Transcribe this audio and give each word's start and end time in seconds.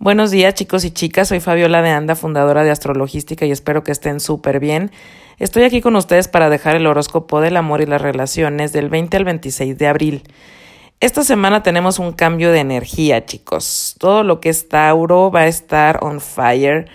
Buenos 0.00 0.30
días 0.30 0.54
chicos 0.54 0.84
y 0.84 0.92
chicas, 0.92 1.26
soy 1.26 1.40
Fabiola 1.40 1.82
de 1.82 1.90
Anda, 1.90 2.14
fundadora 2.14 2.62
de 2.62 2.70
Astrologística 2.70 3.46
y 3.46 3.50
espero 3.50 3.82
que 3.82 3.90
estén 3.90 4.20
súper 4.20 4.60
bien. 4.60 4.92
Estoy 5.40 5.64
aquí 5.64 5.80
con 5.80 5.96
ustedes 5.96 6.28
para 6.28 6.48
dejar 6.48 6.76
el 6.76 6.86
horóscopo 6.86 7.40
del 7.40 7.56
amor 7.56 7.80
y 7.80 7.86
las 7.86 8.00
relaciones 8.00 8.72
del 8.72 8.90
20 8.90 9.16
al 9.16 9.24
26 9.24 9.76
de 9.76 9.88
abril. 9.88 10.22
Esta 11.00 11.24
semana 11.24 11.64
tenemos 11.64 11.98
un 11.98 12.12
cambio 12.12 12.52
de 12.52 12.60
energía 12.60 13.26
chicos. 13.26 13.96
Todo 13.98 14.22
lo 14.22 14.38
que 14.38 14.50
es 14.50 14.68
Tauro 14.68 15.32
va 15.32 15.40
a 15.40 15.46
estar 15.48 15.98
on 16.00 16.20
fire 16.20 16.86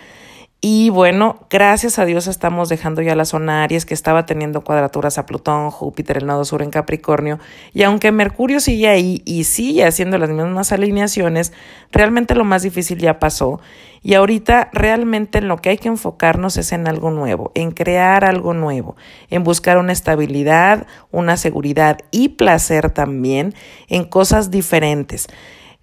y 0.66 0.90
bueno, 0.92 1.40
gracias 1.50 2.00
a 2.00 2.06
Dios 2.06 2.28
estamos 2.28 2.70
dejando 2.70 3.02
ya 3.02 3.18
la 3.18 3.26
zona 3.26 3.66
Aries 3.66 3.86
que 3.86 3.94
estaba 3.94 4.26
teniendo 4.26 4.64
cuadraturas 4.64 5.18
a 5.18 5.26
Plutón, 5.26 5.70
Júpiter, 5.72 6.16
el 6.16 6.26
nodo 6.26 6.46
sur 6.46 6.62
en 6.62 6.70
Capricornio. 6.70 7.38
Y 7.74 7.84
aunque 7.84 8.14
Mercurio 8.14 8.62
sigue 8.62 8.88
ahí 8.88 9.22
y 9.26 9.44
sigue 9.44 9.84
haciendo 9.84 10.18
las 10.18 10.30
mismas 10.30 10.72
alineaciones, 10.72 11.52
realmente 11.92 12.34
lo 12.34 12.46
más 12.46 12.64
difícil 12.64 12.98
ya 12.98 13.20
pasó. 13.20 13.60
Y 14.04 14.14
ahorita 14.14 14.70
realmente 14.72 15.40
en 15.40 15.50
lo 15.50 15.58
que 15.58 15.68
hay 15.68 15.78
que 15.78 15.90
enfocarnos 15.90 16.56
es 16.56 16.72
en 16.72 16.88
algo 16.88 17.12
nuevo, 17.12 17.52
en 17.56 17.72
crear 17.72 18.24
algo 18.24 18.54
nuevo, 18.54 18.96
en 19.30 19.44
buscar 19.44 19.78
una 19.78 19.92
estabilidad, 19.92 20.88
una 21.12 21.36
seguridad 21.36 21.98
y 22.10 22.30
placer 22.30 22.90
también 22.90 23.54
en 23.90 24.06
cosas 24.06 24.50
diferentes. 24.50 25.28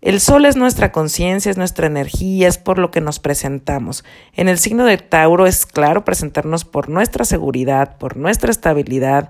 El 0.03 0.19
sol 0.21 0.47
es 0.47 0.57
nuestra 0.57 0.93
conciencia, 0.93 1.51
es 1.51 1.59
nuestra 1.59 1.87
energía, 1.87 2.49
es 2.49 2.57
por 2.57 2.79
lo 2.79 2.91
que 2.91 3.03
nos 3.03 3.19
presentamos. 3.19 4.03
En 4.35 4.49
el 4.49 4.59
signo 4.59 4.87
de 4.87 4.97
Tauro 4.97 5.47
es 5.47 5.67
claro 5.67 6.07
presentarnos 6.07 6.65
por 6.65 6.89
nuestra 6.89 7.27
seguridad, 7.27 7.99
por 7.99 8.17
nuestra 8.17 8.51
estabilidad, 8.51 9.29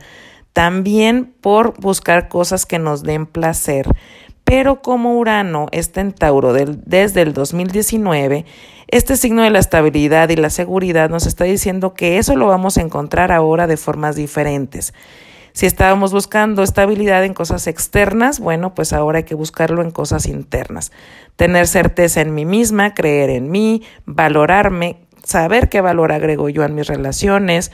también 0.52 1.34
por 1.40 1.80
buscar 1.80 2.28
cosas 2.28 2.66
que 2.66 2.78
nos 2.78 3.02
den 3.02 3.26
placer. 3.26 3.88
Pero 4.44 4.80
como 4.80 5.18
Urano 5.18 5.66
está 5.72 6.02
en 6.02 6.12
Tauro 6.12 6.52
desde 6.52 7.22
el 7.22 7.32
2019, 7.32 8.44
este 8.86 9.16
signo 9.16 9.42
de 9.42 9.50
la 9.50 9.58
estabilidad 9.58 10.28
y 10.28 10.36
la 10.36 10.50
seguridad 10.50 11.10
nos 11.10 11.26
está 11.26 11.44
diciendo 11.44 11.94
que 11.94 12.18
eso 12.18 12.36
lo 12.36 12.46
vamos 12.46 12.78
a 12.78 12.82
encontrar 12.82 13.32
ahora 13.32 13.66
de 13.66 13.76
formas 13.76 14.14
diferentes. 14.14 14.94
Si 15.60 15.66
estábamos 15.66 16.10
buscando 16.10 16.62
estabilidad 16.62 17.22
en 17.22 17.34
cosas 17.34 17.66
externas, 17.66 18.40
bueno, 18.40 18.74
pues 18.74 18.94
ahora 18.94 19.18
hay 19.18 19.24
que 19.24 19.34
buscarlo 19.34 19.82
en 19.82 19.90
cosas 19.90 20.24
internas. 20.24 20.90
Tener 21.36 21.66
certeza 21.66 22.22
en 22.22 22.34
mí 22.34 22.46
misma, 22.46 22.94
creer 22.94 23.28
en 23.28 23.50
mí, 23.50 23.82
valorarme, 24.06 24.96
saber 25.22 25.68
qué 25.68 25.82
valor 25.82 26.12
agrego 26.12 26.48
yo 26.48 26.64
a 26.64 26.68
mis 26.68 26.86
relaciones, 26.86 27.72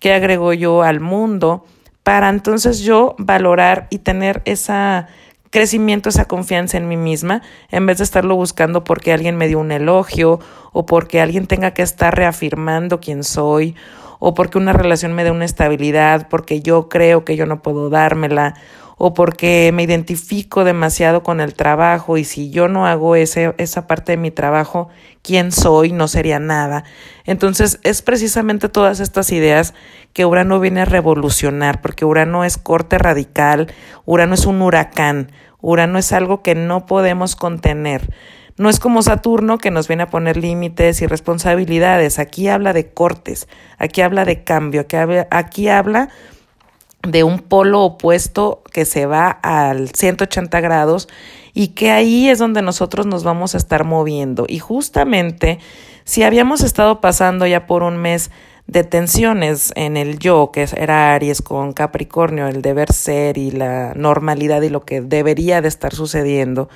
qué 0.00 0.14
agrego 0.14 0.54
yo 0.54 0.82
al 0.82 1.00
mundo, 1.00 1.66
para 2.02 2.30
entonces 2.30 2.78
yo 2.78 3.14
valorar 3.18 3.86
y 3.90 3.98
tener 3.98 4.40
esa 4.46 5.08
crecimiento, 5.50 6.08
esa 6.08 6.24
confianza 6.24 6.78
en 6.78 6.88
mí 6.88 6.96
misma, 6.96 7.42
en 7.70 7.84
vez 7.84 7.98
de 7.98 8.04
estarlo 8.04 8.34
buscando 8.34 8.82
porque 8.82 9.12
alguien 9.12 9.36
me 9.36 9.46
dio 9.46 9.58
un 9.58 9.72
elogio 9.72 10.40
o 10.72 10.86
porque 10.86 11.20
alguien 11.20 11.46
tenga 11.46 11.72
que 11.72 11.82
estar 11.82 12.16
reafirmando 12.16 12.98
quién 12.98 13.22
soy 13.24 13.76
o 14.18 14.34
porque 14.34 14.58
una 14.58 14.72
relación 14.72 15.14
me 15.14 15.24
dé 15.24 15.30
una 15.30 15.44
estabilidad, 15.44 16.28
porque 16.28 16.60
yo 16.60 16.88
creo 16.88 17.24
que 17.24 17.36
yo 17.36 17.46
no 17.46 17.62
puedo 17.62 17.90
dármela, 17.90 18.54
o 18.98 19.12
porque 19.12 19.70
me 19.74 19.82
identifico 19.82 20.64
demasiado 20.64 21.22
con 21.22 21.40
el 21.40 21.54
trabajo 21.54 22.16
y 22.16 22.24
si 22.24 22.50
yo 22.50 22.68
no 22.68 22.86
hago 22.86 23.14
ese, 23.14 23.54
esa 23.58 23.86
parte 23.86 24.12
de 24.12 24.16
mi 24.16 24.30
trabajo, 24.30 24.88
¿quién 25.22 25.52
soy? 25.52 25.92
No 25.92 26.08
sería 26.08 26.38
nada. 26.38 26.84
Entonces 27.24 27.78
es 27.82 28.00
precisamente 28.00 28.70
todas 28.70 29.00
estas 29.00 29.32
ideas 29.32 29.74
que 30.14 30.24
Urano 30.24 30.60
viene 30.60 30.80
a 30.80 30.86
revolucionar, 30.86 31.82
porque 31.82 32.06
Urano 32.06 32.44
es 32.44 32.56
corte 32.56 32.96
radical, 32.96 33.66
Urano 34.06 34.34
es 34.34 34.46
un 34.46 34.62
huracán, 34.62 35.30
Urano 35.60 35.98
es 35.98 36.12
algo 36.12 36.42
que 36.42 36.54
no 36.54 36.86
podemos 36.86 37.36
contener. 37.36 38.10
No 38.58 38.70
es 38.70 38.80
como 38.80 39.02
Saturno 39.02 39.58
que 39.58 39.70
nos 39.70 39.86
viene 39.86 40.04
a 40.04 40.10
poner 40.10 40.36
límites 40.36 41.02
y 41.02 41.06
responsabilidades. 41.06 42.18
Aquí 42.18 42.48
habla 42.48 42.72
de 42.72 42.88
cortes, 42.88 43.48
aquí 43.78 44.00
habla 44.00 44.24
de 44.24 44.44
cambio, 44.44 44.82
aquí 44.82 44.96
habla, 44.96 45.28
aquí 45.30 45.68
habla 45.68 46.08
de 47.02 47.22
un 47.22 47.38
polo 47.38 47.82
opuesto 47.82 48.62
que 48.72 48.84
se 48.84 49.06
va 49.06 49.28
al 49.30 49.90
180 49.90 50.60
grados 50.60 51.08
y 51.54 51.68
que 51.68 51.90
ahí 51.90 52.28
es 52.28 52.38
donde 52.38 52.62
nosotros 52.62 53.06
nos 53.06 53.24
vamos 53.24 53.54
a 53.54 53.58
estar 53.58 53.84
moviendo. 53.84 54.46
Y 54.48 54.58
justamente 54.58 55.58
si 56.04 56.22
habíamos 56.22 56.62
estado 56.62 57.00
pasando 57.00 57.46
ya 57.46 57.66
por 57.66 57.82
un 57.82 57.96
mes 57.96 58.30
de 58.66 58.84
tensiones 58.84 59.72
en 59.76 59.96
el 59.96 60.18
yo, 60.18 60.50
que 60.52 60.66
era 60.76 61.14
Aries 61.14 61.42
con 61.42 61.72
Capricornio, 61.72 62.48
el 62.48 62.62
deber 62.62 62.92
ser 62.92 63.38
y 63.38 63.50
la 63.50 63.92
normalidad 63.94 64.62
y 64.62 64.70
lo 64.70 64.84
que 64.84 65.00
debería 65.00 65.60
de 65.62 65.68
estar 65.68 65.94
sucediendo, 65.94 66.68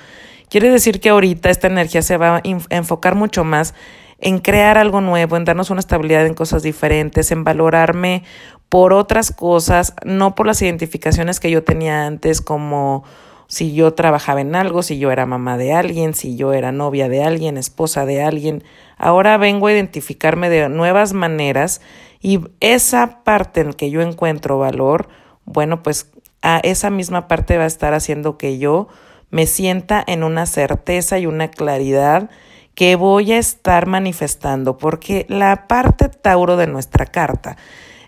Quiere 0.51 0.69
decir 0.69 0.99
que 0.99 1.07
ahorita 1.07 1.49
esta 1.49 1.67
energía 1.67 2.01
se 2.01 2.17
va 2.17 2.35
a 2.35 2.41
enfocar 2.43 3.15
mucho 3.15 3.45
más 3.45 3.73
en 4.19 4.39
crear 4.39 4.77
algo 4.77 4.99
nuevo, 4.99 5.37
en 5.37 5.45
darnos 5.45 5.69
una 5.69 5.79
estabilidad 5.79 6.25
en 6.25 6.33
cosas 6.33 6.61
diferentes, 6.61 7.31
en 7.31 7.45
valorarme 7.45 8.23
por 8.67 8.91
otras 8.91 9.31
cosas, 9.31 9.95
no 10.03 10.35
por 10.35 10.47
las 10.47 10.61
identificaciones 10.61 11.39
que 11.39 11.51
yo 11.51 11.63
tenía 11.63 12.05
antes 12.05 12.41
como 12.41 13.05
si 13.47 13.73
yo 13.73 13.93
trabajaba 13.93 14.41
en 14.41 14.53
algo, 14.53 14.83
si 14.83 14.99
yo 14.99 15.09
era 15.09 15.25
mamá 15.25 15.57
de 15.57 15.71
alguien, 15.71 16.13
si 16.13 16.35
yo 16.35 16.51
era 16.51 16.73
novia 16.73 17.07
de 17.07 17.23
alguien, 17.23 17.55
esposa 17.55 18.05
de 18.05 18.21
alguien. 18.21 18.61
Ahora 18.97 19.37
vengo 19.37 19.67
a 19.67 19.71
identificarme 19.71 20.49
de 20.49 20.67
nuevas 20.67 21.13
maneras 21.13 21.79
y 22.19 22.41
esa 22.59 23.23
parte 23.23 23.61
en 23.61 23.71
que 23.71 23.89
yo 23.89 24.01
encuentro 24.01 24.59
valor, 24.59 25.07
bueno, 25.45 25.81
pues 25.81 26.11
a 26.41 26.59
esa 26.61 26.89
misma 26.89 27.29
parte 27.29 27.57
va 27.57 27.63
a 27.63 27.67
estar 27.67 27.93
haciendo 27.93 28.37
que 28.37 28.57
yo 28.57 28.89
me 29.31 29.47
sienta 29.47 30.03
en 30.05 30.23
una 30.23 30.45
certeza 30.45 31.17
y 31.17 31.25
una 31.25 31.49
claridad 31.49 32.29
que 32.75 32.95
voy 32.95 33.31
a 33.31 33.37
estar 33.37 33.87
manifestando, 33.87 34.77
porque 34.77 35.25
la 35.29 35.67
parte 35.67 36.09
Tauro 36.09 36.57
de 36.57 36.67
nuestra 36.67 37.05
carta 37.05 37.57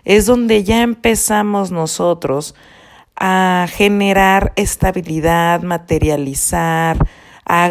es 0.04 0.26
donde 0.26 0.64
ya 0.64 0.82
empezamos 0.82 1.70
nosotros 1.70 2.54
a 3.16 3.66
generar 3.70 4.52
estabilidad, 4.56 5.62
materializar, 5.62 6.98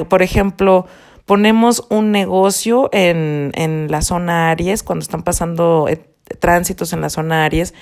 por 0.07 0.21
ejemplo, 0.21 0.87
ponemos 1.25 1.85
un 1.89 2.11
negocio 2.11 2.89
en, 2.91 3.51
en 3.55 3.87
la 3.89 4.01
zona 4.01 4.51
Aries 4.51 4.83
cuando 4.83 5.03
están 5.03 5.23
pasando 5.23 5.87
tránsitos 6.39 6.93
en 6.93 7.01
la 7.01 7.09
zona 7.09 7.45
Aries 7.45 7.73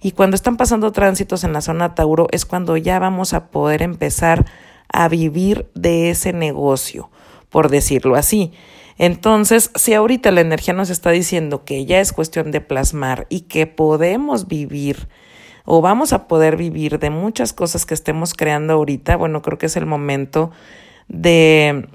y 0.00 0.12
cuando 0.12 0.34
están 0.34 0.56
pasando 0.56 0.92
tránsitos 0.92 1.44
en 1.44 1.52
la 1.52 1.60
zona 1.60 1.94
Tauro 1.94 2.28
es 2.30 2.46
cuando 2.46 2.76
ya 2.76 2.98
vamos 2.98 3.34
a 3.34 3.50
poder 3.50 3.82
empezar 3.82 4.46
a 4.92 5.08
vivir 5.08 5.68
de 5.74 6.10
ese 6.10 6.32
negocio, 6.32 7.10
por 7.50 7.68
decirlo 7.68 8.16
así. 8.16 8.52
Entonces, 8.98 9.70
si 9.76 9.94
ahorita 9.94 10.30
la 10.30 10.40
energía 10.40 10.74
nos 10.74 10.90
está 10.90 11.10
diciendo 11.10 11.64
que 11.64 11.86
ya 11.86 12.00
es 12.00 12.12
cuestión 12.12 12.50
de 12.50 12.60
plasmar 12.60 13.26
y 13.30 13.42
que 13.42 13.66
podemos 13.66 14.46
vivir 14.46 15.08
o 15.64 15.80
vamos 15.80 16.12
a 16.12 16.26
poder 16.26 16.56
vivir 16.56 16.98
de 16.98 17.10
muchas 17.10 17.52
cosas 17.52 17.86
que 17.86 17.94
estemos 17.94 18.34
creando 18.34 18.74
ahorita, 18.74 19.16
bueno, 19.16 19.40
creo 19.42 19.56
que 19.56 19.66
es 19.66 19.76
el 19.76 19.86
momento 19.86 20.50
de 21.08 21.88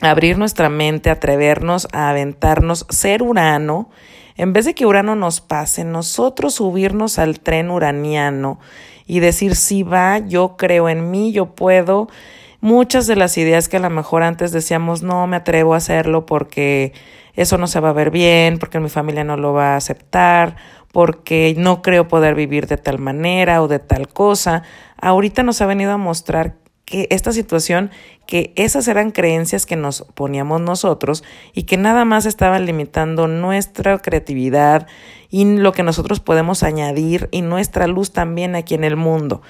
abrir 0.00 0.38
nuestra 0.38 0.68
mente, 0.68 1.10
atrevernos 1.10 1.88
a 1.92 2.10
aventarnos, 2.10 2.86
ser 2.88 3.22
Urano, 3.22 3.90
en 4.38 4.52
vez 4.52 4.64
de 4.64 4.74
que 4.74 4.86
Urano 4.86 5.16
nos 5.16 5.40
pase, 5.40 5.84
nosotros 5.84 6.54
subirnos 6.54 7.18
al 7.18 7.40
tren 7.40 7.70
uraniano 7.70 8.60
y 9.04 9.18
decir, 9.18 9.56
si 9.56 9.82
va, 9.82 10.18
yo 10.18 10.56
creo 10.56 10.88
en 10.88 11.10
mí, 11.10 11.32
yo 11.32 11.56
puedo. 11.56 12.08
Muchas 12.60 13.08
de 13.08 13.16
las 13.16 13.36
ideas 13.36 13.68
que 13.68 13.78
a 13.78 13.80
lo 13.80 13.90
mejor 13.90 14.22
antes 14.22 14.52
decíamos, 14.52 15.02
no 15.02 15.26
me 15.26 15.36
atrevo 15.36 15.74
a 15.74 15.78
hacerlo 15.78 16.24
porque 16.24 16.92
eso 17.34 17.58
no 17.58 17.66
se 17.66 17.80
va 17.80 17.90
a 17.90 17.92
ver 17.92 18.12
bien, 18.12 18.58
porque 18.58 18.78
mi 18.78 18.88
familia 18.88 19.24
no 19.24 19.36
lo 19.36 19.52
va 19.52 19.74
a 19.74 19.76
aceptar, 19.76 20.56
porque 20.92 21.54
no 21.58 21.82
creo 21.82 22.06
poder 22.06 22.36
vivir 22.36 22.68
de 22.68 22.76
tal 22.76 23.00
manera 23.00 23.60
o 23.60 23.66
de 23.66 23.80
tal 23.80 24.06
cosa, 24.06 24.62
ahorita 25.00 25.42
nos 25.42 25.60
ha 25.60 25.66
venido 25.66 25.90
a 25.90 25.96
mostrar 25.96 26.54
que 26.88 27.06
esta 27.10 27.32
situación, 27.32 27.90
que 28.26 28.52
esas 28.56 28.88
eran 28.88 29.10
creencias 29.10 29.66
que 29.66 29.76
nos 29.76 30.06
poníamos 30.14 30.62
nosotros 30.62 31.22
y 31.52 31.64
que 31.64 31.76
nada 31.76 32.06
más 32.06 32.24
estaban 32.24 32.64
limitando 32.64 33.28
nuestra 33.28 33.98
creatividad 33.98 34.86
y 35.28 35.44
lo 35.44 35.72
que 35.72 35.82
nosotros 35.82 36.20
podemos 36.20 36.62
añadir 36.62 37.28
y 37.30 37.42
nuestra 37.42 37.86
luz 37.86 38.12
también 38.12 38.54
aquí 38.56 38.74
en 38.74 38.84
el 38.84 38.96
mundo. 38.96 39.42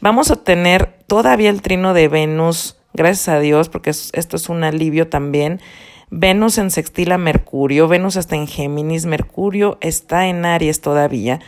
Vamos 0.00 0.32
a 0.32 0.42
tener 0.42 0.98
todavía 1.06 1.50
el 1.50 1.62
trino 1.62 1.94
de 1.94 2.08
Venus, 2.08 2.76
gracias 2.92 3.28
a 3.28 3.38
Dios, 3.38 3.68
porque 3.68 3.90
esto 3.90 4.36
es 4.36 4.48
un 4.48 4.64
alivio 4.64 5.08
también. 5.08 5.60
Venus 6.10 6.58
en 6.58 6.72
sextil 6.72 7.12
a 7.12 7.18
Mercurio, 7.18 7.86
Venus 7.86 8.16
está 8.16 8.34
en 8.34 8.48
Géminis, 8.48 9.06
Mercurio 9.06 9.78
está 9.80 10.26
en 10.26 10.44
Aries 10.44 10.80
todavía. 10.80 11.38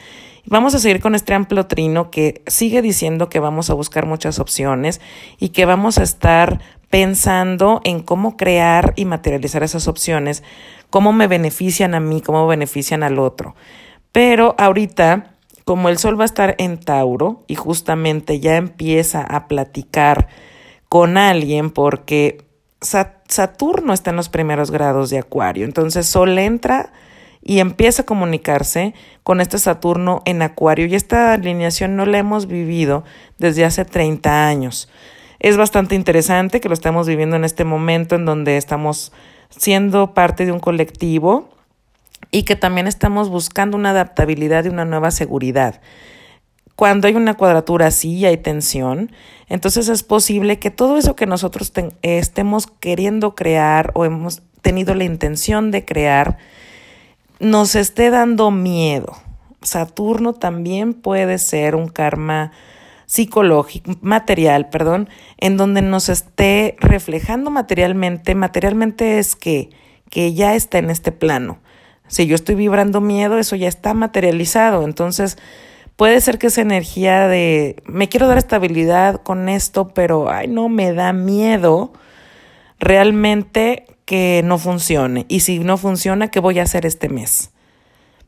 Vamos 0.46 0.74
a 0.74 0.78
seguir 0.78 1.00
con 1.00 1.14
este 1.14 1.32
amplio 1.32 1.66
trino 1.66 2.10
que 2.10 2.42
sigue 2.46 2.82
diciendo 2.82 3.30
que 3.30 3.40
vamos 3.40 3.70
a 3.70 3.74
buscar 3.74 4.04
muchas 4.04 4.38
opciones 4.38 5.00
y 5.38 5.50
que 5.50 5.64
vamos 5.64 5.96
a 5.96 6.02
estar 6.02 6.60
pensando 6.90 7.80
en 7.84 8.02
cómo 8.02 8.36
crear 8.36 8.92
y 8.94 9.06
materializar 9.06 9.62
esas 9.62 9.88
opciones, 9.88 10.42
cómo 10.90 11.14
me 11.14 11.28
benefician 11.28 11.94
a 11.94 12.00
mí, 12.00 12.20
cómo 12.20 12.46
benefician 12.46 13.02
al 13.02 13.18
otro. 13.18 13.54
Pero 14.12 14.54
ahorita, 14.58 15.32
como 15.64 15.88
el 15.88 15.96
sol 15.96 16.18
va 16.18 16.24
a 16.24 16.26
estar 16.26 16.54
en 16.58 16.78
Tauro 16.78 17.42
y 17.46 17.54
justamente 17.54 18.38
ya 18.38 18.56
empieza 18.56 19.22
a 19.22 19.48
platicar 19.48 20.28
con 20.90 21.16
alguien 21.16 21.70
porque 21.70 22.44
Saturno 22.80 23.94
está 23.94 24.10
en 24.10 24.16
los 24.16 24.28
primeros 24.28 24.70
grados 24.70 25.08
de 25.08 25.18
Acuario. 25.18 25.64
Entonces 25.64 26.06
Sol 26.06 26.38
entra 26.38 26.92
y 27.44 27.60
empieza 27.60 28.02
a 28.02 28.06
comunicarse 28.06 28.94
con 29.22 29.40
este 29.40 29.58
Saturno 29.58 30.22
en 30.24 30.40
Acuario. 30.40 30.86
Y 30.86 30.94
esta 30.94 31.34
alineación 31.34 31.94
no 31.94 32.06
la 32.06 32.18
hemos 32.18 32.46
vivido 32.46 33.04
desde 33.38 33.66
hace 33.66 33.84
30 33.84 34.48
años. 34.48 34.88
Es 35.38 35.58
bastante 35.58 35.94
interesante 35.94 36.60
que 36.60 36.68
lo 36.68 36.74
estemos 36.74 37.06
viviendo 37.06 37.36
en 37.36 37.44
este 37.44 37.64
momento 37.64 38.14
en 38.14 38.24
donde 38.24 38.56
estamos 38.56 39.12
siendo 39.50 40.14
parte 40.14 40.46
de 40.46 40.52
un 40.52 40.58
colectivo 40.58 41.50
y 42.30 42.44
que 42.44 42.56
también 42.56 42.86
estamos 42.86 43.28
buscando 43.28 43.76
una 43.76 43.90
adaptabilidad 43.90 44.64
y 44.64 44.68
una 44.68 44.86
nueva 44.86 45.10
seguridad. 45.10 45.82
Cuando 46.76 47.06
hay 47.06 47.14
una 47.14 47.34
cuadratura 47.34 47.88
así 47.88 48.24
hay 48.24 48.38
tensión, 48.38 49.12
entonces 49.48 49.88
es 49.88 50.02
posible 50.02 50.58
que 50.58 50.70
todo 50.70 50.96
eso 50.96 51.14
que 51.14 51.26
nosotros 51.26 51.72
estemos 52.02 52.66
queriendo 52.66 53.34
crear 53.34 53.92
o 53.94 54.06
hemos 54.06 54.42
tenido 54.62 54.94
la 54.94 55.04
intención 55.04 55.70
de 55.70 55.84
crear, 55.84 56.38
nos 57.40 57.74
esté 57.74 58.10
dando 58.10 58.50
miedo. 58.50 59.14
Saturno 59.62 60.34
también 60.34 60.94
puede 60.94 61.38
ser 61.38 61.74
un 61.74 61.88
karma 61.88 62.52
psicológico, 63.06 63.92
material, 64.00 64.68
perdón, 64.68 65.08
en 65.38 65.56
donde 65.56 65.82
nos 65.82 66.08
esté 66.08 66.76
reflejando 66.80 67.50
materialmente. 67.50 68.34
Materialmente 68.34 69.18
es 69.18 69.36
que, 69.36 69.70
que 70.10 70.34
ya 70.34 70.54
está 70.54 70.78
en 70.78 70.90
este 70.90 71.12
plano. 71.12 71.58
Si 72.06 72.26
yo 72.26 72.34
estoy 72.34 72.54
vibrando 72.54 73.00
miedo, 73.00 73.38
eso 73.38 73.56
ya 73.56 73.68
está 73.68 73.94
materializado. 73.94 74.84
Entonces, 74.84 75.38
puede 75.96 76.20
ser 76.20 76.38
que 76.38 76.48
esa 76.48 76.60
energía 76.60 77.28
de 77.28 77.76
me 77.86 78.08
quiero 78.08 78.28
dar 78.28 78.38
estabilidad 78.38 79.22
con 79.22 79.48
esto, 79.48 79.88
pero 79.88 80.30
ay, 80.30 80.48
no, 80.48 80.68
me 80.68 80.92
da 80.92 81.12
miedo 81.12 81.92
realmente 82.78 83.86
que 84.04 84.42
no 84.44 84.58
funcione. 84.58 85.26
Y 85.28 85.40
si 85.40 85.58
no 85.58 85.76
funciona, 85.76 86.30
¿qué 86.30 86.40
voy 86.40 86.58
a 86.58 86.64
hacer 86.64 86.86
este 86.86 87.08
mes? 87.08 87.50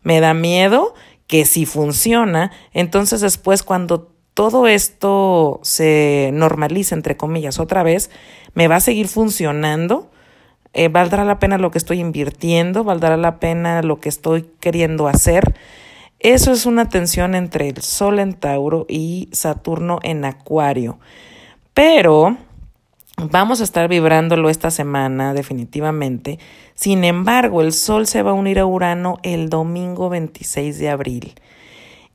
Me 0.02 0.20
da 0.20 0.34
miedo 0.34 0.94
que 1.26 1.44
si 1.44 1.66
funciona, 1.66 2.52
entonces 2.72 3.20
después 3.20 3.62
cuando 3.62 4.12
todo 4.34 4.66
esto 4.66 5.60
se 5.62 6.30
normaliza, 6.34 6.94
entre 6.94 7.16
comillas, 7.16 7.58
otra 7.58 7.82
vez, 7.82 8.10
me 8.54 8.68
va 8.68 8.76
a 8.76 8.80
seguir 8.80 9.08
funcionando. 9.08 10.10
Eh, 10.74 10.88
valdrá 10.88 11.24
la 11.24 11.38
pena 11.38 11.56
lo 11.56 11.70
que 11.70 11.78
estoy 11.78 12.00
invirtiendo, 12.00 12.84
valdrá 12.84 13.16
la 13.16 13.40
pena 13.40 13.80
lo 13.80 13.98
que 13.98 14.10
estoy 14.10 14.50
queriendo 14.60 15.08
hacer. 15.08 15.54
Eso 16.18 16.52
es 16.52 16.66
una 16.66 16.88
tensión 16.88 17.34
entre 17.34 17.68
el 17.68 17.80
Sol 17.80 18.18
en 18.18 18.34
Tauro 18.34 18.84
y 18.88 19.30
Saturno 19.32 20.00
en 20.02 20.24
Acuario. 20.24 20.98
Pero 21.72 22.36
vamos 23.16 23.60
a 23.60 23.64
estar 23.64 23.88
vibrándolo 23.88 24.50
esta 24.50 24.70
semana 24.70 25.34
definitivamente. 25.34 26.38
Sin 26.74 27.04
embargo, 27.04 27.62
el 27.62 27.72
Sol 27.72 28.06
se 28.06 28.22
va 28.22 28.32
a 28.32 28.34
unir 28.34 28.58
a 28.58 28.66
Urano 28.66 29.18
el 29.22 29.48
domingo 29.48 30.08
26 30.08 30.78
de 30.78 30.90
abril. 30.90 31.34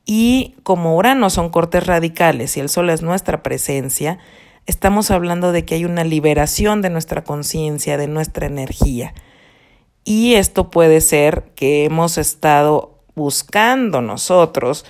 Y 0.06 0.56
como 0.63 0.95
Urano 0.95 1.30
son 1.30 1.50
cortes 1.50 1.86
radicales 1.86 2.57
y 2.57 2.59
el 2.59 2.69
Sol 2.69 2.89
es 2.89 3.01
nuestra 3.01 3.44
presencia, 3.44 4.19
estamos 4.65 5.12
hablando 5.12 5.51
de 5.51 5.65
que 5.65 5.75
hay 5.75 5.86
una 5.86 6.03
liberación 6.03 6.81
de 6.81 6.89
nuestra 6.89 7.24
conciencia, 7.24 7.98
de 7.98 8.07
nuestra 8.07 8.48
energía. 8.48 9.13
Y 10.03 10.33
esto 10.33 10.71
puede 10.71 11.01
ser 11.01 11.51
que 11.56 11.86
hemos 11.86 12.18
estado 12.18 13.00
buscando 13.15 14.01
nosotros 14.01 14.86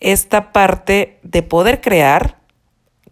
esta 0.00 0.52
parte 0.52 1.20
de 1.22 1.42
poder 1.42 1.80
crear, 1.80 2.41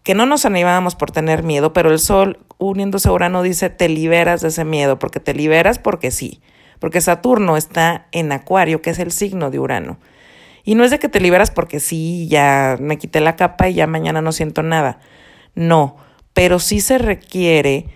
que 0.02 0.14
no 0.14 0.26
nos 0.26 0.44
animábamos 0.44 0.94
por 0.94 1.10
tener 1.10 1.42
miedo, 1.42 1.72
pero 1.72 1.90
el 1.90 1.98
Sol 1.98 2.38
uniéndose 2.58 3.08
a 3.08 3.12
Urano 3.12 3.42
dice, 3.42 3.70
te 3.70 3.88
liberas 3.88 4.40
de 4.40 4.48
ese 4.48 4.64
miedo, 4.64 4.98
porque 4.98 5.20
te 5.20 5.34
liberas 5.34 5.78
porque 5.78 6.10
sí, 6.10 6.40
porque 6.78 7.00
Saturno 7.00 7.56
está 7.56 8.06
en 8.12 8.32
Acuario, 8.32 8.82
que 8.82 8.90
es 8.90 8.98
el 8.98 9.12
signo 9.12 9.50
de 9.50 9.58
Urano. 9.58 9.98
Y 10.64 10.74
no 10.74 10.84
es 10.84 10.90
de 10.90 10.98
que 10.98 11.08
te 11.08 11.20
liberas 11.20 11.50
porque 11.50 11.80
sí, 11.80 12.28
ya 12.28 12.76
me 12.80 12.98
quité 12.98 13.20
la 13.20 13.36
capa 13.36 13.68
y 13.68 13.74
ya 13.74 13.86
mañana 13.86 14.20
no 14.20 14.32
siento 14.32 14.62
nada. 14.62 15.00
No, 15.54 15.96
pero 16.32 16.58
sí 16.58 16.80
se 16.80 16.98
requiere 16.98 17.86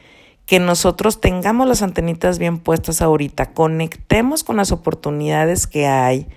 que 0.47 0.61
nosotros 0.61 1.21
tengamos 1.21 1.67
las 1.67 1.83
antenitas 1.83 2.39
bien 2.39 2.59
puestas 2.59 3.01
ahorita, 3.01 3.53
conectemos 3.53 4.45
con 4.45 4.57
las 4.57 4.73
oportunidades 4.73 5.67
que 5.67 5.87
hay, 5.87 6.29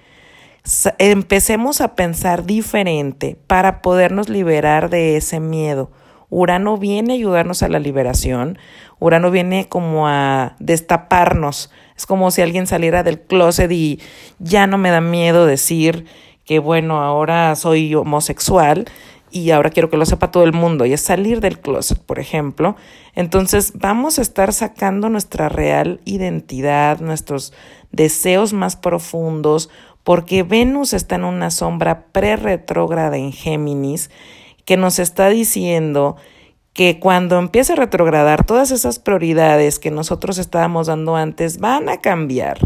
empecemos 0.97 1.81
a 1.81 1.95
pensar 1.95 2.45
diferente 2.45 3.37
para 3.47 3.81
podernos 3.81 4.29
liberar 4.29 4.89
de 4.89 5.17
ese 5.17 5.39
miedo. 5.39 5.91
Urano 6.29 6.77
viene 6.77 7.13
a 7.13 7.15
ayudarnos 7.15 7.63
a 7.63 7.69
la 7.69 7.79
liberación, 7.79 8.59
Urano 8.99 9.31
viene 9.31 9.69
como 9.69 10.07
a 10.07 10.55
destaparnos 10.59 11.71
es 11.97 12.05
como 12.05 12.29
si 12.31 12.41
alguien 12.41 12.67
saliera 12.67 13.03
del 13.03 13.19
closet 13.19 13.71
y 13.71 13.99
ya 14.37 14.67
no 14.67 14.77
me 14.77 14.91
da 14.91 15.01
miedo 15.01 15.47
decir 15.47 16.05
que, 16.45 16.59
bueno, 16.59 17.01
ahora 17.01 17.55
soy 17.55 17.93
homosexual 17.95 18.85
y 19.31 19.49
ahora 19.49 19.71
quiero 19.71 19.89
que 19.89 19.97
lo 19.97 20.05
sepa 20.05 20.31
todo 20.31 20.43
el 20.43 20.53
mundo 20.53 20.85
y 20.85 20.93
es 20.93 21.01
salir 21.01 21.41
del 21.41 21.59
closet, 21.59 21.99
por 21.99 22.19
ejemplo. 22.19 22.75
Entonces 23.15 23.73
vamos 23.75 24.19
a 24.19 24.21
estar 24.21 24.53
sacando 24.53 25.09
nuestra 25.09 25.49
real 25.49 25.99
identidad, 26.05 26.99
nuestros 26.99 27.51
deseos 27.91 28.53
más 28.53 28.75
profundos, 28.75 29.69
porque 30.07 30.43
Venus 30.43 30.93
está 30.93 31.15
en 31.15 31.25
una 31.25 31.51
sombra 31.51 32.05
pre-retrógrada 32.13 33.17
en 33.17 33.33
Géminis 33.33 34.09
que 34.63 34.77
nos 34.77 34.99
está 34.99 35.27
diciendo 35.27 36.15
que 36.71 36.97
cuando 36.97 37.37
empiece 37.37 37.73
a 37.73 37.75
retrogradar 37.75 38.45
todas 38.45 38.71
esas 38.71 38.99
prioridades 38.99 39.79
que 39.79 39.91
nosotros 39.91 40.37
estábamos 40.37 40.87
dando 40.87 41.17
antes 41.17 41.57
van 41.57 41.89
a 41.89 41.99
cambiar. 41.99 42.57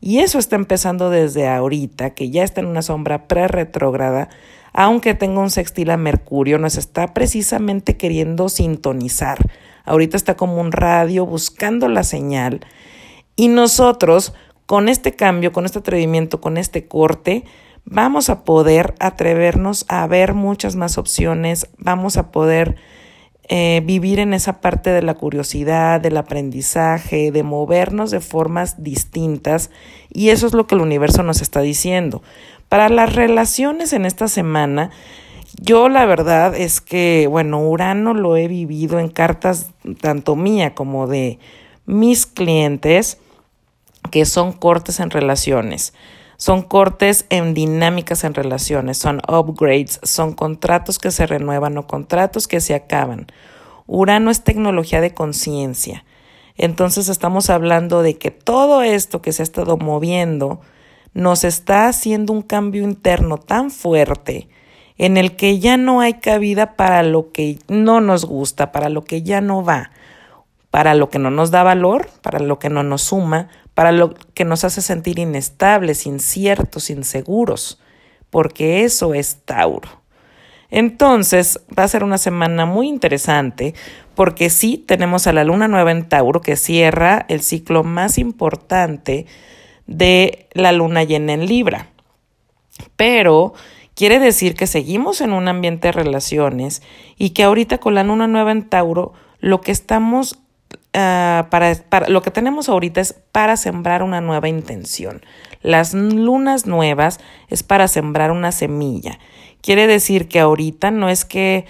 Y 0.00 0.18
eso 0.18 0.40
está 0.40 0.56
empezando 0.56 1.08
desde 1.08 1.46
ahorita, 1.46 2.14
que 2.14 2.30
ya 2.30 2.42
está 2.42 2.62
en 2.62 2.66
una 2.66 2.82
sombra 2.82 3.28
pre-retrógrada, 3.28 4.28
aunque 4.72 5.14
tenga 5.14 5.38
un 5.38 5.50
sextil 5.50 5.90
a 5.90 5.96
Mercurio, 5.96 6.58
nos 6.58 6.76
está 6.76 7.14
precisamente 7.14 7.96
queriendo 7.96 8.48
sintonizar. 8.48 9.38
Ahorita 9.84 10.16
está 10.16 10.36
como 10.36 10.60
un 10.60 10.72
radio 10.72 11.24
buscando 11.26 11.88
la 11.88 12.02
señal. 12.02 12.66
Y 13.36 13.46
nosotros, 13.46 14.34
con 14.68 14.90
este 14.90 15.12
cambio, 15.12 15.50
con 15.50 15.64
este 15.64 15.78
atrevimiento, 15.78 16.42
con 16.42 16.58
este 16.58 16.86
corte, 16.86 17.44
vamos 17.86 18.28
a 18.28 18.44
poder 18.44 18.94
atrevernos 19.00 19.86
a 19.88 20.06
ver 20.06 20.34
muchas 20.34 20.76
más 20.76 20.98
opciones, 20.98 21.70
vamos 21.78 22.18
a 22.18 22.30
poder 22.30 22.76
eh, 23.48 23.80
vivir 23.86 24.18
en 24.18 24.34
esa 24.34 24.60
parte 24.60 24.90
de 24.90 25.00
la 25.00 25.14
curiosidad, 25.14 26.02
del 26.02 26.18
aprendizaje, 26.18 27.32
de 27.32 27.42
movernos 27.44 28.10
de 28.10 28.20
formas 28.20 28.82
distintas 28.84 29.70
y 30.10 30.28
eso 30.28 30.46
es 30.46 30.52
lo 30.52 30.66
que 30.66 30.74
el 30.74 30.82
universo 30.82 31.22
nos 31.22 31.40
está 31.40 31.62
diciendo. 31.62 32.22
Para 32.68 32.90
las 32.90 33.14
relaciones 33.14 33.94
en 33.94 34.04
esta 34.04 34.28
semana, 34.28 34.90
yo 35.58 35.88
la 35.88 36.04
verdad 36.04 36.54
es 36.54 36.82
que, 36.82 37.26
bueno, 37.26 37.66
Urano 37.66 38.12
lo 38.12 38.36
he 38.36 38.48
vivido 38.48 38.98
en 38.98 39.08
cartas 39.08 39.70
tanto 40.02 40.36
mía 40.36 40.74
como 40.74 41.06
de 41.06 41.38
mis 41.86 42.26
clientes 42.26 43.16
que 44.08 44.24
son 44.24 44.52
cortes 44.52 45.00
en 45.00 45.10
relaciones. 45.10 45.92
Son 46.36 46.62
cortes 46.62 47.26
en 47.30 47.52
dinámicas 47.52 48.22
en 48.22 48.32
relaciones, 48.32 48.96
son 48.98 49.20
upgrades, 49.28 49.98
son 50.04 50.34
contratos 50.34 50.98
que 50.98 51.10
se 51.10 51.26
renuevan 51.26 51.76
o 51.78 51.86
contratos 51.86 52.46
que 52.46 52.60
se 52.60 52.74
acaban. 52.74 53.26
Urano 53.86 54.30
es 54.30 54.44
tecnología 54.44 55.00
de 55.00 55.14
conciencia. 55.14 56.04
Entonces 56.56 57.08
estamos 57.08 57.50
hablando 57.50 58.02
de 58.02 58.18
que 58.18 58.30
todo 58.30 58.82
esto 58.82 59.20
que 59.22 59.32
se 59.32 59.42
ha 59.42 59.44
estado 59.44 59.78
moviendo 59.78 60.60
nos 61.12 61.42
está 61.42 61.88
haciendo 61.88 62.32
un 62.32 62.42
cambio 62.42 62.82
interno 62.82 63.38
tan 63.38 63.70
fuerte 63.70 64.48
en 64.98 65.16
el 65.16 65.36
que 65.36 65.58
ya 65.58 65.76
no 65.76 66.00
hay 66.00 66.14
cabida 66.14 66.76
para 66.76 67.02
lo 67.02 67.32
que 67.32 67.58
no 67.68 68.00
nos 68.00 68.24
gusta, 68.24 68.72
para 68.72 68.88
lo 68.88 69.04
que 69.04 69.22
ya 69.22 69.40
no 69.40 69.64
va, 69.64 69.92
para 70.70 70.94
lo 70.94 71.08
que 71.10 71.18
no 71.18 71.30
nos 71.30 71.50
da 71.50 71.62
valor, 71.62 72.08
para 72.22 72.38
lo 72.40 72.58
que 72.58 72.68
no 72.68 72.82
nos 72.82 73.02
suma, 73.02 73.48
para 73.74 73.92
lo 73.92 74.14
que 74.34 74.44
nos 74.44 74.64
hace 74.64 74.82
sentir 74.82 75.18
inestables, 75.18 76.06
inciertos, 76.06 76.90
inseguros, 76.90 77.80
porque 78.30 78.84
eso 78.84 79.14
es 79.14 79.38
Tauro. 79.44 79.88
Entonces 80.70 81.60
va 81.76 81.84
a 81.84 81.88
ser 81.88 82.04
una 82.04 82.18
semana 82.18 82.66
muy 82.66 82.88
interesante 82.88 83.74
porque 84.14 84.50
sí 84.50 84.76
tenemos 84.76 85.26
a 85.26 85.32
la 85.32 85.44
luna 85.44 85.68
nueva 85.68 85.92
en 85.92 86.08
Tauro 86.08 86.42
que 86.42 86.56
cierra 86.56 87.24
el 87.28 87.40
ciclo 87.40 87.84
más 87.84 88.18
importante 88.18 89.26
de 89.86 90.48
la 90.52 90.72
luna 90.72 91.04
llena 91.04 91.32
en 91.32 91.46
Libra. 91.46 91.88
Pero 92.96 93.54
quiere 93.94 94.18
decir 94.18 94.54
que 94.54 94.66
seguimos 94.66 95.22
en 95.22 95.32
un 95.32 95.48
ambiente 95.48 95.88
de 95.88 95.92
relaciones 95.92 96.82
y 97.16 97.30
que 97.30 97.44
ahorita 97.44 97.78
con 97.78 97.94
la 97.94 98.04
luna 98.04 98.26
nueva 98.26 98.52
en 98.52 98.68
Tauro 98.68 99.14
lo 99.40 99.60
que 99.62 99.72
estamos 99.72 100.38
Ah, 101.00 101.46
para, 101.48 101.76
para, 101.88 102.08
lo 102.08 102.22
que 102.22 102.32
tenemos 102.32 102.68
ahorita 102.68 103.00
es 103.00 103.12
para 103.12 103.56
sembrar 103.56 104.02
una 104.02 104.20
nueva 104.20 104.48
intención. 104.48 105.22
Las 105.62 105.94
lunas 105.94 106.66
nuevas 106.66 107.20
es 107.46 107.62
para 107.62 107.86
sembrar 107.86 108.32
una 108.32 108.50
semilla. 108.50 109.20
Quiere 109.60 109.86
decir 109.86 110.26
que 110.26 110.40
ahorita 110.40 110.90
no 110.90 111.08
es 111.08 111.24
que 111.24 111.66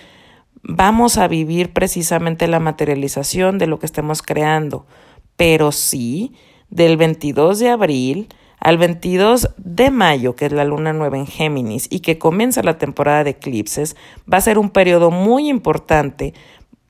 vamos 0.63 1.19
a 1.19 1.29
vivir 1.29 1.75
precisamente 1.75 2.49
la 2.49 2.59
materialización 2.59 3.59
de 3.59 3.67
lo 3.67 3.79
que 3.79 3.85
estemos 3.85 4.23
creando, 4.23 4.87
pero 5.37 5.73
sí 5.73 6.33
del 6.71 6.97
22 6.97 7.59
de 7.59 7.69
abril 7.69 8.29
al 8.61 8.79
22 8.79 9.51
de 9.59 9.91
mayo, 9.91 10.37
que 10.37 10.47
es 10.47 10.53
la 10.53 10.65
luna 10.65 10.95
nueva 10.95 11.19
en 11.19 11.27
Géminis 11.27 11.87
y 11.91 12.01
que 12.01 12.17
comienza 12.17 12.63
la 12.63 12.79
temporada 12.79 13.25
de 13.25 13.31
eclipses, 13.31 13.95
va 14.33 14.39
a 14.39 14.41
ser 14.41 14.59
un 14.59 14.71
periodo 14.71 15.11
muy 15.11 15.51
importante 15.51 16.33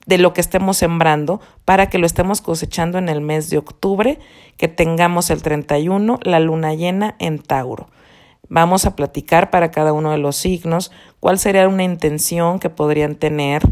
de 0.09 0.17
lo 0.17 0.33
que 0.33 0.41
estemos 0.41 0.79
sembrando 0.79 1.39
para 1.67 1.91
que 1.91 1.99
lo 1.99 2.07
estemos 2.07 2.41
cosechando 2.41 2.97
en 2.97 3.11
el 3.11 3.21
mes 3.21 3.51
de 3.51 3.59
octubre, 3.59 4.19
que 4.57 4.67
tengamos 4.67 5.29
el 5.29 5.43
31, 5.43 6.19
la 6.23 6.41
luna 6.41 6.73
llena 6.73 7.15
en 7.19 7.39
Tauro. 7.39 7.91
Vamos 8.49 8.87
a 8.87 8.97
platicar 8.97 9.51
para 9.51 9.71
cada 9.71 9.93
uno 9.93 10.11
de 10.11 10.17
los 10.17 10.37
signos 10.37 10.93
cuál 11.21 11.39
sería 11.39 11.69
una 11.69 11.85
intención 11.85 12.59
que 12.59 12.71
podrían 12.71 13.17
tener 13.17 13.63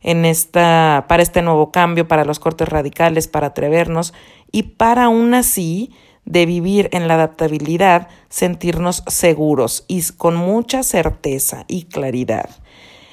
en 0.00 0.24
esta, 0.24 1.04
para 1.08 1.22
este 1.22 1.40
nuevo 1.40 1.70
cambio, 1.70 2.08
para 2.08 2.24
los 2.24 2.40
cortes 2.40 2.68
radicales, 2.68 3.28
para 3.28 3.48
atrevernos 3.48 4.12
y 4.50 4.64
para 4.64 5.04
aún 5.04 5.34
así 5.34 5.92
de 6.24 6.46
vivir 6.46 6.88
en 6.90 7.06
la 7.06 7.14
adaptabilidad, 7.14 8.08
sentirnos 8.28 9.04
seguros 9.06 9.84
y 9.86 10.02
con 10.16 10.34
mucha 10.34 10.82
certeza 10.82 11.64
y 11.68 11.84
claridad. 11.84 12.50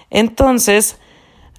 Entonces, 0.10 0.98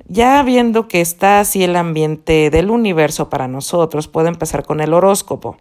ya 0.07 0.43
viendo 0.43 0.89
que 0.89 1.01
está 1.01 1.41
así 1.41 1.65
el 1.65 1.77
ambiente 1.77 2.51
del 2.51 2.71
universo 2.71 3.31
para 3.31 3.49
nosotros, 3.49 4.09
puedo 4.09 4.29
empezar 4.29 4.65
con 4.65 4.81
el 4.81 4.93
horóscopo. 4.93 5.57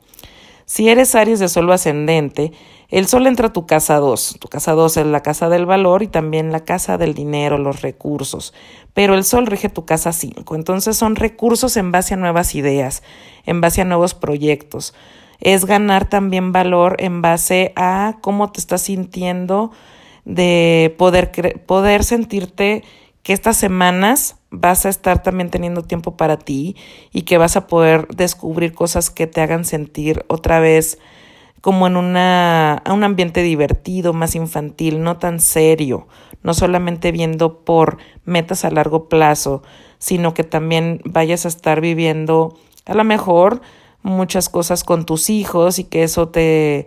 Si 0.66 0.90
eres 0.90 1.16
Aries 1.16 1.40
de 1.40 1.50
Sol 1.50 1.72
ascendente, 1.72 2.54
el 2.90 3.08
Sol 3.08 3.28
entra 3.28 3.48
a 3.48 3.54
tu 3.54 3.66
casa 3.66 3.98
2. 3.98 4.38
Tu 4.40 4.48
casa 4.48 4.74
2 4.74 4.98
es 4.98 5.06
la 5.06 5.22
casa 5.22 5.50
del 5.50 5.66
valor 5.66 6.04
y 6.04 6.08
también 6.08 6.52
la 6.52 6.64
casa 6.64 6.98
del 6.98 7.14
dinero, 7.14 7.58
los 7.58 7.82
recursos. 7.82 8.54
Pero 8.94 9.16
el 9.16 9.24
Sol 9.24 9.48
rige 9.48 9.70
tu 9.70 9.86
casa 9.86 10.14
5. 10.14 10.56
Entonces 10.56 10.96
son 10.96 11.16
recursos 11.16 11.76
en 11.76 11.92
base 11.92 12.14
a 12.14 12.18
nuevas 12.18 12.56
ideas, 12.56 13.04
en 13.46 13.62
base 13.62 13.82
a 13.82 13.86
nuevos 13.86 14.14
proyectos. 14.14 14.94
Es 15.40 15.66
ganar 15.66 16.08
también 16.08 16.52
valor 16.52 16.96
en 17.00 17.22
base 17.22 17.74
a 17.76 18.18
cómo 18.22 18.52
te 18.52 18.60
estás 18.60 18.84
sintiendo, 18.84 19.72
de 20.26 20.96
poder, 20.98 21.32
poder 21.66 22.04
sentirte 22.06 22.84
que 23.24 23.34
estas 23.34 23.58
semanas 23.58 24.36
vas 24.52 24.86
a 24.86 24.90
estar 24.90 25.24
también 25.24 25.50
teniendo 25.50 25.82
tiempo 25.82 26.16
para 26.18 26.38
ti 26.38 26.76
y 27.12 27.24
que 27.24 27.38
vas 27.38 27.56
a 27.56 27.68
poder 27.68 28.08
descubrir 28.10 28.74
cosas 28.74 29.10
que 29.10 29.28
te 29.28 29.42
hagan 29.42 29.66
sentir 29.66 30.26
otra 30.28 30.60
vez 30.60 31.00
como 31.62 31.88
en 31.88 31.96
una, 31.96 32.84
un 32.92 33.06
ambiente 33.06 33.42
divertido, 33.42 34.12
más 34.12 34.36
infantil, 34.36 35.02
no 35.02 35.18
tan 35.18 35.40
serio, 35.40 36.08
no 36.44 36.54
solamente 36.54 37.14
viendo 37.14 37.60
por 37.60 37.98
metas 38.26 38.66
a 38.66 38.70
largo 38.70 39.08
plazo, 39.08 39.64
sino 39.98 40.34
que 40.34 40.44
también 40.44 41.02
vayas 41.06 41.46
a 41.46 41.48
estar 41.48 41.80
viviendo 41.80 42.58
a 42.86 42.94
lo 42.94 43.06
mejor 43.06 43.62
muchas 44.02 44.50
cosas 44.50 44.84
con 44.84 45.06
tus 45.06 45.30
hijos 45.30 45.80
y 45.80 45.86
que 45.86 46.04
eso 46.04 46.28
te, 46.28 46.86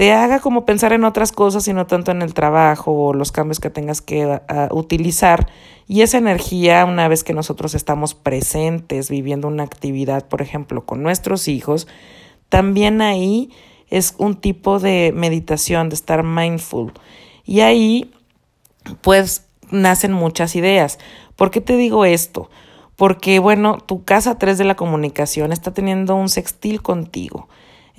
te 0.00 0.14
haga 0.14 0.38
como 0.38 0.64
pensar 0.64 0.94
en 0.94 1.04
otras 1.04 1.30
cosas 1.30 1.68
y 1.68 1.74
no 1.74 1.86
tanto 1.86 2.10
en 2.10 2.22
el 2.22 2.32
trabajo 2.32 2.90
o 2.90 3.12
los 3.12 3.32
cambios 3.32 3.60
que 3.60 3.68
tengas 3.68 4.00
que 4.00 4.40
utilizar. 4.70 5.46
Y 5.86 6.00
esa 6.00 6.16
energía, 6.16 6.86
una 6.86 7.06
vez 7.06 7.22
que 7.22 7.34
nosotros 7.34 7.74
estamos 7.74 8.14
presentes 8.14 9.10
viviendo 9.10 9.46
una 9.46 9.62
actividad, 9.62 10.26
por 10.26 10.40
ejemplo, 10.40 10.86
con 10.86 11.02
nuestros 11.02 11.48
hijos, 11.48 11.86
también 12.48 13.02
ahí 13.02 13.50
es 13.90 14.14
un 14.16 14.36
tipo 14.36 14.78
de 14.78 15.12
meditación, 15.14 15.90
de 15.90 15.96
estar 15.96 16.22
mindful. 16.22 16.94
Y 17.44 17.60
ahí, 17.60 18.10
pues, 19.02 19.48
nacen 19.70 20.14
muchas 20.14 20.56
ideas. 20.56 20.98
¿Por 21.36 21.50
qué 21.50 21.60
te 21.60 21.76
digo 21.76 22.06
esto? 22.06 22.48
Porque, 22.96 23.38
bueno, 23.38 23.76
tu 23.76 24.02
casa 24.02 24.38
3 24.38 24.56
de 24.56 24.64
la 24.64 24.76
comunicación 24.76 25.52
está 25.52 25.74
teniendo 25.74 26.14
un 26.16 26.30
sextil 26.30 26.80
contigo. 26.80 27.50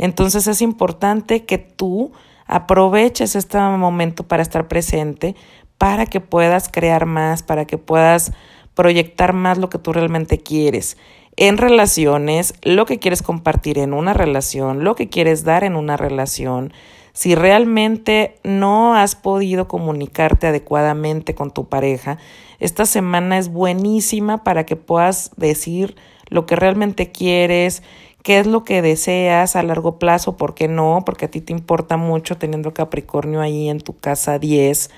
Entonces 0.01 0.47
es 0.47 0.63
importante 0.63 1.45
que 1.45 1.59
tú 1.59 2.11
aproveches 2.47 3.35
este 3.35 3.59
momento 3.59 4.27
para 4.27 4.41
estar 4.41 4.67
presente, 4.67 5.35
para 5.77 6.07
que 6.07 6.19
puedas 6.19 6.69
crear 6.69 7.05
más, 7.05 7.43
para 7.43 7.65
que 7.65 7.77
puedas 7.77 8.33
proyectar 8.73 9.33
más 9.33 9.59
lo 9.59 9.69
que 9.69 9.77
tú 9.77 9.93
realmente 9.93 10.39
quieres 10.39 10.97
en 11.37 11.57
relaciones, 11.57 12.55
lo 12.63 12.87
que 12.87 12.97
quieres 12.97 13.21
compartir 13.21 13.77
en 13.77 13.93
una 13.93 14.13
relación, 14.13 14.83
lo 14.83 14.95
que 14.95 15.07
quieres 15.07 15.43
dar 15.43 15.63
en 15.63 15.75
una 15.75 15.97
relación. 15.97 16.73
Si 17.13 17.35
realmente 17.35 18.39
no 18.43 18.95
has 18.95 19.15
podido 19.15 19.67
comunicarte 19.67 20.47
adecuadamente 20.47 21.35
con 21.35 21.51
tu 21.51 21.69
pareja, 21.69 22.17
esta 22.59 22.85
semana 22.85 23.37
es 23.37 23.49
buenísima 23.49 24.43
para 24.43 24.65
que 24.65 24.75
puedas 24.75 25.31
decir 25.37 25.95
lo 26.27 26.45
que 26.45 26.55
realmente 26.55 27.11
quieres, 27.11 27.83
qué 28.23 28.39
es 28.39 28.47
lo 28.47 28.63
que 28.63 28.81
deseas 28.81 29.55
a 29.55 29.63
largo 29.63 29.99
plazo, 29.99 30.37
por 30.37 30.53
qué 30.53 30.67
no, 30.67 31.03
porque 31.05 31.25
a 31.25 31.31
ti 31.31 31.41
te 31.41 31.53
importa 31.53 31.97
mucho 31.97 32.37
teniendo 32.37 32.73
Capricornio 32.73 33.41
ahí 33.41 33.69
en 33.69 33.79
tu 33.79 33.97
casa 33.97 34.39
10. 34.39 34.89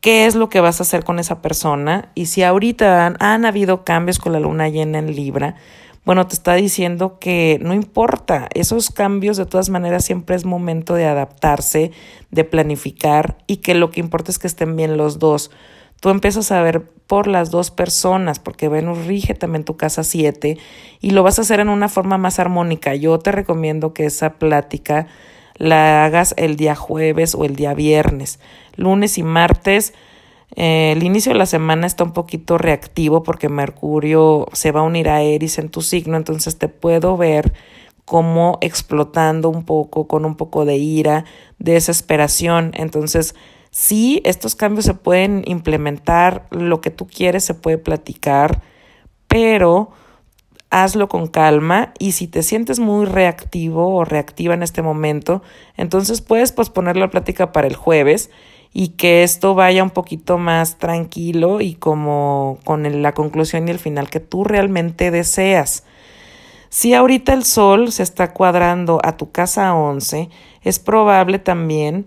¿Qué 0.00 0.26
es 0.26 0.34
lo 0.34 0.48
que 0.48 0.60
vas 0.60 0.80
a 0.80 0.82
hacer 0.82 1.04
con 1.04 1.18
esa 1.18 1.42
persona? 1.42 2.10
Y 2.14 2.26
si 2.26 2.42
ahorita 2.42 3.06
han, 3.06 3.16
han 3.20 3.44
habido 3.44 3.84
cambios 3.84 4.18
con 4.18 4.32
la 4.32 4.40
luna 4.40 4.68
llena 4.68 4.98
en 4.98 5.14
Libra, 5.14 5.54
bueno, 6.04 6.26
te 6.26 6.34
está 6.34 6.54
diciendo 6.54 7.20
que 7.20 7.60
no 7.62 7.74
importa, 7.74 8.48
esos 8.54 8.90
cambios 8.90 9.36
de 9.36 9.46
todas 9.46 9.70
maneras 9.70 10.04
siempre 10.04 10.34
es 10.34 10.44
momento 10.44 10.94
de 10.94 11.06
adaptarse, 11.06 11.92
de 12.32 12.42
planificar 12.42 13.38
y 13.46 13.58
que 13.58 13.76
lo 13.76 13.92
que 13.92 14.00
importa 14.00 14.32
es 14.32 14.40
que 14.40 14.48
estén 14.48 14.74
bien 14.74 14.96
los 14.96 15.20
dos 15.20 15.52
Tú 16.02 16.10
empiezas 16.10 16.50
a 16.50 16.60
ver 16.62 16.82
por 17.06 17.28
las 17.28 17.52
dos 17.52 17.70
personas, 17.70 18.40
porque 18.40 18.68
Venus 18.68 19.06
rige 19.06 19.34
también 19.34 19.62
tu 19.62 19.76
casa 19.76 20.02
7 20.02 20.58
y 21.00 21.10
lo 21.10 21.22
vas 21.22 21.38
a 21.38 21.42
hacer 21.42 21.60
en 21.60 21.68
una 21.68 21.88
forma 21.88 22.18
más 22.18 22.40
armónica. 22.40 22.96
Yo 22.96 23.20
te 23.20 23.30
recomiendo 23.30 23.94
que 23.94 24.06
esa 24.06 24.30
plática 24.30 25.06
la 25.58 26.04
hagas 26.04 26.34
el 26.36 26.56
día 26.56 26.74
jueves 26.74 27.36
o 27.36 27.44
el 27.44 27.54
día 27.54 27.72
viernes. 27.74 28.40
Lunes 28.74 29.16
y 29.16 29.22
martes, 29.22 29.94
eh, 30.56 30.90
el 30.90 31.04
inicio 31.04 31.30
de 31.30 31.38
la 31.38 31.46
semana 31.46 31.86
está 31.86 32.02
un 32.02 32.14
poquito 32.14 32.58
reactivo 32.58 33.22
porque 33.22 33.48
Mercurio 33.48 34.48
se 34.54 34.72
va 34.72 34.80
a 34.80 34.82
unir 34.82 35.08
a 35.08 35.22
Eris 35.22 35.58
en 35.58 35.68
tu 35.68 35.82
signo, 35.82 36.16
entonces 36.16 36.58
te 36.58 36.66
puedo 36.66 37.16
ver 37.16 37.52
como 38.04 38.58
explotando 38.60 39.50
un 39.50 39.64
poco, 39.64 40.08
con 40.08 40.24
un 40.24 40.34
poco 40.34 40.64
de 40.64 40.78
ira, 40.78 41.26
desesperación. 41.60 42.72
Entonces, 42.74 43.36
Sí, 43.74 44.20
estos 44.26 44.54
cambios 44.54 44.84
se 44.84 44.92
pueden 44.92 45.44
implementar, 45.46 46.46
lo 46.50 46.82
que 46.82 46.90
tú 46.90 47.06
quieres 47.06 47.42
se 47.42 47.54
puede 47.54 47.78
platicar, 47.78 48.60
pero 49.28 49.92
hazlo 50.68 51.08
con 51.08 51.26
calma 51.26 51.94
y 51.98 52.12
si 52.12 52.26
te 52.28 52.42
sientes 52.42 52.80
muy 52.80 53.06
reactivo 53.06 53.94
o 53.94 54.04
reactiva 54.04 54.52
en 54.52 54.62
este 54.62 54.82
momento, 54.82 55.42
entonces 55.78 56.20
puedes 56.20 56.52
posponer 56.52 56.98
la 56.98 57.08
plática 57.08 57.50
para 57.50 57.66
el 57.66 57.74
jueves 57.74 58.30
y 58.74 58.88
que 58.88 59.22
esto 59.22 59.54
vaya 59.54 59.82
un 59.82 59.90
poquito 59.90 60.36
más 60.36 60.76
tranquilo 60.76 61.62
y 61.62 61.74
como 61.74 62.58
con 62.64 63.00
la 63.00 63.12
conclusión 63.12 63.68
y 63.68 63.70
el 63.70 63.78
final 63.78 64.10
que 64.10 64.20
tú 64.20 64.44
realmente 64.44 65.10
deseas. 65.10 65.84
Si 66.68 66.92
ahorita 66.92 67.32
el 67.32 67.44
sol 67.44 67.90
se 67.90 68.02
está 68.02 68.34
cuadrando 68.34 69.00
a 69.02 69.16
tu 69.16 69.30
casa 69.30 69.74
11, 69.74 70.28
es 70.62 70.78
probable 70.78 71.38
también 71.38 72.06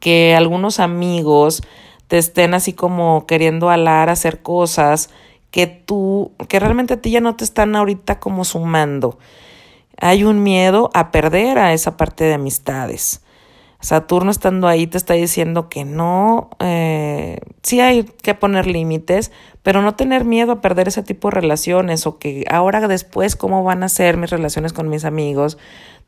que 0.00 0.34
algunos 0.34 0.80
amigos 0.80 1.62
te 2.08 2.18
estén 2.18 2.54
así 2.54 2.72
como 2.72 3.26
queriendo 3.26 3.70
alar 3.70 4.08
hacer 4.08 4.42
cosas 4.42 5.10
que 5.50 5.66
tú, 5.66 6.32
que 6.48 6.60
realmente 6.60 6.94
a 6.94 7.00
ti 7.00 7.10
ya 7.10 7.20
no 7.20 7.36
te 7.36 7.44
están 7.44 7.76
ahorita 7.76 8.20
como 8.20 8.44
sumando. 8.44 9.18
Hay 10.00 10.24
un 10.24 10.42
miedo 10.42 10.90
a 10.94 11.10
perder 11.10 11.58
a 11.58 11.72
esa 11.72 11.96
parte 11.96 12.24
de 12.24 12.34
amistades. 12.34 13.22
Saturno 13.80 14.32
estando 14.32 14.66
ahí 14.66 14.88
te 14.88 14.98
está 14.98 15.14
diciendo 15.14 15.68
que 15.68 15.84
no, 15.84 16.50
eh, 16.58 17.38
sí 17.62 17.80
hay 17.80 18.02
que 18.04 18.34
poner 18.34 18.66
límites, 18.66 19.30
pero 19.62 19.82
no 19.82 19.94
tener 19.94 20.24
miedo 20.24 20.52
a 20.52 20.60
perder 20.60 20.88
ese 20.88 21.04
tipo 21.04 21.28
de 21.28 21.36
relaciones 21.36 22.04
o 22.06 22.18
que 22.18 22.44
ahora 22.50 22.88
después 22.88 23.36
cómo 23.36 23.62
van 23.62 23.84
a 23.84 23.88
ser 23.88 24.16
mis 24.16 24.30
relaciones 24.30 24.72
con 24.72 24.88
mis 24.88 25.04
amigos 25.04 25.58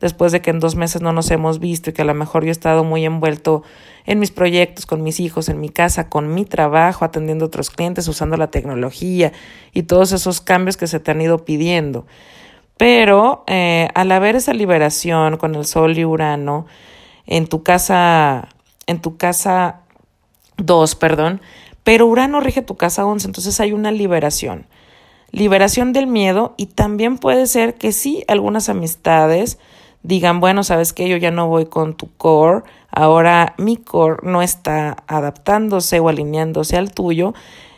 después 0.01 0.33
de 0.33 0.41
que 0.41 0.49
en 0.49 0.59
dos 0.59 0.75
meses 0.75 1.01
no 1.01 1.13
nos 1.13 1.31
hemos 1.31 1.59
visto 1.59 1.89
y 1.89 1.93
que 1.93 2.01
a 2.01 2.05
lo 2.05 2.13
mejor 2.13 2.43
yo 2.43 2.49
he 2.49 2.51
estado 2.51 2.83
muy 2.83 3.05
envuelto 3.05 3.63
en 4.05 4.19
mis 4.19 4.31
proyectos, 4.31 4.85
con 4.85 5.03
mis 5.03 5.19
hijos, 5.19 5.47
en 5.47 5.61
mi 5.61 5.69
casa, 5.69 6.09
con 6.09 6.33
mi 6.33 6.43
trabajo, 6.43 7.05
atendiendo 7.05 7.45
a 7.45 7.47
otros 7.47 7.69
clientes, 7.69 8.07
usando 8.07 8.35
la 8.35 8.49
tecnología 8.49 9.31
y 9.71 9.83
todos 9.83 10.11
esos 10.11 10.41
cambios 10.41 10.75
que 10.75 10.87
se 10.87 10.99
te 10.99 11.11
han 11.11 11.21
ido 11.21 11.45
pidiendo. 11.45 12.05
Pero 12.77 13.43
eh, 13.47 13.89
al 13.93 14.11
haber 14.11 14.35
esa 14.35 14.53
liberación 14.53 15.37
con 15.37 15.53
el 15.53 15.65
Sol 15.65 15.97
y 15.97 16.03
Urano, 16.03 16.65
en 17.31 17.47
tu 17.47 17.63
casa, 17.63 18.49
en 18.87 18.99
tu 18.99 19.15
casa 19.15 19.79
2, 20.57 20.95
perdón, 20.95 21.41
pero 21.85 22.05
Urano 22.05 22.41
rige 22.41 22.61
tu 22.61 22.75
casa 22.75 23.05
11, 23.05 23.25
entonces 23.25 23.57
hay 23.61 23.71
una 23.71 23.89
liberación. 23.89 24.67
Liberación 25.31 25.93
del 25.93 26.07
miedo 26.07 26.53
y 26.57 26.65
también 26.65 27.17
puede 27.17 27.47
ser 27.47 27.75
que 27.75 27.93
sí, 27.93 28.25
algunas 28.27 28.67
amistades 28.67 29.59
digan, 30.03 30.41
bueno, 30.41 30.65
sabes 30.65 30.91
que 30.91 31.07
yo 31.07 31.15
ya 31.15 31.31
no 31.31 31.47
voy 31.47 31.67
con 31.67 31.95
tu 31.95 32.11
core, 32.17 32.63
ahora 32.89 33.55
mi 33.57 33.77
core 33.77 34.17
no 34.23 34.41
está 34.41 34.97
adaptándose 35.07 36.01
o 36.01 36.09
alineándose 36.09 36.75
al 36.75 36.91
tuyo, 36.91 37.33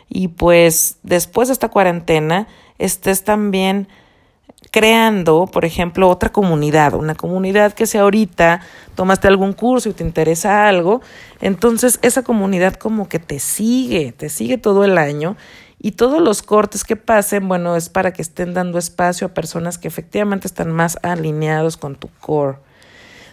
y 0.08 0.28
pues 0.28 0.98
después 1.04 1.46
de 1.46 1.52
esta 1.52 1.68
cuarentena 1.68 2.48
estés 2.78 3.22
también 3.22 3.86
creando, 4.70 5.46
por 5.46 5.64
ejemplo, 5.64 6.08
otra 6.08 6.32
comunidad, 6.32 6.94
una 6.94 7.14
comunidad 7.14 7.72
que 7.72 7.86
si 7.86 7.98
ahorita 7.98 8.60
tomaste 8.94 9.28
algún 9.28 9.52
curso 9.52 9.88
y 9.88 9.92
te 9.92 10.02
interesa 10.02 10.68
algo, 10.68 11.00
entonces 11.40 11.98
esa 12.02 12.22
comunidad 12.22 12.74
como 12.74 13.08
que 13.08 13.18
te 13.18 13.38
sigue, 13.38 14.12
te 14.12 14.28
sigue 14.28 14.58
todo 14.58 14.84
el 14.84 14.98
año 14.98 15.36
y 15.78 15.92
todos 15.92 16.20
los 16.20 16.42
cortes 16.42 16.82
que 16.82 16.96
pasen, 16.96 17.46
bueno, 17.46 17.76
es 17.76 17.88
para 17.88 18.12
que 18.12 18.22
estén 18.22 18.54
dando 18.54 18.78
espacio 18.78 19.28
a 19.28 19.34
personas 19.34 19.78
que 19.78 19.86
efectivamente 19.86 20.48
están 20.48 20.72
más 20.72 20.98
alineados 21.02 21.76
con 21.76 21.94
tu 21.94 22.08
core. 22.20 22.58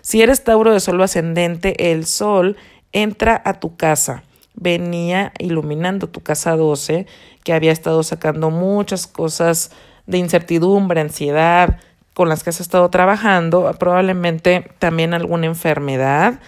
Si 0.01 0.21
eres 0.21 0.43
Tauro 0.43 0.73
de 0.73 0.79
Sol 0.79 1.01
ascendente, 1.01 1.91
el 1.91 2.05
Sol 2.05 2.57
entra 2.91 3.41
a 3.45 3.59
tu 3.59 3.75
casa 3.77 4.23
venía 4.53 5.33
iluminando 5.39 6.07
tu 6.07 6.21
casa 6.21 6.55
12, 6.55 7.05
que 7.43 7.53
había 7.53 7.71
estado 7.71 8.03
sacando 8.03 8.51
muchas 8.51 9.07
cosas 9.07 9.71
de 10.05 10.17
incertidumbre, 10.17 11.01
ansiedad, 11.01 11.79
con 12.13 12.29
las 12.29 12.43
que 12.43 12.49
has 12.49 12.61
estado 12.61 12.89
trabajando, 12.89 13.73
probablemente 13.79 14.69
también 14.79 15.13
alguna 15.13 15.45
enfermedad. 15.45 16.39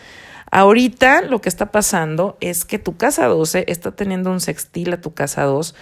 Ahorita 0.51 1.21
lo 1.21 1.41
que 1.41 1.49
está 1.49 1.71
pasando 1.71 2.37
es 2.41 2.65
que 2.65 2.79
tu 2.79 2.97
casa 2.97 3.25
12 3.27 3.65
está 3.67 3.91
teniendo 3.91 4.29
un 4.29 4.39
sextil 4.39 4.93
a 4.93 5.01
tu 5.01 5.13
casa 5.13 5.43
2 5.43 5.73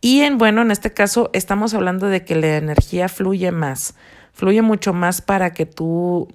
y 0.00 0.20
en 0.20 0.38
bueno, 0.38 0.62
en 0.62 0.70
este 0.70 0.92
caso 0.92 1.30
estamos 1.32 1.74
hablando 1.74 2.06
de 2.06 2.24
que 2.24 2.36
la 2.36 2.56
energía 2.56 3.08
fluye 3.08 3.50
más, 3.50 3.94
fluye 4.32 4.62
mucho 4.62 4.92
más 4.92 5.20
para 5.20 5.52
que 5.52 5.66
tú 5.66 6.28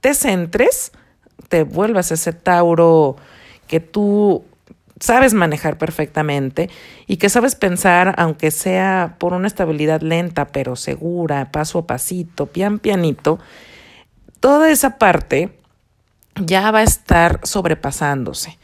te 0.00 0.14
centres, 0.14 0.92
te 1.50 1.64
vuelvas 1.64 2.10
ese 2.10 2.32
Tauro 2.32 3.16
que 3.66 3.80
tú 3.80 4.44
sabes 5.00 5.34
manejar 5.34 5.78
perfectamente 5.78 6.70
y 7.06 7.16
que 7.16 7.28
sabes 7.28 7.56
pensar, 7.56 8.14
aunque 8.18 8.50
sea 8.50 9.16
por 9.18 9.32
una 9.32 9.48
estabilidad 9.48 10.02
lenta, 10.02 10.48
pero 10.48 10.76
segura, 10.76 11.50
paso 11.50 11.80
a 11.80 11.86
pasito, 11.86 12.46
pian 12.46 12.78
pianito, 12.78 13.38
toda 14.38 14.70
esa 14.70 14.98
parte 14.98 15.58
ya 16.36 16.70
va 16.70 16.80
a 16.80 16.84
estar 16.84 17.40
sobrepasándose. 17.42 18.58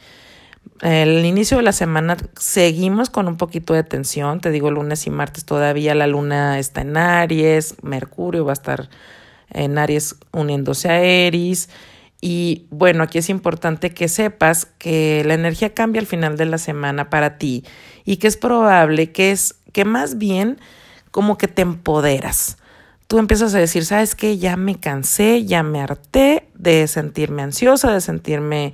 El 0.81 1.25
inicio 1.25 1.57
de 1.57 1.63
la 1.63 1.71
semana 1.71 2.17
seguimos 2.39 3.09
con 3.09 3.27
un 3.27 3.37
poquito 3.37 3.73
de 3.73 3.83
tensión, 3.83 4.39
te 4.41 4.51
digo 4.51 4.69
lunes 4.69 5.07
y 5.07 5.09
martes 5.09 5.43
todavía 5.43 5.95
la 5.95 6.05
luna 6.05 6.59
está 6.59 6.81
en 6.81 6.97
Aries, 6.97 7.75
Mercurio 7.81 8.45
va 8.45 8.51
a 8.51 8.53
estar 8.53 8.89
en 9.49 9.79
Aries 9.79 10.15
uniéndose 10.31 10.89
a 10.89 11.01
Eris, 11.01 11.69
y 12.19 12.65
bueno, 12.71 13.03
aquí 13.03 13.19
es 13.19 13.29
importante 13.29 13.93
que 13.93 14.07
sepas 14.07 14.65
que 14.65 15.23
la 15.25 15.35
energía 15.35 15.73
cambia 15.73 16.01
al 16.01 16.07
final 16.07 16.37
de 16.37 16.45
la 16.45 16.57
semana 16.57 17.09
para 17.09 17.37
ti 17.37 17.63
y 18.05 18.17
que 18.17 18.27
es 18.27 18.37
probable 18.37 19.11
que 19.11 19.31
es 19.31 19.55
que 19.71 19.85
más 19.85 20.17
bien 20.17 20.59
como 21.11 21.37
que 21.37 21.47
te 21.47 21.61
empoderas. 21.61 22.57
Tú 23.07 23.19
empiezas 23.19 23.53
a 23.53 23.59
decir, 23.59 23.85
¿sabes 23.85 24.15
qué? 24.15 24.37
Ya 24.37 24.57
me 24.57 24.79
cansé, 24.79 25.45
ya 25.45 25.63
me 25.63 25.79
harté 25.79 26.49
de 26.55 26.87
sentirme 26.87 27.41
ansiosa, 27.41 27.93
de 27.93 28.01
sentirme 28.01 28.73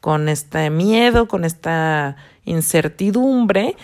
con 0.00 0.28
este 0.28 0.70
miedo, 0.70 1.26
con 1.26 1.44
esta 1.44 2.16
incertidumbre. 2.44 3.76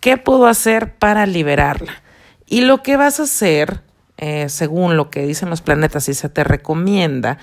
¿Qué 0.00 0.16
puedo 0.16 0.46
hacer 0.46 0.96
para 0.96 1.26
liberarla? 1.26 2.02
Y 2.46 2.62
lo 2.62 2.82
que 2.82 2.96
vas 2.96 3.20
a 3.20 3.24
hacer, 3.24 3.82
eh, 4.16 4.48
según 4.48 4.96
lo 4.96 5.10
que 5.10 5.26
dicen 5.26 5.50
los 5.50 5.60
planetas 5.60 6.08
y 6.08 6.14
se 6.14 6.28
te 6.28 6.42
recomienda, 6.42 7.38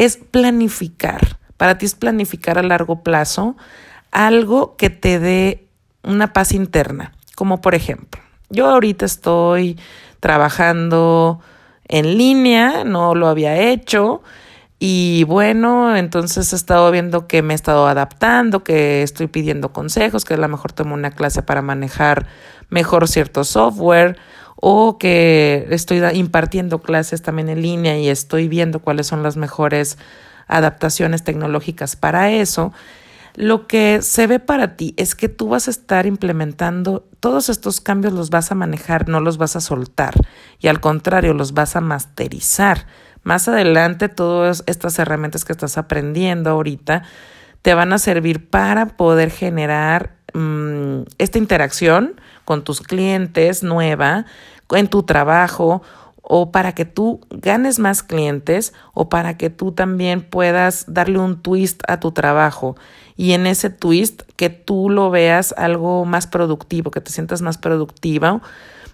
es 0.00 0.16
planificar. 0.16 1.36
Para 1.58 1.76
ti 1.76 1.84
es 1.84 1.94
planificar 1.94 2.56
a 2.58 2.62
largo 2.62 3.02
plazo 3.02 3.56
algo 4.10 4.76
que 4.76 4.88
te 4.88 5.18
dé 5.18 5.68
una 6.02 6.32
paz 6.32 6.52
interna. 6.52 7.12
Como 7.34 7.60
por 7.60 7.74
ejemplo, 7.74 8.22
yo 8.48 8.66
ahorita 8.70 9.04
estoy 9.04 9.78
trabajando 10.18 11.40
en 11.86 12.16
línea, 12.16 12.82
no 12.84 13.14
lo 13.14 13.28
había 13.28 13.58
hecho. 13.58 14.22
Y 14.78 15.24
bueno, 15.24 15.94
entonces 15.94 16.50
he 16.54 16.56
estado 16.56 16.90
viendo 16.90 17.26
que 17.26 17.42
me 17.42 17.52
he 17.52 17.56
estado 17.56 17.86
adaptando, 17.86 18.64
que 18.64 19.02
estoy 19.02 19.26
pidiendo 19.26 19.74
consejos, 19.74 20.24
que 20.24 20.32
a 20.32 20.38
lo 20.38 20.48
mejor 20.48 20.72
tomo 20.72 20.94
una 20.94 21.10
clase 21.10 21.42
para 21.42 21.60
manejar 21.60 22.26
mejor 22.70 23.06
cierto 23.06 23.44
software 23.44 24.16
o 24.60 24.98
que 24.98 25.66
estoy 25.70 26.02
impartiendo 26.12 26.80
clases 26.80 27.22
también 27.22 27.48
en 27.48 27.62
línea 27.62 27.98
y 27.98 28.08
estoy 28.08 28.46
viendo 28.46 28.80
cuáles 28.80 29.06
son 29.06 29.22
las 29.22 29.36
mejores 29.36 29.96
adaptaciones 30.46 31.24
tecnológicas 31.24 31.96
para 31.96 32.30
eso, 32.30 32.72
lo 33.34 33.66
que 33.66 34.02
se 34.02 34.26
ve 34.26 34.38
para 34.38 34.76
ti 34.76 34.92
es 34.96 35.14
que 35.14 35.28
tú 35.28 35.48
vas 35.48 35.68
a 35.68 35.70
estar 35.70 36.04
implementando 36.04 37.08
todos 37.20 37.48
estos 37.48 37.80
cambios, 37.80 38.12
los 38.12 38.28
vas 38.28 38.50
a 38.52 38.54
manejar, 38.54 39.08
no 39.08 39.20
los 39.20 39.38
vas 39.38 39.56
a 39.56 39.60
soltar 39.60 40.14
y 40.58 40.68
al 40.68 40.80
contrario, 40.80 41.32
los 41.32 41.54
vas 41.54 41.76
a 41.76 41.80
masterizar. 41.80 42.86
Más 43.22 43.48
adelante, 43.48 44.08
todas 44.08 44.64
estas 44.66 44.98
herramientas 44.98 45.44
que 45.44 45.52
estás 45.52 45.78
aprendiendo 45.78 46.50
ahorita 46.50 47.02
te 47.62 47.74
van 47.74 47.92
a 47.92 47.98
servir 47.98 48.48
para 48.50 48.96
poder 48.96 49.30
generar 49.30 50.16
mm, 50.34 51.02
esta 51.18 51.38
interacción 51.38 52.20
con 52.44 52.64
tus 52.64 52.80
clientes 52.80 53.62
nueva, 53.62 54.26
en 54.76 54.88
tu 54.88 55.02
trabajo 55.02 55.82
o 56.22 56.52
para 56.52 56.74
que 56.74 56.84
tú 56.84 57.20
ganes 57.30 57.78
más 57.78 58.02
clientes 58.02 58.72
o 58.94 59.08
para 59.08 59.36
que 59.36 59.50
tú 59.50 59.72
también 59.72 60.20
puedas 60.20 60.84
darle 60.86 61.18
un 61.18 61.42
twist 61.42 61.82
a 61.88 61.98
tu 61.98 62.12
trabajo. 62.12 62.76
Y 63.16 63.32
en 63.32 63.46
ese 63.46 63.70
twist 63.70 64.22
que 64.36 64.48
tú 64.48 64.90
lo 64.90 65.10
veas 65.10 65.52
algo 65.56 66.04
más 66.04 66.26
productivo, 66.26 66.90
que 66.90 67.00
te 67.00 67.10
sientas 67.10 67.42
más 67.42 67.58
productiva, 67.58 68.40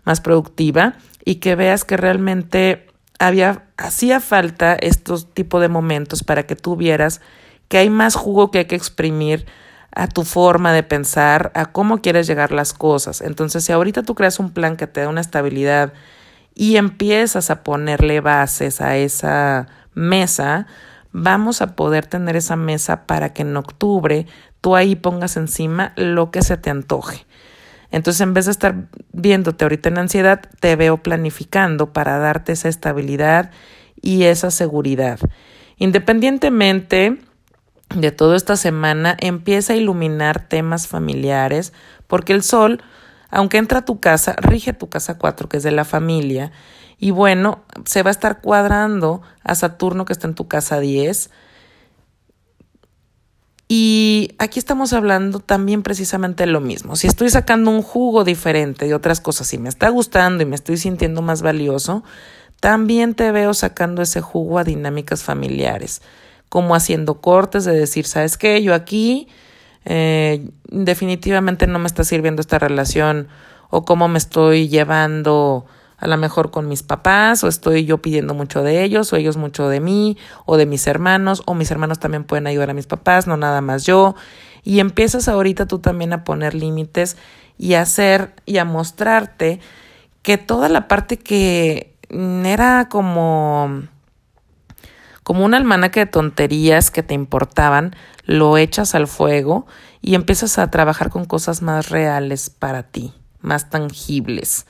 más 0.05 0.21
productiva 0.21 0.95
y 1.25 1.37
que 1.37 1.57
veas 1.57 1.85
que 1.85 1.97
realmente 1.97 2.87
había 3.19 3.65
hacía 3.77 4.21
falta 4.21 4.75
estos 4.75 5.33
tipos 5.35 5.61
de 5.61 5.69
momentos 5.69 6.23
para 6.25 6.47
que 6.47 6.57
tú 6.57 6.77
vieras 6.77 7.21
que 7.69 7.79
hay 7.79 7.91
más 7.91 8.15
jugo 8.15 8.51
que 8.51 8.61
hay 8.61 8.65
que 8.67 8.77
exprimir 8.77 9.47
a 9.97 10.09
tu 10.09 10.25
forma 10.25 10.75
de 10.75 10.83
pensar, 10.83 11.51
a 11.55 11.73
cómo 11.73 12.03
quieres 12.03 12.27
llegar 12.27 12.53
las 12.53 12.75
cosas. 12.75 13.23
Entonces, 13.23 13.65
si 13.65 13.73
ahorita 13.73 14.03
tú 14.03 14.15
creas 14.15 14.39
un 14.39 14.51
plan 14.51 14.77
que 14.77 14.87
te 14.87 15.01
da 15.01 15.09
una 15.09 15.23
estabilidad 15.23 15.95
y 16.55 16.77
empiezas 16.77 17.49
a 17.49 17.63
ponerle 17.63 18.21
bases 18.21 18.83
a 18.83 18.99
esa 18.99 19.69
mesa, 19.95 20.67
vamos 21.13 21.63
a 21.63 21.75
poder 21.75 22.05
tener 22.05 22.37
esa 22.37 22.57
mesa 22.57 23.07
para 23.07 23.33
que 23.33 23.41
en 23.41 23.57
octubre 23.57 24.27
tú 24.61 24.77
ahí 24.77 24.97
pongas 24.97 25.39
encima 25.39 25.95
lo 25.97 26.31
que 26.31 26.43
se 26.43 26.59
te 26.59 26.69
antoje. 26.69 27.25
Entonces, 27.91 28.21
en 28.21 28.35
vez 28.35 28.45
de 28.45 28.51
estar 28.51 28.75
viéndote 29.15 29.65
ahorita 29.65 29.89
en 29.89 29.97
ansiedad, 29.97 30.43
te 30.61 30.77
veo 30.77 30.99
planificando 30.99 31.95
para 31.95 32.19
darte 32.19 32.53
esa 32.53 32.69
estabilidad 32.69 33.51
y 34.03 34.25
esa 34.25 34.51
seguridad. 34.51 35.19
Independientemente 35.79 37.17
de 37.95 38.11
toda 38.11 38.37
esta 38.37 38.57
semana 38.57 39.17
empieza 39.21 39.73
a 39.73 39.77
iluminar 39.77 40.49
temas 40.49 40.87
familiares, 40.87 41.73
porque 42.07 42.33
el 42.33 42.43
sol, 42.43 42.83
aunque 43.31 43.59
entra 43.59 43.81
a 43.81 43.85
tu 43.85 44.01
casa, 44.01 44.35
rige 44.39 44.73
tu 44.73 44.89
casa 44.89 45.19
4, 45.19 45.49
que 45.49 45.59
es 45.59 45.63
de 45.63 45.71
la 45.71 45.85
familia, 45.85 46.53
y 46.99 47.11
bueno, 47.11 47.63
se 47.85 48.03
va 48.03 48.11
a 48.11 48.13
estar 48.13 48.41
cuadrando 48.41 49.23
a 49.43 49.55
Saturno, 49.55 50.05
que 50.05 50.13
está 50.13 50.27
en 50.27 50.35
tu 50.35 50.49
casa 50.49 50.81
10. 50.81 51.31
Y 53.69 54.35
aquí 54.39 54.59
estamos 54.59 54.93
hablando 54.93 55.41
también 55.41 55.83
precisamente 55.83 56.47
lo 56.47 56.61
mismo. 56.61 56.97
Si 56.97 57.07
estoy 57.07 57.29
sacando 57.29 57.71
un 57.71 57.83
jugo 57.83 58.25
diferente 58.25 58.87
de 58.87 58.95
otras 58.95 59.21
cosas, 59.21 59.49
si 59.49 59.59
me 59.59 59.69
está 59.69 59.91
gustando 59.91 60.43
y 60.43 60.47
me 60.47 60.55
estoy 60.55 60.79
sintiendo 60.79 61.21
más 61.21 61.43
valioso, 61.43 62.03
también 62.61 63.15
te 63.15 63.31
veo 63.33 63.53
sacando 63.53 64.01
ese 64.01 64.23
jugo 64.23 64.59
a 64.59 64.65
dinámicas 64.65 65.23
familiares 65.23 66.01
como 66.49 66.75
haciendo 66.75 67.21
cortes 67.21 67.65
de 67.65 67.73
decir, 67.73 68.07
¿sabes 68.07 68.37
qué? 68.39 68.63
Yo 68.63 68.75
aquí 68.75 69.29
eh, 69.85 70.51
definitivamente 70.69 71.67
no 71.67 71.79
me 71.79 71.87
está 71.87 72.05
sirviendo 72.05 72.41
esta 72.41 72.59
relación 72.59 73.29
o 73.71 73.85
cómo 73.85 74.09
me 74.09 74.19
estoy 74.19 74.69
llevando 74.69 75.67
a 75.99 76.07
lo 76.07 76.17
mejor 76.17 76.51
con 76.51 76.69
mis 76.69 76.83
papás 76.83 77.43
o 77.43 77.49
estoy 77.49 77.85
yo 77.85 77.99
pidiendo 77.99 78.35
mucho 78.35 78.63
de 78.63 78.83
ellos 78.83 79.13
o 79.13 79.17
ellos 79.17 79.37
mucho 79.37 79.69
de 79.69 79.81
mí 79.81 80.19
o 80.45 80.57
de 80.57 80.67
mis 80.67 80.87
hermanos 80.87 81.43
o 81.47 81.55
mis 81.55 81.71
hermanos 81.71 81.99
también 81.99 82.25
pueden 82.25 82.47
ayudar 82.47 82.71
a 82.71 82.75
mis 82.75 82.87
papás, 82.87 83.27
no 83.27 83.37
nada 83.37 83.61
más 83.61 83.85
yo. 83.85 84.15
Y 84.63 84.81
empiezas 84.81 85.29
ahorita 85.29 85.67
tú 85.67 85.79
también 85.79 86.13
a 86.13 86.25
poner 86.25 86.55
límites 86.55 87.17
y 87.57 87.75
a 87.75 87.83
hacer 87.83 88.35
y 88.45 88.59
a 88.59 88.65
mostrarte 88.65 89.61
que 90.23 90.39
toda 90.39 90.69
la 90.69 90.89
parte 90.89 91.17
que 91.17 91.95
era 92.11 92.89
como 92.89 93.83
como 95.27 95.45
un 95.45 95.55
almanaque 95.55 95.99
de 95.99 96.07
tonterías 96.07 96.93
que 96.93 97.03
te 97.03 97.13
importaban, 97.13 97.97
lo 98.27 98.57
echas 98.59 98.95
al 98.95 99.09
fuego 99.09 99.67
y 100.01 100.15
empiezas 100.15 100.57
a 100.57 100.71
trabajar 100.71 101.11
con 101.11 101.25
cosas 101.25 101.63
más 101.63 101.91
reales 101.91 102.49
para 102.49 102.85
ti, 102.85 103.13
más 103.41 103.69
tangibles. 103.69 104.67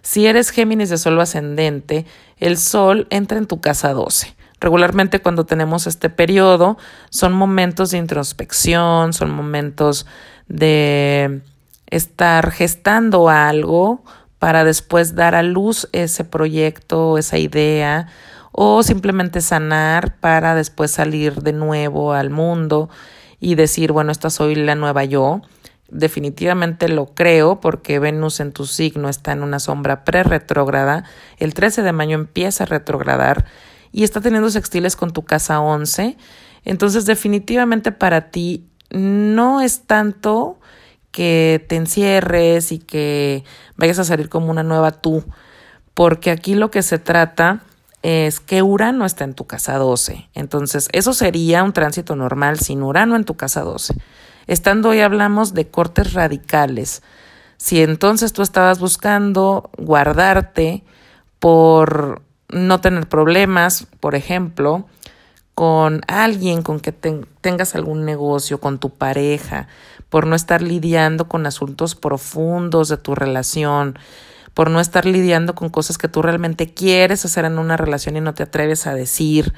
Si 0.00 0.28
eres 0.28 0.50
Géminis 0.50 0.90
de 0.90 0.96
Sol 0.96 1.20
ascendente, 1.20 2.06
el 2.36 2.56
Sol 2.56 3.08
entra 3.10 3.36
en 3.36 3.48
tu 3.48 3.60
casa 3.60 3.92
12. 3.92 4.32
Regularmente 4.60 5.18
cuando 5.18 5.44
tenemos 5.44 5.88
este 5.88 6.08
periodo 6.08 6.78
son 7.10 7.32
momentos 7.32 7.90
de 7.90 7.98
introspección, 7.98 9.12
son 9.12 9.32
momentos 9.32 10.06
de 10.46 11.42
estar 11.88 12.52
gestando 12.52 13.28
algo 13.28 14.04
para 14.38 14.62
después 14.62 15.16
dar 15.16 15.34
a 15.34 15.42
luz 15.42 15.88
ese 15.90 16.22
proyecto, 16.22 17.18
esa 17.18 17.38
idea, 17.38 18.06
o 18.62 18.82
simplemente 18.82 19.40
sanar 19.40 20.16
para 20.20 20.54
después 20.54 20.90
salir 20.90 21.40
de 21.40 21.54
nuevo 21.54 22.12
al 22.12 22.28
mundo 22.28 22.90
y 23.40 23.54
decir, 23.54 23.90
bueno, 23.90 24.12
esta 24.12 24.28
soy 24.28 24.54
la 24.54 24.74
nueva 24.74 25.02
yo. 25.04 25.40
Definitivamente 25.88 26.90
lo 26.90 27.06
creo 27.06 27.58
porque 27.60 27.98
Venus 27.98 28.38
en 28.38 28.52
tu 28.52 28.66
signo 28.66 29.08
está 29.08 29.32
en 29.32 29.42
una 29.42 29.60
sombra 29.60 30.04
pre-retrógrada. 30.04 31.04
El 31.38 31.54
13 31.54 31.80
de 31.80 31.92
mayo 31.92 32.14
empieza 32.14 32.64
a 32.64 32.66
retrogradar 32.66 33.46
y 33.92 34.04
está 34.04 34.20
teniendo 34.20 34.50
sextiles 34.50 34.94
con 34.94 35.14
tu 35.14 35.22
casa 35.22 35.58
11. 35.60 36.18
Entonces, 36.66 37.06
definitivamente 37.06 37.92
para 37.92 38.30
ti 38.30 38.68
no 38.90 39.62
es 39.62 39.86
tanto 39.86 40.60
que 41.12 41.64
te 41.66 41.76
encierres 41.76 42.72
y 42.72 42.78
que 42.78 43.42
vayas 43.78 44.00
a 44.00 44.04
salir 44.04 44.28
como 44.28 44.50
una 44.50 44.64
nueva 44.64 44.90
tú, 44.90 45.24
porque 45.94 46.30
aquí 46.30 46.54
lo 46.54 46.70
que 46.70 46.82
se 46.82 46.98
trata 46.98 47.62
es 48.02 48.40
que 48.40 48.62
Urano 48.62 49.04
está 49.04 49.24
en 49.24 49.34
tu 49.34 49.46
casa 49.46 49.76
12. 49.76 50.28
Entonces, 50.34 50.88
eso 50.92 51.12
sería 51.12 51.62
un 51.62 51.72
tránsito 51.72 52.16
normal 52.16 52.58
sin 52.58 52.82
Urano 52.82 53.16
en 53.16 53.24
tu 53.24 53.36
casa 53.36 53.62
12. 53.62 53.94
Estando 54.46 54.90
hoy 54.90 55.00
hablamos 55.00 55.54
de 55.54 55.68
cortes 55.68 56.12
radicales. 56.12 57.02
Si 57.56 57.82
entonces 57.82 58.32
tú 58.32 58.42
estabas 58.42 58.80
buscando 58.80 59.70
guardarte 59.76 60.82
por 61.38 62.22
no 62.48 62.80
tener 62.80 63.08
problemas, 63.08 63.86
por 64.00 64.14
ejemplo, 64.14 64.86
con 65.54 66.00
alguien 66.08 66.62
con 66.62 66.80
que 66.80 66.92
tengas 66.92 67.74
algún 67.74 68.06
negocio, 68.06 68.60
con 68.60 68.78
tu 68.78 68.90
pareja, 68.90 69.68
por 70.08 70.26
no 70.26 70.34
estar 70.34 70.62
lidiando 70.62 71.28
con 71.28 71.46
asuntos 71.46 71.94
profundos 71.94 72.88
de 72.88 72.96
tu 72.96 73.14
relación, 73.14 73.98
por 74.60 74.68
no 74.68 74.78
estar 74.78 75.06
lidiando 75.06 75.54
con 75.54 75.70
cosas 75.70 75.96
que 75.96 76.06
tú 76.06 76.20
realmente 76.20 76.74
quieres 76.74 77.24
hacer 77.24 77.46
en 77.46 77.58
una 77.58 77.78
relación 77.78 78.18
y 78.18 78.20
no 78.20 78.34
te 78.34 78.42
atreves 78.42 78.86
a 78.86 78.92
decir. 78.92 79.54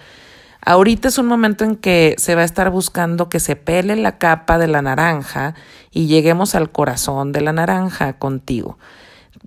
Ahorita 0.65 1.09
es 1.09 1.19
un 1.19 1.27
momento 1.27 1.65
en 1.65 1.75
que 1.75 2.15
se 2.19 2.37
va 2.37 2.43
a 2.43 2.45
estar 2.45 2.71
buscando 2.71 3.29
que 3.29 3.41
se 3.41 3.57
pele 3.57 3.97
la 3.97 4.19
capa 4.19 4.59
de 4.59 4.69
la 4.69 4.81
naranja 4.81 5.57
y 5.91 6.07
lleguemos 6.07 6.55
al 6.55 6.71
corazón 6.71 7.33
de 7.33 7.41
la 7.41 7.53
naranja 7.53 8.13
contigo. 8.13 8.79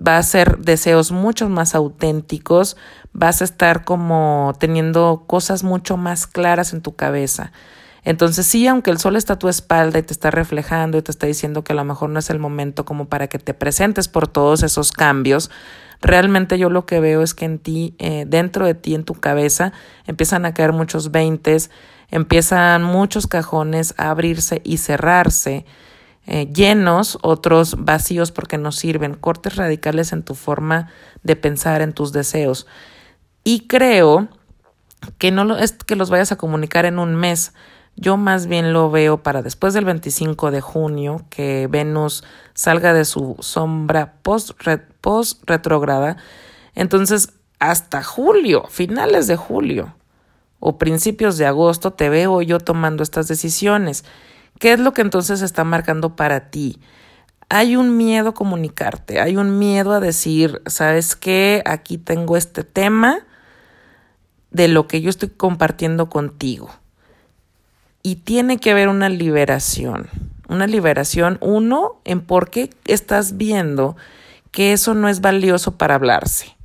Va 0.05 0.17
a 0.17 0.23
ser 0.23 0.57
deseos 0.57 1.13
mucho 1.13 1.47
más 1.47 1.73
auténticos, 1.73 2.75
vas 3.13 3.39
a 3.39 3.45
estar 3.45 3.85
como 3.85 4.55
teniendo 4.59 5.23
cosas 5.25 5.63
mucho 5.63 5.95
más 5.95 6.27
claras 6.27 6.73
en 6.73 6.81
tu 6.81 6.97
cabeza. 6.97 7.53
Entonces 8.05 8.45
sí, 8.45 8.67
aunque 8.67 8.91
el 8.91 8.99
sol 8.99 9.15
está 9.15 9.33
a 9.33 9.39
tu 9.39 9.49
espalda 9.49 9.97
y 9.97 10.03
te 10.03 10.13
está 10.13 10.29
reflejando 10.29 10.99
y 10.99 11.01
te 11.01 11.11
está 11.11 11.25
diciendo 11.25 11.63
que 11.63 11.73
a 11.73 11.75
lo 11.75 11.83
mejor 11.83 12.11
no 12.11 12.19
es 12.19 12.29
el 12.29 12.37
momento 12.37 12.85
como 12.85 13.09
para 13.09 13.27
que 13.27 13.39
te 13.39 13.55
presentes 13.55 14.07
por 14.07 14.27
todos 14.27 14.61
esos 14.61 14.91
cambios, 14.91 15.49
realmente 16.01 16.59
yo 16.59 16.69
lo 16.69 16.85
que 16.85 16.99
veo 16.99 17.23
es 17.23 17.33
que 17.33 17.45
en 17.45 17.57
ti, 17.57 17.95
eh, 17.97 18.25
dentro 18.27 18.67
de 18.67 18.75
ti, 18.75 18.93
en 18.93 19.05
tu 19.05 19.15
cabeza, 19.15 19.73
empiezan 20.05 20.45
a 20.45 20.53
caer 20.53 20.71
muchos 20.71 21.09
veintes, 21.09 21.71
empiezan 22.11 22.83
muchos 22.83 23.25
cajones 23.25 23.95
a 23.97 24.11
abrirse 24.11 24.61
y 24.63 24.77
cerrarse, 24.77 25.65
eh, 26.27 26.47
llenos, 26.53 27.17
otros 27.23 27.75
vacíos 27.83 28.31
porque 28.31 28.59
no 28.59 28.71
sirven, 28.71 29.15
cortes 29.15 29.55
radicales 29.55 30.13
en 30.13 30.21
tu 30.21 30.35
forma 30.35 30.89
de 31.23 31.35
pensar, 31.35 31.81
en 31.81 31.93
tus 31.93 32.11
deseos. 32.11 32.67
Y 33.43 33.61
creo 33.61 34.27
que 35.17 35.31
no 35.31 35.57
es 35.57 35.73
que 35.73 35.95
los 35.95 36.11
vayas 36.11 36.31
a 36.31 36.35
comunicar 36.35 36.85
en 36.85 36.99
un 36.99 37.15
mes, 37.15 37.53
yo 37.97 38.17
más 38.17 38.47
bien 38.47 38.73
lo 38.73 38.91
veo 38.91 39.23
para 39.23 39.41
después 39.41 39.73
del 39.73 39.85
25 39.85 40.51
de 40.51 40.59
junio, 40.59 41.25
que 41.29 41.67
Venus 41.69 42.25
salga 42.53 42.93
de 42.93 43.05
su 43.05 43.37
sombra 43.39 44.15
post-retrograda. 44.21 46.17
Entonces, 46.73 47.31
hasta 47.59 48.03
julio, 48.03 48.65
finales 48.69 49.27
de 49.27 49.37
julio 49.37 49.95
o 50.59 50.77
principios 50.77 51.37
de 51.37 51.45
agosto, 51.45 51.93
te 51.93 52.09
veo 52.09 52.41
yo 52.41 52.59
tomando 52.59 53.01
estas 53.01 53.29
decisiones. 53.29 54.03
¿Qué 54.59 54.73
es 54.73 54.79
lo 54.79 54.91
que 54.93 55.01
entonces 55.01 55.41
está 55.41 55.63
marcando 55.63 56.17
para 56.17 56.49
ti? 56.49 56.81
Hay 57.47 57.77
un 57.77 57.95
miedo 57.95 58.29
a 58.29 58.33
comunicarte, 58.33 59.21
hay 59.21 59.37
un 59.37 59.57
miedo 59.57 59.93
a 59.93 60.01
decir, 60.01 60.61
¿sabes 60.65 61.15
qué? 61.15 61.61
Aquí 61.65 61.97
tengo 61.97 62.35
este 62.35 62.65
tema 62.65 63.19
de 64.51 64.67
lo 64.67 64.87
que 64.87 64.99
yo 65.01 65.09
estoy 65.09 65.29
compartiendo 65.29 66.09
contigo 66.09 66.69
y 68.05 68.17
tiene 68.17 68.59
que 68.59 68.69
haber 68.69 68.87
una 68.87 69.09
liberación. 69.09 70.07
Una 70.47 70.67
liberación, 70.67 71.39
uno, 71.41 72.01
en 72.05 72.21
por 72.21 72.51
qué 72.51 72.69
estás 72.85 73.35
viendo 73.35 73.95
que 74.51 74.73
eso 74.73 74.93
no 74.93 75.09
es 75.09 75.21
valioso 75.21 75.75
para 75.79 75.95
hablarse. 75.95 76.55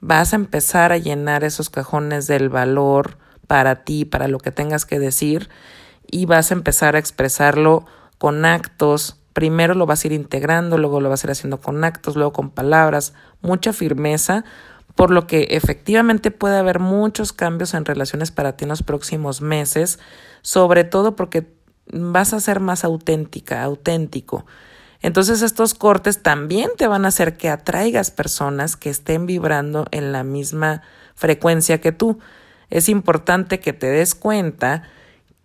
Vas 0.00 0.34
a 0.34 0.36
empezar 0.36 0.92
a 0.92 0.98
llenar 0.98 1.44
esos 1.44 1.70
cajones 1.70 2.26
del 2.26 2.50
valor 2.50 3.16
para 3.46 3.84
ti, 3.84 4.04
para 4.04 4.28
lo 4.28 4.38
que 4.38 4.50
tengas 4.50 4.84
que 4.84 4.98
decir, 4.98 5.48
y 6.10 6.26
vas 6.26 6.50
a 6.50 6.54
empezar 6.54 6.94
a 6.94 6.98
expresarlo 6.98 7.86
con 8.18 8.44
actos. 8.44 9.18
Primero 9.32 9.74
lo 9.74 9.86
vas 9.86 10.04
a 10.04 10.08
ir 10.08 10.12
integrando, 10.12 10.76
luego 10.76 11.00
lo 11.00 11.08
vas 11.08 11.24
a 11.24 11.28
ir 11.28 11.30
haciendo 11.30 11.58
con 11.58 11.84
actos, 11.84 12.16
luego 12.16 12.34
con 12.34 12.50
palabras, 12.50 13.14
mucha 13.40 13.72
firmeza, 13.72 14.44
por 14.94 15.10
lo 15.10 15.26
que 15.26 15.48
efectivamente 15.52 16.30
puede 16.30 16.58
haber 16.58 16.80
muchos 16.80 17.32
cambios 17.32 17.72
en 17.72 17.86
relaciones 17.86 18.30
para 18.30 18.58
ti 18.58 18.64
en 18.64 18.70
los 18.70 18.82
próximos 18.82 19.40
meses, 19.40 20.00
sobre 20.46 20.84
todo 20.84 21.16
porque 21.16 21.44
vas 21.92 22.32
a 22.32 22.38
ser 22.38 22.60
más 22.60 22.84
auténtica, 22.84 23.64
auténtico. 23.64 24.46
Entonces 25.02 25.42
estos 25.42 25.74
cortes 25.74 26.22
también 26.22 26.70
te 26.76 26.86
van 26.86 27.04
a 27.04 27.08
hacer 27.08 27.36
que 27.36 27.48
atraigas 27.48 28.12
personas 28.12 28.76
que 28.76 28.88
estén 28.88 29.26
vibrando 29.26 29.86
en 29.90 30.12
la 30.12 30.22
misma 30.22 30.82
frecuencia 31.16 31.80
que 31.80 31.90
tú. 31.90 32.20
Es 32.70 32.88
importante 32.88 33.58
que 33.58 33.72
te 33.72 33.88
des 33.88 34.14
cuenta 34.14 34.84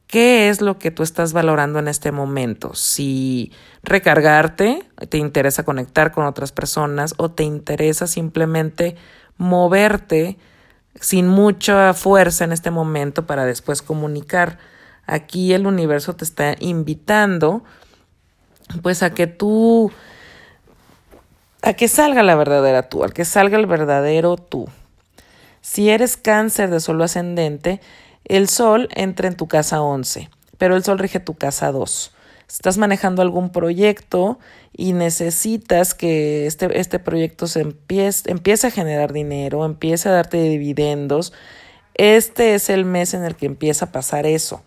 qué 0.06 0.50
es 0.50 0.62
lo 0.62 0.78
que 0.78 0.92
tú 0.92 1.02
estás 1.02 1.34
valorando 1.34 1.80
en 1.80 1.88
este 1.88 2.12
momento. 2.12 2.76
Si 2.76 3.52
recargarte, 3.82 4.88
te 5.10 5.18
interesa 5.18 5.64
conectar 5.64 6.12
con 6.12 6.28
otras 6.28 6.52
personas 6.52 7.16
o 7.18 7.32
te 7.32 7.42
interesa 7.42 8.06
simplemente 8.06 8.98
moverte 9.38 10.38
sin 10.94 11.28
mucha 11.28 11.96
fuerza 11.96 12.44
en 12.44 12.52
este 12.52 12.70
momento 12.70 13.26
para 13.26 13.46
después 13.46 13.82
comunicar. 13.82 14.60
Aquí 15.12 15.54
el 15.54 15.68
universo 15.68 16.16
te 16.16 16.24
está 16.24 16.56
invitando 16.60 17.64
pues 18.82 19.04
a 19.04 19.14
que 19.14 19.28
tú 19.28 19.92
a 21.62 21.74
que 21.74 21.88
salga 21.88 22.24
la 22.24 22.36
verdadera 22.36 22.90
tú, 22.90 23.04
a 23.04 23.10
que 23.10 23.26
salga 23.26 23.58
el 23.58 23.66
verdadero 23.66 24.38
tú. 24.38 24.68
Si 25.62 25.90
eres 25.90 26.18
cáncer 26.18 26.70
de 26.70 26.80
solo 26.80 27.04
ascendente, 27.04 27.82
el 28.24 28.48
sol 28.48 28.90
entra 28.96 29.28
en 29.28 29.36
tu 29.36 29.48
casa 29.48 29.82
11, 29.82 30.30
pero 30.58 30.76
el 30.76 30.84
sol 30.84 30.98
rige 30.98 31.20
tu 31.20 31.36
casa 31.36 31.72
2 31.72 32.14
estás 32.52 32.78
manejando 32.78 33.22
algún 33.22 33.50
proyecto 33.50 34.38
y 34.76 34.92
necesitas 34.94 35.94
que 35.94 36.48
este, 36.48 36.80
este 36.80 37.00
proyecto 37.00 37.48
se 37.48 37.62
empiece 37.62 38.68
a 38.68 38.72
generar 38.72 39.14
dinero, 39.14 39.64
empiece 39.66 40.10
a 40.10 40.12
darte 40.12 40.38
dividendos, 40.38 41.32
este 41.94 42.56
es 42.56 42.70
el 42.70 42.84
mes 42.84 43.14
en 43.14 43.24
el 43.24 43.36
que 43.36 43.46
empieza 43.46 43.86
a 43.86 43.92
pasar 43.92 44.26
eso. 44.26 44.64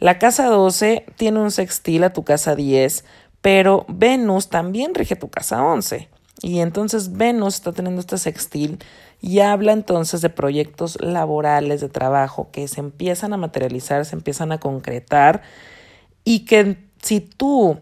La 0.00 0.18
casa 0.18 0.46
12 0.46 1.04
tiene 1.16 1.40
un 1.40 1.50
sextil 1.50 2.04
a 2.04 2.12
tu 2.12 2.24
casa 2.24 2.56
10, 2.56 3.04
pero 3.42 3.84
Venus 3.88 4.48
también 4.48 4.94
rige 4.94 5.14
tu 5.14 5.28
casa 5.28 5.62
11. 5.62 6.08
Y 6.40 6.60
entonces 6.60 7.12
Venus 7.12 7.56
está 7.56 7.72
teniendo 7.72 8.00
este 8.00 8.16
sextil 8.16 8.78
y 9.20 9.40
habla 9.40 9.72
entonces 9.72 10.22
de 10.22 10.30
proyectos 10.30 10.98
laborales, 11.02 11.82
de 11.82 11.90
trabajo, 11.90 12.48
que 12.50 12.66
se 12.66 12.80
empiezan 12.80 13.34
a 13.34 13.36
materializar, 13.36 14.06
se 14.06 14.16
empiezan 14.16 14.52
a 14.52 14.58
concretar 14.58 15.42
y 16.24 16.46
que 16.46 16.78
si 17.02 17.20
tú 17.20 17.78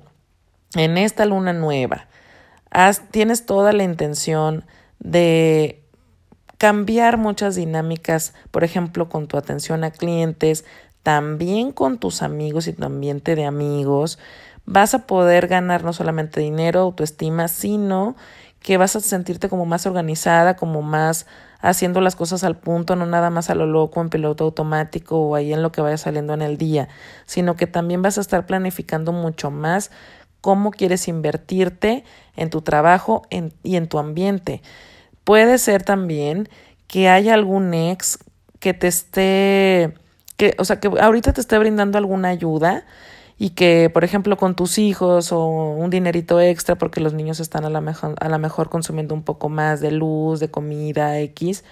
en 0.74 0.98
esta 0.98 1.24
luna 1.24 1.52
nueva 1.52 2.08
tienes 3.12 3.46
toda 3.46 3.72
la 3.72 3.84
intención 3.84 4.64
de 4.98 5.84
cambiar 6.58 7.16
muchas 7.16 7.54
dinámicas, 7.54 8.34
por 8.50 8.64
ejemplo, 8.64 9.08
con 9.08 9.28
tu 9.28 9.36
atención 9.36 9.84
a 9.84 9.92
clientes, 9.92 10.64
también 11.08 11.72
con 11.72 11.96
tus 11.96 12.20
amigos 12.20 12.68
y 12.68 12.74
tu 12.74 12.84
ambiente 12.84 13.34
de 13.34 13.46
amigos, 13.46 14.18
vas 14.66 14.92
a 14.92 15.06
poder 15.06 15.46
ganar 15.48 15.82
no 15.82 15.94
solamente 15.94 16.38
dinero, 16.42 16.80
autoestima, 16.80 17.48
sino 17.48 18.14
que 18.60 18.76
vas 18.76 18.94
a 18.94 19.00
sentirte 19.00 19.48
como 19.48 19.64
más 19.64 19.86
organizada, 19.86 20.56
como 20.56 20.82
más 20.82 21.24
haciendo 21.60 22.02
las 22.02 22.14
cosas 22.14 22.44
al 22.44 22.58
punto, 22.58 22.94
no 22.94 23.06
nada 23.06 23.30
más 23.30 23.48
a 23.48 23.54
lo 23.54 23.64
loco 23.64 24.02
en 24.02 24.10
piloto 24.10 24.44
automático 24.44 25.18
o 25.18 25.34
ahí 25.34 25.54
en 25.54 25.62
lo 25.62 25.72
que 25.72 25.80
vaya 25.80 25.96
saliendo 25.96 26.34
en 26.34 26.42
el 26.42 26.58
día, 26.58 26.90
sino 27.24 27.56
que 27.56 27.66
también 27.66 28.02
vas 28.02 28.18
a 28.18 28.20
estar 28.20 28.44
planificando 28.44 29.12
mucho 29.12 29.50
más 29.50 29.90
cómo 30.42 30.72
quieres 30.72 31.08
invertirte 31.08 32.04
en 32.36 32.50
tu 32.50 32.60
trabajo 32.60 33.22
y 33.62 33.76
en 33.76 33.88
tu 33.88 33.98
ambiente. 33.98 34.60
Puede 35.24 35.56
ser 35.56 35.84
también 35.84 36.50
que 36.86 37.08
haya 37.08 37.32
algún 37.32 37.72
ex 37.72 38.18
que 38.60 38.74
te 38.74 38.88
esté, 38.88 39.94
que, 40.38 40.54
o 40.58 40.64
sea, 40.64 40.80
que 40.80 40.88
ahorita 40.88 41.34
te 41.34 41.42
esté 41.42 41.58
brindando 41.58 41.98
alguna 41.98 42.28
ayuda 42.28 42.84
y 43.38 43.50
que, 43.50 43.90
por 43.92 44.04
ejemplo, 44.04 44.36
con 44.36 44.54
tus 44.54 44.78
hijos 44.78 45.32
o 45.32 45.46
un 45.46 45.90
dinerito 45.90 46.40
extra 46.40 46.76
porque 46.76 47.00
los 47.00 47.12
niños 47.12 47.40
están 47.40 47.64
a 47.64 47.70
lo 47.70 47.80
mejor, 47.80 48.14
a 48.20 48.28
la 48.28 48.38
mejor 48.38 48.70
consumiendo 48.70 49.14
un 49.14 49.24
poco 49.24 49.48
más 49.48 49.80
de 49.80 49.90
luz, 49.90 50.40
de 50.40 50.48
comida 50.48 51.18
X, 51.18 51.64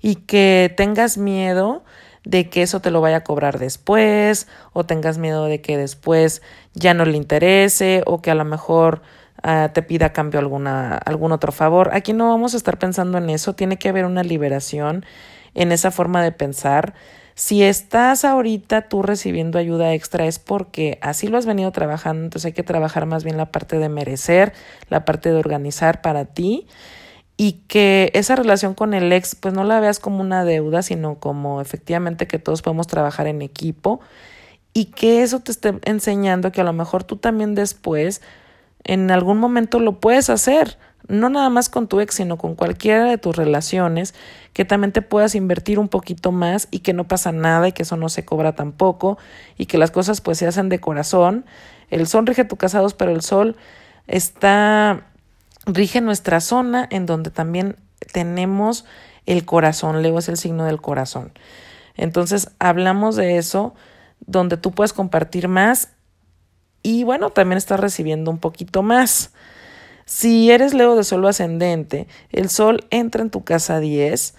y 0.00 0.16
que 0.16 0.72
tengas 0.76 1.16
miedo 1.16 1.82
de 2.24 2.50
que 2.50 2.62
eso 2.62 2.80
te 2.80 2.90
lo 2.90 3.00
vaya 3.00 3.18
a 3.18 3.24
cobrar 3.24 3.58
después 3.58 4.48
o 4.72 4.84
tengas 4.84 5.18
miedo 5.18 5.46
de 5.46 5.62
que 5.62 5.76
después 5.78 6.42
ya 6.74 6.94
no 6.94 7.06
le 7.06 7.16
interese 7.16 8.02
o 8.06 8.20
que 8.20 8.30
a 8.30 8.34
lo 8.34 8.44
mejor 8.44 9.00
uh, 9.42 9.72
te 9.72 9.82
pida 9.82 10.12
cambio 10.12 10.40
alguna, 10.40 10.96
algún 10.96 11.32
otro 11.32 11.52
favor. 11.52 11.90
Aquí 11.94 12.12
no 12.12 12.28
vamos 12.28 12.52
a 12.52 12.58
estar 12.58 12.78
pensando 12.78 13.16
en 13.16 13.30
eso, 13.30 13.54
tiene 13.54 13.78
que 13.78 13.88
haber 13.88 14.04
una 14.04 14.22
liberación 14.22 15.06
en 15.54 15.72
esa 15.72 15.90
forma 15.90 16.22
de 16.22 16.32
pensar 16.32 16.94
si 17.34 17.62
estás 17.62 18.24
ahorita 18.24 18.88
tú 18.88 19.02
recibiendo 19.02 19.58
ayuda 19.58 19.92
extra 19.92 20.26
es 20.26 20.38
porque 20.38 20.98
así 21.02 21.26
lo 21.26 21.36
has 21.36 21.46
venido 21.46 21.72
trabajando, 21.72 22.24
entonces 22.24 22.46
hay 22.46 22.52
que 22.52 22.62
trabajar 22.62 23.06
más 23.06 23.24
bien 23.24 23.36
la 23.36 23.50
parte 23.50 23.78
de 23.78 23.88
merecer, 23.88 24.52
la 24.88 25.04
parte 25.04 25.30
de 25.30 25.36
organizar 25.36 26.00
para 26.00 26.26
ti 26.26 26.66
y 27.36 27.64
que 27.66 28.12
esa 28.14 28.36
relación 28.36 28.74
con 28.74 28.94
el 28.94 29.12
ex 29.12 29.34
pues 29.34 29.52
no 29.52 29.64
la 29.64 29.80
veas 29.80 29.98
como 29.98 30.20
una 30.20 30.44
deuda, 30.44 30.82
sino 30.82 31.16
como 31.16 31.60
efectivamente 31.60 32.28
que 32.28 32.38
todos 32.38 32.62
podemos 32.62 32.86
trabajar 32.86 33.26
en 33.26 33.42
equipo 33.42 34.00
y 34.72 34.86
que 34.86 35.22
eso 35.22 35.40
te 35.40 35.50
esté 35.50 35.74
enseñando 35.84 36.52
que 36.52 36.60
a 36.60 36.64
lo 36.64 36.72
mejor 36.72 37.04
tú 37.04 37.16
también 37.16 37.54
después 37.54 38.22
en 38.84 39.10
algún 39.10 39.38
momento 39.38 39.80
lo 39.80 39.98
puedes 39.98 40.30
hacer 40.30 40.78
no 41.08 41.28
nada 41.28 41.50
más 41.50 41.68
con 41.68 41.88
tu 41.88 42.00
ex, 42.00 42.14
sino 42.14 42.38
con 42.38 42.54
cualquiera 42.54 43.04
de 43.04 43.18
tus 43.18 43.36
relaciones, 43.36 44.14
que 44.52 44.64
también 44.64 44.92
te 44.92 45.02
puedas 45.02 45.34
invertir 45.34 45.78
un 45.78 45.88
poquito 45.88 46.32
más 46.32 46.68
y 46.70 46.80
que 46.80 46.92
no 46.92 47.04
pasa 47.04 47.32
nada 47.32 47.68
y 47.68 47.72
que 47.72 47.82
eso 47.82 47.96
no 47.96 48.08
se 48.08 48.24
cobra 48.24 48.54
tampoco 48.54 49.18
y 49.58 49.66
que 49.66 49.78
las 49.78 49.90
cosas 49.90 50.20
pues 50.20 50.38
se 50.38 50.46
hacen 50.46 50.68
de 50.68 50.80
corazón. 50.80 51.44
El 51.90 52.06
sol 52.06 52.26
rige 52.26 52.44
tu 52.44 52.56
casados, 52.56 52.94
pero 52.94 53.12
el 53.12 53.20
sol 53.20 53.56
está, 54.06 55.06
rige 55.66 56.00
nuestra 56.00 56.40
zona 56.40 56.88
en 56.90 57.06
donde 57.06 57.30
también 57.30 57.76
tenemos 58.12 58.86
el 59.26 59.44
corazón. 59.44 60.02
Leo 60.02 60.18
es 60.18 60.28
el 60.28 60.36
signo 60.36 60.64
del 60.64 60.80
corazón. 60.80 61.32
Entonces 61.96 62.50
hablamos 62.58 63.14
de 63.16 63.36
eso, 63.36 63.74
donde 64.20 64.56
tú 64.56 64.72
puedes 64.72 64.92
compartir 64.92 65.48
más 65.48 65.90
y 66.82 67.04
bueno, 67.04 67.30
también 67.30 67.56
estás 67.56 67.80
recibiendo 67.80 68.30
un 68.30 68.38
poquito 68.38 68.82
más. 68.82 69.32
Si 70.04 70.50
eres 70.50 70.74
Leo 70.74 70.96
de 70.96 71.04
solo 71.04 71.28
ascendente, 71.28 72.06
el 72.30 72.50
Sol 72.50 72.86
entra 72.90 73.22
en 73.22 73.30
tu 73.30 73.44
casa 73.44 73.80
10, 73.80 74.34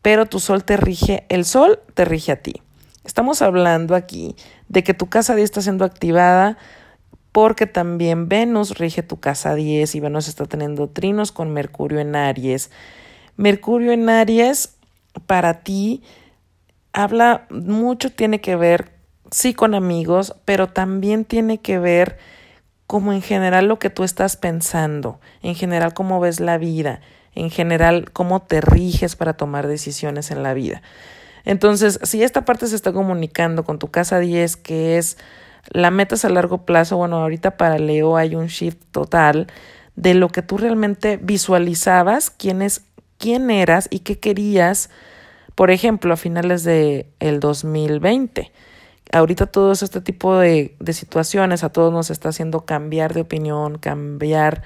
pero 0.00 0.26
tu 0.26 0.40
Sol 0.40 0.64
te 0.64 0.76
rige, 0.76 1.26
el 1.28 1.44
Sol 1.44 1.80
te 1.94 2.04
rige 2.04 2.32
a 2.32 2.42
ti. 2.42 2.62
Estamos 3.04 3.42
hablando 3.42 3.94
aquí 3.94 4.36
de 4.68 4.84
que 4.84 4.94
tu 4.94 5.08
casa 5.08 5.34
10 5.34 5.44
está 5.44 5.60
siendo 5.60 5.84
activada 5.84 6.56
porque 7.32 7.66
también 7.66 8.28
Venus 8.28 8.78
rige 8.78 9.02
tu 9.02 9.18
casa 9.18 9.54
10 9.54 9.94
y 9.94 10.00
Venus 10.00 10.28
está 10.28 10.46
teniendo 10.46 10.88
trinos 10.88 11.32
con 11.32 11.52
Mercurio 11.52 11.98
en 11.98 12.14
Aries. 12.14 12.70
Mercurio 13.36 13.92
en 13.92 14.08
Aries 14.08 14.76
para 15.26 15.62
ti 15.62 16.02
habla 16.92 17.46
mucho, 17.50 18.12
tiene 18.12 18.40
que 18.40 18.54
ver, 18.54 18.92
sí, 19.30 19.54
con 19.54 19.74
amigos, 19.74 20.34
pero 20.44 20.68
también 20.68 21.24
tiene 21.24 21.58
que 21.58 21.78
ver 21.78 22.18
como 22.92 23.14
en 23.14 23.22
general 23.22 23.68
lo 23.68 23.78
que 23.78 23.88
tú 23.88 24.04
estás 24.04 24.36
pensando, 24.36 25.18
en 25.42 25.54
general 25.54 25.94
cómo 25.94 26.20
ves 26.20 26.40
la 26.40 26.58
vida, 26.58 27.00
en 27.34 27.48
general 27.48 28.10
cómo 28.12 28.42
te 28.42 28.60
riges 28.60 29.16
para 29.16 29.32
tomar 29.32 29.66
decisiones 29.66 30.30
en 30.30 30.42
la 30.42 30.52
vida. 30.52 30.82
Entonces, 31.46 31.98
si 32.02 32.22
esta 32.22 32.44
parte 32.44 32.66
se 32.66 32.76
está 32.76 32.92
comunicando 32.92 33.64
con 33.64 33.78
tu 33.78 33.88
casa 33.88 34.18
10, 34.18 34.58
que 34.58 34.98
es 34.98 35.16
la 35.70 35.90
metas 35.90 36.26
a 36.26 36.28
largo 36.28 36.66
plazo, 36.66 36.98
bueno, 36.98 37.16
ahorita 37.16 37.56
para 37.56 37.78
Leo 37.78 38.18
hay 38.18 38.34
un 38.34 38.48
shift 38.48 38.82
total 38.90 39.46
de 39.96 40.12
lo 40.12 40.28
que 40.28 40.42
tú 40.42 40.58
realmente 40.58 41.16
visualizabas, 41.16 42.28
quién, 42.28 42.60
es, 42.60 42.82
quién 43.16 43.50
eras 43.50 43.88
y 43.90 44.00
qué 44.00 44.18
querías, 44.18 44.90
por 45.54 45.70
ejemplo, 45.70 46.12
a 46.12 46.18
finales 46.18 46.62
del 46.62 47.06
el 47.20 47.40
2020 47.40 48.52
ahorita 49.10 49.46
todo 49.46 49.72
este 49.72 50.00
tipo 50.00 50.36
de, 50.36 50.76
de, 50.78 50.92
situaciones 50.92 51.64
a 51.64 51.70
todos 51.70 51.92
nos 51.92 52.10
está 52.10 52.28
haciendo 52.28 52.64
cambiar 52.64 53.14
de 53.14 53.22
opinión, 53.22 53.78
cambiar 53.78 54.62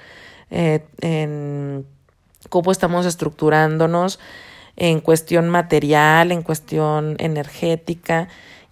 eh, 0.50 0.84
en 1.00 1.86
cómo 2.48 2.70
estamos 2.70 3.06
estructurándonos 3.06 4.18
en 4.76 5.00
cuestión 5.00 5.48
material, 5.48 6.32
en 6.32 6.42
cuestión 6.42 7.16
energética. 7.18 8.28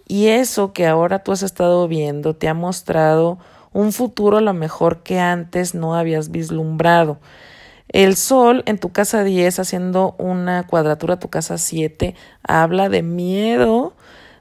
Y 0.07 0.29
eso 0.29 0.73
que 0.73 0.87
ahora 0.87 1.21
tú 1.21 1.33
has 1.33 1.43
estado 1.43 1.89
viendo 1.89 2.37
te 2.37 2.49
ha 2.49 2.55
mostrado 2.55 3.39
un 3.73 3.93
futuro 3.93 4.37
a 4.37 4.43
lo 4.43 4.55
mejor 4.55 5.03
que 5.03 5.19
antes 5.19 5.75
no 5.75 5.95
habías 5.95 6.31
vislumbrado. 6.31 7.19
El 7.89 8.17
sol 8.17 8.63
en 8.67 8.79
tu 8.79 8.93
casa 8.93 9.25
10 9.25 9.59
haciendo 9.59 10.15
una 10.19 10.67
cuadratura 10.67 11.15
a 11.15 11.19
tu 11.21 11.29
casa 11.29 11.59
7 11.59 12.15
habla 12.43 12.89
de 12.89 13.03
miedo 13.03 13.95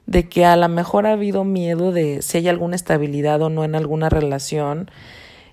de 0.06 0.28
que 0.28 0.44
a 0.44 0.56
lo 0.56 0.68
mejor 0.68 1.06
ha 1.06 1.12
habido 1.12 1.44
miedo 1.44 1.92
de 1.92 2.22
si 2.22 2.38
hay 2.38 2.48
alguna 2.48 2.76
estabilidad 2.76 3.40
o 3.42 3.50
no 3.50 3.64
en 3.64 3.74
alguna 3.74 4.08
relación, 4.08 4.90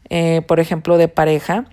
eh, 0.10 0.42
por 0.48 0.60
ejemplo, 0.60 0.98
de 0.98 1.08
pareja, 1.08 1.66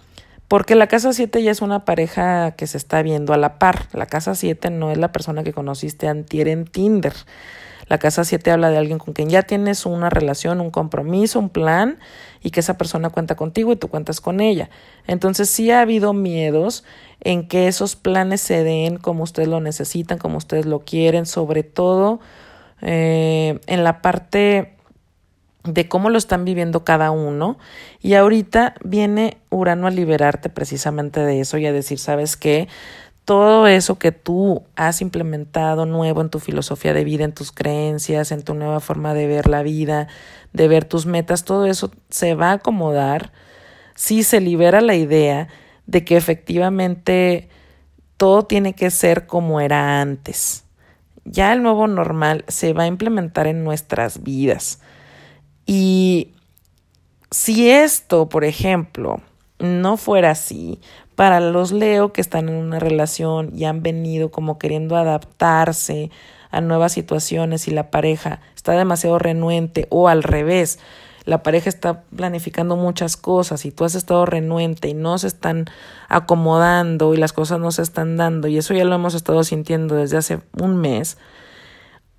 porque 0.49 0.75
la 0.75 0.87
casa 0.87 1.13
7 1.13 1.43
ya 1.43 1.51
es 1.51 1.61
una 1.61 1.85
pareja 1.85 2.53
que 2.53 2.67
se 2.67 2.79
está 2.79 3.03
viendo 3.03 3.35
a 3.35 3.37
la 3.37 3.59
par. 3.59 3.87
La 3.93 4.07
casa 4.07 4.35
7 4.35 4.71
no 4.71 4.91
es 4.91 4.97
la 4.97 5.13
persona 5.13 5.45
que 5.45 5.53
conociste 5.53 6.09
antier 6.09 6.49
en 6.49 6.65
Tinder. 6.65 7.13
La 7.89 7.99
casa 7.99 8.25
7 8.25 8.51
habla 8.51 8.71
de 8.71 8.79
alguien 8.79 8.99
con 8.99 9.15
quien 9.15 9.29
ya 9.29 9.43
tienes 9.43 9.85
una 9.87 10.09
relación, 10.09 10.61
un 10.61 10.71
compromiso, 10.71 11.39
un 11.39 11.51
plan 11.51 11.99
y 12.43 12.51
que 12.51 12.61
esa 12.61 12.79
persona 12.79 13.11
cuenta 13.11 13.35
contigo 13.35 13.73
y 13.73 13.77
tú 13.77 13.89
cuentas 13.89 14.21
con 14.21 14.41
ella. 14.41 14.71
Entonces 15.07 15.51
sí 15.51 15.71
ha 15.71 15.81
habido 15.81 16.13
miedos 16.13 16.85
en 17.21 17.49
que 17.49 17.69
esos 17.69 17.97
planes 17.97 18.41
se 18.41 18.63
den 18.63 18.99
como 18.99 19.25
ustedes 19.25 19.49
lo 19.49 19.61
necesitan, 19.61 20.19
como 20.19 20.39
ustedes 20.39 20.65
lo 20.67 20.81
quieren, 20.81 21.27
sobre 21.27 21.63
todo 21.63 22.21
eh, 22.81 23.61
en 23.67 23.85
la 23.85 24.01
parte 24.03 24.77
de 25.65 25.89
cómo 25.89 26.11
lo 26.11 26.19
están 26.19 26.45
viviendo 26.45 26.85
cada 26.85 27.11
uno. 27.11 27.59
Y 28.01 28.15
ahorita 28.15 28.75
viene 28.85 29.39
Urano 29.51 29.87
a 29.87 29.91
liberarte 29.91 30.49
precisamente 30.49 31.21
de 31.21 31.41
eso 31.41 31.59
y 31.59 31.67
a 31.67 31.73
decir, 31.73 31.99
¿sabes 31.99 32.37
qué? 32.37 32.69
Todo 33.25 33.67
eso 33.67 33.99
que 33.99 34.11
tú 34.11 34.63
has 34.75 35.03
implementado 35.03 35.85
nuevo 35.85 36.23
en 36.23 36.31
tu 36.31 36.39
filosofía 36.39 36.95
de 36.95 37.05
vida, 37.05 37.25
en 37.25 37.33
tus 37.33 37.53
creencias, 37.53 38.33
en 38.33 38.43
tu 38.43 38.55
nueva 38.55 38.81
forma 38.81 39.13
de 39.13 39.27
ver 39.27 39.49
la 39.49 39.63
vida, 39.63 40.09
de 40.55 40.69
ver 40.69 40.87
tus 40.87 41.05
metas, 41.05 41.45
todo 41.45 41.67
eso 41.67 41.91
se 42.09 42.35
va 42.35 42.51
a 42.51 42.55
acomodar 42.55 43.33
si 43.95 44.23
se 44.23 44.41
libera 44.41 44.81
la 44.81 44.95
idea 44.95 45.49
de 45.87 46.05
que 46.05 46.17
efectivamente 46.17 47.51
todo 48.17 48.45
tiene 48.45 48.73
que 48.73 48.91
ser 48.91 49.27
como 49.27 49.61
era 49.61 50.01
antes 50.01 50.65
ya 51.31 51.53
el 51.53 51.63
nuevo 51.63 51.87
normal 51.87 52.45
se 52.49 52.73
va 52.73 52.85
a 52.85 52.87
implementar 52.87 53.47
en 53.47 53.65
nuestras 53.65 54.23
vidas. 54.23 54.81
Y 55.67 56.35
si 57.31 57.71
esto, 57.71 58.29
por 58.29 58.45
ejemplo, 58.45 59.21
no 59.59 59.97
fuera 59.97 60.31
así, 60.31 60.81
para 61.15 61.41
los 61.41 61.73
Leo 61.73 62.13
que 62.13 62.21
están 62.21 62.49
en 62.49 62.55
una 62.55 62.79
relación 62.79 63.51
y 63.55 63.65
han 63.65 63.83
venido 63.83 64.31
como 64.31 64.59
queriendo 64.59 64.97
adaptarse 64.97 66.11
a 66.51 66.61
nuevas 66.61 66.93
situaciones 66.93 67.69
y 67.69 67.73
la 67.73 67.91
pareja 67.91 68.41
está 68.55 68.73
demasiado 68.73 69.19
renuente 69.19 69.87
o 69.91 70.09
al 70.09 70.23
revés, 70.23 70.79
la 71.29 71.43
pareja 71.43 71.69
está 71.69 72.05
planificando 72.17 72.75
muchas 72.75 73.19
cosas 73.19 73.67
y 73.67 73.71
tú 73.71 73.85
has 73.85 73.95
estado 73.95 74.25
renuente 74.25 74.89
y 74.89 74.95
no 74.95 75.19
se 75.19 75.27
están 75.27 75.67
acomodando 76.09 77.13
y 77.13 77.19
las 77.19 77.35
cosas 77.35 77.61
no 77.61 77.71
se 77.71 77.83
están 77.83 78.17
dando 78.17 78.49
y 78.49 78.57
eso 78.57 78.73
ya 78.73 78.87
lo 78.87 78.95
hemos 78.95 79.13
estado 79.13 79.45
sintiendo 79.45 79.95
desde 79.95 80.17
hace 80.17 80.39
un 80.59 80.79
mes, 80.79 81.19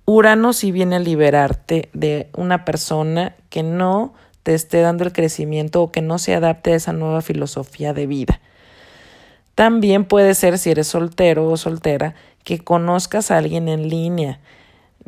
Urano 0.04 0.52
sí 0.52 0.70
viene 0.70 0.94
a 0.94 1.00
liberarte 1.00 1.90
de 1.92 2.30
una 2.36 2.64
persona 2.64 3.34
que 3.48 3.64
no 3.64 4.14
te 4.44 4.54
esté 4.54 4.80
dando 4.80 5.02
el 5.02 5.12
crecimiento 5.12 5.82
o 5.82 5.90
que 5.90 6.02
no 6.02 6.18
se 6.18 6.36
adapte 6.36 6.72
a 6.72 6.76
esa 6.76 6.92
nueva 6.92 7.20
filosofía 7.20 7.92
de 7.92 8.06
vida. 8.06 8.40
También 9.56 10.04
puede 10.04 10.34
ser, 10.34 10.56
si 10.56 10.70
eres 10.70 10.86
soltero 10.86 11.48
o 11.48 11.56
soltera, 11.56 12.14
que 12.44 12.60
conozcas 12.60 13.32
a 13.32 13.38
alguien 13.38 13.68
en 13.68 13.88
línea 13.88 14.38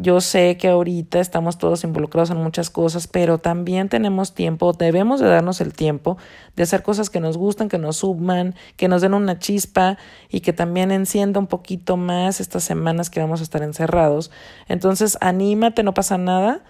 yo 0.03 0.21
sé 0.21 0.57
que 0.57 0.69
ahorita 0.69 1.21
estamos 1.21 1.59
todos 1.59 1.85
involucrados 1.85 2.31
en 2.31 2.37
muchas 2.37 2.71
cosas, 2.71 3.07
pero 3.07 3.39
también 3.39 3.89
tenemos 3.89 4.35
tiempo, 4.35 4.73
debemos 4.73 5.21
de 5.21 5.29
darnos 5.29 5.61
el 5.61 5.73
tiempo 5.73 6.19
de 6.57 6.65
hacer 6.65 6.83
cosas 6.83 7.09
que 7.09 7.21
nos 7.21 7.39
gustan, 7.39 7.69
que 7.69 7.79
nos 7.79 7.99
suman, 7.99 8.55
que 8.77 8.89
nos 8.89 9.01
den 9.01 9.15
una 9.15 9.39
chispa 9.39 9.99
y 10.29 10.41
que 10.41 10.53
también 10.53 10.91
encienda 10.91 11.39
un 11.39 11.47
poquito 11.47 11.97
más 11.97 12.41
estas 12.41 12.65
semanas 12.65 13.11
que 13.11 13.21
vamos 13.21 13.41
a 13.41 13.45
estar 13.45 13.63
encerrados. 13.63 14.33
Entonces, 14.69 15.17
anímate, 15.21 15.85
no 15.85 15.95
pasa 15.95 16.19
nada. 16.19 16.61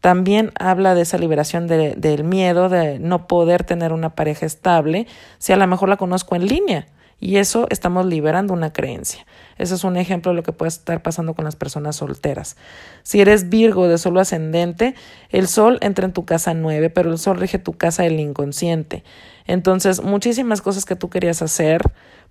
También 0.00 0.52
habla 0.58 0.94
de 0.94 1.02
esa 1.02 1.18
liberación 1.18 1.66
de, 1.66 1.94
del 1.96 2.24
miedo 2.24 2.68
de 2.68 2.98
no 3.00 3.26
poder 3.26 3.64
tener 3.64 3.92
una 3.92 4.14
pareja 4.14 4.46
estable, 4.46 5.06
si 5.38 5.52
a 5.52 5.56
lo 5.56 5.66
mejor 5.66 5.88
la 5.88 5.96
conozco 5.96 6.36
en 6.36 6.46
línea 6.46 6.86
Y 7.20 7.36
eso 7.36 7.66
estamos 7.68 8.06
liberando 8.06 8.54
una 8.54 8.72
creencia. 8.72 9.26
Ese 9.58 9.74
es 9.74 9.84
un 9.84 9.98
ejemplo 9.98 10.32
de 10.32 10.36
lo 10.36 10.42
que 10.42 10.52
puede 10.52 10.70
estar 10.70 11.02
pasando 11.02 11.34
con 11.34 11.44
las 11.44 11.54
personas 11.54 11.96
solteras. 11.96 12.56
Si 13.02 13.20
eres 13.20 13.50
Virgo 13.50 13.88
de 13.88 13.98
solo 13.98 14.20
ascendente, 14.20 14.94
el 15.28 15.46
sol 15.46 15.78
entra 15.82 16.06
en 16.06 16.14
tu 16.14 16.24
casa 16.24 16.54
9, 16.54 16.88
pero 16.88 17.10
el 17.10 17.18
sol 17.18 17.36
rige 17.38 17.58
tu 17.58 17.74
casa 17.74 18.04
del 18.04 18.18
inconsciente. 18.18 19.04
Entonces, 19.46 20.02
muchísimas 20.02 20.62
cosas 20.62 20.86
que 20.86 20.96
tú 20.96 21.10
querías 21.10 21.42
hacer 21.42 21.82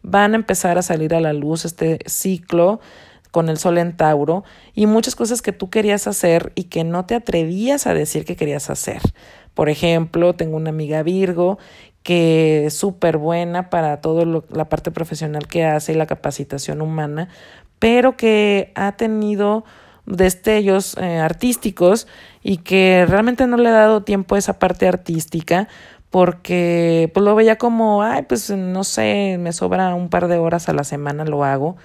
van 0.01 0.33
a 0.33 0.37
empezar 0.37 0.79
a 0.79 0.81
salir 0.81 1.13
a 1.13 1.19
la 1.19 1.33
luz 1.33 1.65
este 1.65 1.99
ciclo 2.07 2.79
con 3.31 3.49
el 3.49 3.57
sol 3.57 3.77
en 3.77 3.95
Tauro 3.95 4.43
y 4.73 4.87
muchas 4.87 5.15
cosas 5.15 5.41
que 5.41 5.51
tú 5.51 5.69
querías 5.69 6.07
hacer 6.07 6.51
y 6.55 6.63
que 6.63 6.83
no 6.83 7.05
te 7.05 7.15
atrevías 7.15 7.85
a 7.85 7.93
decir 7.93 8.25
que 8.25 8.35
querías 8.35 8.69
hacer. 8.69 9.01
Por 9.53 9.69
ejemplo, 9.69 10.35
tengo 10.35 10.57
una 10.57 10.69
amiga 10.69 11.03
Virgo 11.03 11.59
que 12.03 12.65
es 12.65 12.73
súper 12.73 13.17
buena 13.17 13.69
para 13.69 14.01
toda 14.01 14.43
la 14.49 14.69
parte 14.69 14.91
profesional 14.91 15.47
que 15.47 15.65
hace 15.65 15.93
y 15.93 15.95
la 15.95 16.07
capacitación 16.07 16.81
humana, 16.81 17.29
pero 17.79 18.17
que 18.17 18.71
ha 18.75 18.93
tenido 18.93 19.65
destellos 20.05 20.97
eh, 20.97 21.19
artísticos 21.19 22.07
y 22.41 22.57
que 22.57 23.05
realmente 23.07 23.45
no 23.47 23.57
le 23.57 23.69
ha 23.69 23.73
dado 23.73 24.03
tiempo 24.03 24.35
a 24.35 24.39
esa 24.39 24.57
parte 24.57 24.87
artística 24.87 25.67
porque 26.09 27.11
pues 27.13 27.23
lo 27.23 27.35
veía 27.35 27.57
como, 27.57 28.01
ay, 28.01 28.23
pues 28.23 28.49
no 28.49 28.83
sé, 28.83 29.37
me 29.39 29.53
sobra 29.53 29.93
un 29.93 30.09
par 30.09 30.27
de 30.27 30.37
horas 30.37 30.67
a 30.67 30.73
la 30.73 30.83
semana, 30.83 31.25
lo 31.25 31.43
hago, 31.43 31.77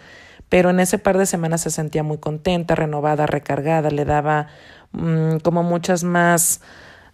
pero 0.49 0.71
en 0.71 0.81
ese 0.81 0.99
par 0.99 1.19
de 1.19 1.27
semanas 1.27 1.63
se 1.63 1.71
sentía 1.71 2.03
muy 2.03 2.19
contenta, 2.19 2.75
renovada, 2.75 3.27
recargada, 3.27 3.91
le 3.91 4.07
daba 4.07 4.47
mm, 4.93 5.39
como 5.43 5.63
muchas 5.63 6.05
más 6.05 6.63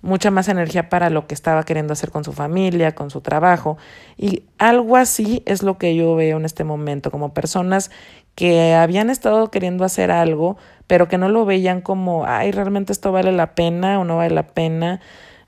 mucha 0.03 0.31
más 0.31 0.49
energía 0.49 0.89
para 0.89 1.11
lo 1.11 1.27
que 1.27 1.35
estaba 1.35 1.65
queriendo 1.65 1.93
hacer 1.93 2.11
con 2.11 2.25
su 2.25 2.33
familia, 2.33 2.95
con 2.95 3.11
su 3.11 3.21
trabajo. 3.21 3.77
Y 4.17 4.45
algo 4.59 4.97
así 4.97 5.43
es 5.47 5.63
lo 5.63 5.79
que 5.79 5.95
yo 5.95 6.15
veo 6.15 6.39
en 6.39 6.45
este 6.45 6.65
momento, 6.65 7.11
como 7.11 7.35
personas 7.35 7.91
que 8.35 8.75
habían 8.75 9.11
estado 9.11 9.51
queriendo 9.51 9.85
hacer 9.85 10.11
algo, 10.11 10.57
pero 10.87 11.09
que 11.09 11.19
no 11.19 11.29
lo 11.29 11.45
veían 11.45 11.83
como, 11.83 12.25
ay, 12.27 12.53
realmente 12.53 12.93
esto 12.93 13.13
vale 13.13 13.33
la 13.33 13.55
pena 13.55 14.01
o 14.01 14.05
no 14.05 14.17
vale 14.17 14.35
la 14.35 14.47
pena. 14.47 15.01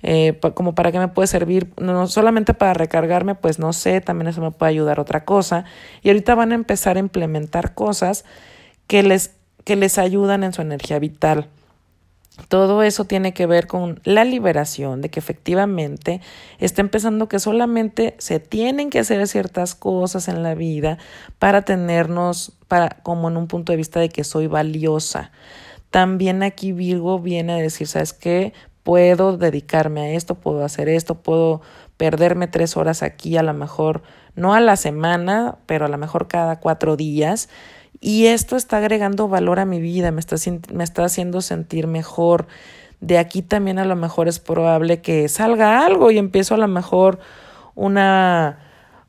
Eh, 0.04 0.38
como 0.54 0.74
para 0.74 0.90
qué 0.90 0.98
me 0.98 1.08
puede 1.08 1.28
servir, 1.28 1.72
no 1.80 2.08
solamente 2.08 2.54
para 2.54 2.74
recargarme, 2.74 3.36
pues 3.36 3.60
no 3.60 3.72
sé, 3.72 4.00
también 4.00 4.28
eso 4.28 4.40
me 4.40 4.50
puede 4.50 4.70
ayudar 4.70 4.98
otra 4.98 5.24
cosa. 5.24 5.64
Y 6.02 6.08
ahorita 6.08 6.34
van 6.34 6.52
a 6.52 6.56
empezar 6.56 6.96
a 6.96 7.00
implementar 7.00 7.74
cosas 7.74 8.24
que 8.88 9.02
les, 9.02 9.36
que 9.64 9.76
les 9.76 9.98
ayudan 9.98 10.42
en 10.42 10.52
su 10.52 10.60
energía 10.60 10.98
vital. 10.98 11.48
Todo 12.48 12.82
eso 12.82 13.04
tiene 13.04 13.34
que 13.34 13.46
ver 13.46 13.66
con 13.66 14.00
la 14.04 14.24
liberación 14.24 15.02
de 15.02 15.10
que 15.10 15.20
efectivamente 15.20 16.22
está 16.58 16.80
empezando 16.80 17.28
que 17.28 17.38
solamente 17.38 18.14
se 18.18 18.40
tienen 18.40 18.88
que 18.88 19.00
hacer 19.00 19.26
ciertas 19.28 19.74
cosas 19.74 20.28
en 20.28 20.42
la 20.42 20.54
vida 20.54 20.96
para 21.38 21.62
tenernos 21.62 22.52
para 22.68 23.00
como 23.02 23.28
en 23.28 23.36
un 23.36 23.48
punto 23.48 23.72
de 23.72 23.76
vista 23.76 24.00
de 24.00 24.08
que 24.08 24.24
soy 24.24 24.46
valiosa. 24.46 25.30
También 25.90 26.42
aquí 26.42 26.72
Virgo 26.72 27.18
viene 27.18 27.52
a 27.52 27.56
decir, 27.56 27.86
¿sabes 27.86 28.14
qué? 28.14 28.54
Puedo 28.82 29.36
dedicarme 29.36 30.00
a 30.00 30.10
esto, 30.12 30.36
puedo 30.36 30.64
hacer 30.64 30.88
esto, 30.88 31.16
puedo 31.16 31.60
perderme 31.98 32.48
tres 32.48 32.78
horas 32.78 33.02
aquí, 33.02 33.36
a 33.36 33.42
lo 33.42 33.52
mejor 33.52 34.02
no 34.34 34.54
a 34.54 34.60
la 34.60 34.76
semana, 34.76 35.58
pero 35.66 35.84
a 35.84 35.88
lo 35.88 35.98
mejor 35.98 36.28
cada 36.28 36.60
cuatro 36.60 36.96
días 36.96 37.50
y 38.04 38.26
esto 38.26 38.56
está 38.56 38.78
agregando 38.78 39.28
valor 39.28 39.60
a 39.60 39.64
mi 39.64 39.80
vida, 39.80 40.10
me 40.10 40.18
está, 40.18 40.34
me 40.72 40.82
está 40.82 41.04
haciendo 41.04 41.40
sentir 41.40 41.86
mejor. 41.86 42.48
De 43.00 43.16
aquí 43.16 43.42
también 43.42 43.78
a 43.78 43.84
lo 43.84 43.94
mejor 43.94 44.26
es 44.26 44.40
probable 44.40 45.00
que 45.00 45.28
salga 45.28 45.86
algo 45.86 46.10
y 46.10 46.18
empiezo 46.18 46.56
a 46.56 46.58
lo 46.58 46.66
mejor 46.66 47.20
una 47.76 48.58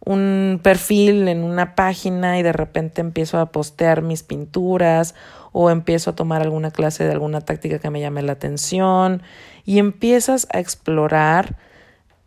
un 0.05 0.59
perfil 0.61 1.27
en 1.27 1.43
una 1.43 1.75
página 1.75 2.37
y 2.37 2.43
de 2.43 2.51
repente 2.51 3.01
empiezo 3.01 3.39
a 3.39 3.51
postear 3.51 4.01
mis 4.01 4.21
pinturas 4.21 5.15
o 5.53 5.69
empiezo 5.69 6.11
a 6.11 6.15
tomar 6.15 6.41
alguna 6.41 6.71
clase 6.71 7.05
de 7.05 7.13
alguna 7.13 7.41
táctica 7.41 7.79
que 7.79 7.89
me 7.89 8.01
llame 8.01 8.21
la 8.21 8.33
atención 8.33 9.23
y 9.65 9.79
empiezas 9.79 10.45
a 10.51 10.59
explorar 10.59 11.55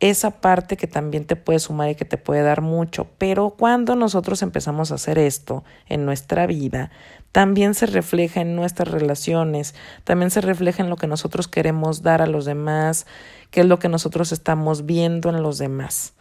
esa 0.01 0.31
parte 0.41 0.77
que 0.77 0.87
también 0.87 1.25
te 1.25 1.37
puede 1.37 1.59
sumar 1.59 1.91
y 1.91 1.95
que 1.95 2.05
te 2.05 2.19
puede 2.19 2.43
dar 2.43 2.61
mucho. 2.61 3.07
Pero 3.19 3.51
cuando 3.51 3.97
nosotros 3.97 4.43
empezamos 4.43 4.93
a 4.93 4.97
hacer 4.97 5.19
esto 5.19 5.65
en 5.89 6.05
nuestra 6.05 6.47
vida, 6.47 6.91
también 7.33 7.75
se 7.75 7.87
refleja 7.87 8.41
en 8.41 8.57
nuestras 8.57 8.89
relaciones, 8.89 9.75
también 10.05 10.31
se 10.31 10.41
refleja 10.41 10.83
en 10.83 10.91
lo 10.91 10.97
que 10.97 11.07
nosotros 11.07 11.49
queremos 11.49 12.03
dar 12.03 12.23
a 12.23 12.27
los 12.27 12.45
demás, 12.45 13.07
qué 13.51 13.61
es 13.61 13.67
lo 13.67 13.79
que 13.79 13.89
nosotros 13.89 14.33
estamos 14.33 14.87
viendo 14.87 15.31
en 15.31 15.43
los 15.43 15.59
demás. 15.59 16.15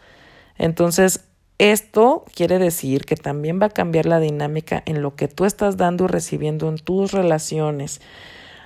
Entonces, 0.58 1.24
esto 1.58 2.24
quiere 2.34 2.58
decir 2.58 3.06
que 3.06 3.16
también 3.16 3.60
va 3.60 3.66
a 3.66 3.70
cambiar 3.70 4.04
la 4.04 4.20
dinámica 4.20 4.82
en 4.84 5.00
lo 5.00 5.16
que 5.16 5.28
tú 5.28 5.46
estás 5.46 5.78
dando 5.78 6.04
y 6.04 6.08
recibiendo 6.08 6.68
en 6.68 6.76
tus 6.76 7.12
relaciones. 7.12 8.02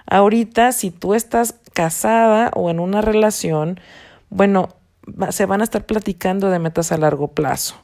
Ahorita, 0.07 0.73
si 0.73 0.90
tú 0.90 1.14
estás 1.14 1.55
casada 1.73 2.51
o 2.55 2.68
en 2.68 2.81
una 2.81 3.01
relación, 3.01 3.79
bueno, 4.29 4.70
se 5.31 5.46
van 5.46 5.61
a 5.61 5.64
estar 5.64 5.87
platicando 5.87 6.51
de 6.51 6.59
metas 6.59 6.92
a 6.92 6.99
largo 6.99 7.29
plazo. 7.29 7.77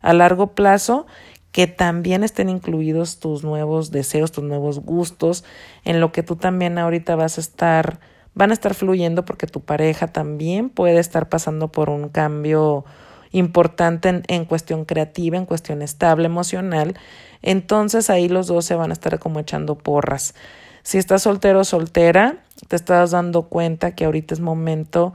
A 0.00 0.12
largo 0.12 0.54
plazo 0.54 1.06
que 1.54 1.68
también 1.68 2.24
estén 2.24 2.48
incluidos 2.48 3.20
tus 3.20 3.44
nuevos 3.44 3.92
deseos, 3.92 4.32
tus 4.32 4.42
nuevos 4.42 4.80
gustos, 4.80 5.44
en 5.84 6.00
lo 6.00 6.10
que 6.10 6.24
tú 6.24 6.34
también 6.34 6.78
ahorita 6.78 7.14
vas 7.14 7.38
a 7.38 7.40
estar, 7.40 8.00
van 8.34 8.50
a 8.50 8.54
estar 8.54 8.74
fluyendo 8.74 9.24
porque 9.24 9.46
tu 9.46 9.60
pareja 9.60 10.08
también 10.08 10.68
puede 10.68 10.98
estar 10.98 11.28
pasando 11.28 11.70
por 11.70 11.90
un 11.90 12.08
cambio 12.08 12.84
importante 13.30 14.08
en, 14.08 14.24
en 14.26 14.46
cuestión 14.46 14.84
creativa, 14.84 15.36
en 15.36 15.46
cuestión 15.46 15.80
estable, 15.80 16.26
emocional. 16.26 16.98
Entonces 17.40 18.10
ahí 18.10 18.28
los 18.28 18.48
dos 18.48 18.64
se 18.64 18.74
van 18.74 18.90
a 18.90 18.94
estar 18.94 19.20
como 19.20 19.38
echando 19.38 19.76
porras. 19.76 20.34
Si 20.82 20.98
estás 20.98 21.22
soltero 21.22 21.60
o 21.60 21.64
soltera, 21.64 22.38
te 22.66 22.74
estás 22.74 23.12
dando 23.12 23.44
cuenta 23.44 23.94
que 23.94 24.04
ahorita 24.04 24.34
es 24.34 24.40
momento 24.40 25.14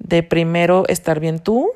de 0.00 0.24
primero 0.24 0.84
estar 0.88 1.20
bien 1.20 1.38
tú, 1.38 1.70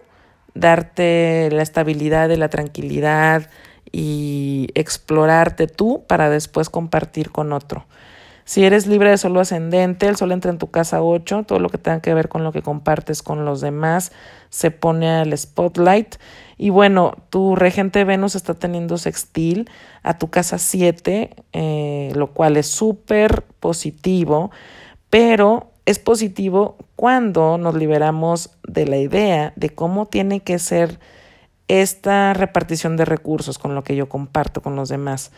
darte 0.55 1.49
la 1.53 1.63
estabilidad 1.63 2.31
y 2.31 2.37
la 2.37 2.49
tranquilidad 2.49 3.49
y 3.93 4.69
explorarte 4.75 5.69
tú 5.69 6.05
para 6.09 6.31
después 6.31 6.69
compartir 6.69 7.31
con 7.31 7.53
otro. 7.53 7.87
Si 8.47 8.63
eres 8.65 8.87
libre 8.87 9.09
de 9.09 9.17
solo 9.17 9.41
ascendente, 9.41 10.07
el 10.07 10.17
sol 10.17 10.31
entra 10.31 10.51
en 10.51 10.59
tu 10.59 10.71
casa 10.71 11.03
8, 11.03 11.45
todo 11.45 11.61
lo 11.61 11.71
que 11.71 11.79
tenga 11.79 12.01
que 12.01 12.13
ver 12.13 12.29
con 12.29 12.45
lo 12.45 12.53
que 12.53 12.61
compartes 12.61 13.23
con 13.23 13.47
los 13.47 13.63
demás 13.63 14.13
se 14.51 14.71
pone 14.71 15.09
al 15.09 15.37
spotlight. 15.37 16.17
Y 16.59 16.69
bueno, 16.69 17.15
tu 17.31 17.57
regente 17.57 18.05
Venus 18.05 18.35
está 18.35 18.53
teniendo 18.53 18.99
sextil 18.99 19.71
a 20.03 20.19
tu 20.19 20.29
casa 20.29 20.59
7, 20.59 21.31
eh, 21.53 22.13
lo 22.15 22.33
cual 22.33 22.59
es 22.59 22.67
súper 22.67 23.45
positivo, 23.61 24.51
pero 25.09 25.74
es 25.87 25.99
positivo 25.99 26.77
cuando 26.97 27.59
nos 27.59 27.75
liberamos 27.75 28.51
de 28.67 28.87
la 28.87 28.97
idea 28.97 29.53
de 29.57 29.71
cómo 29.71 30.07
tiene 30.07 30.41
que 30.41 30.59
ser 30.59 30.99
esta 31.69 32.33
repartición 32.35 32.97
de 32.97 33.05
recursos 33.05 33.59
con 33.59 33.75
lo 33.75 33.85
que 33.85 33.97
yo 33.97 34.09
comparto 34.09 34.63
con 34.63 34.77
los 34.77 34.89
demás. 34.89 35.31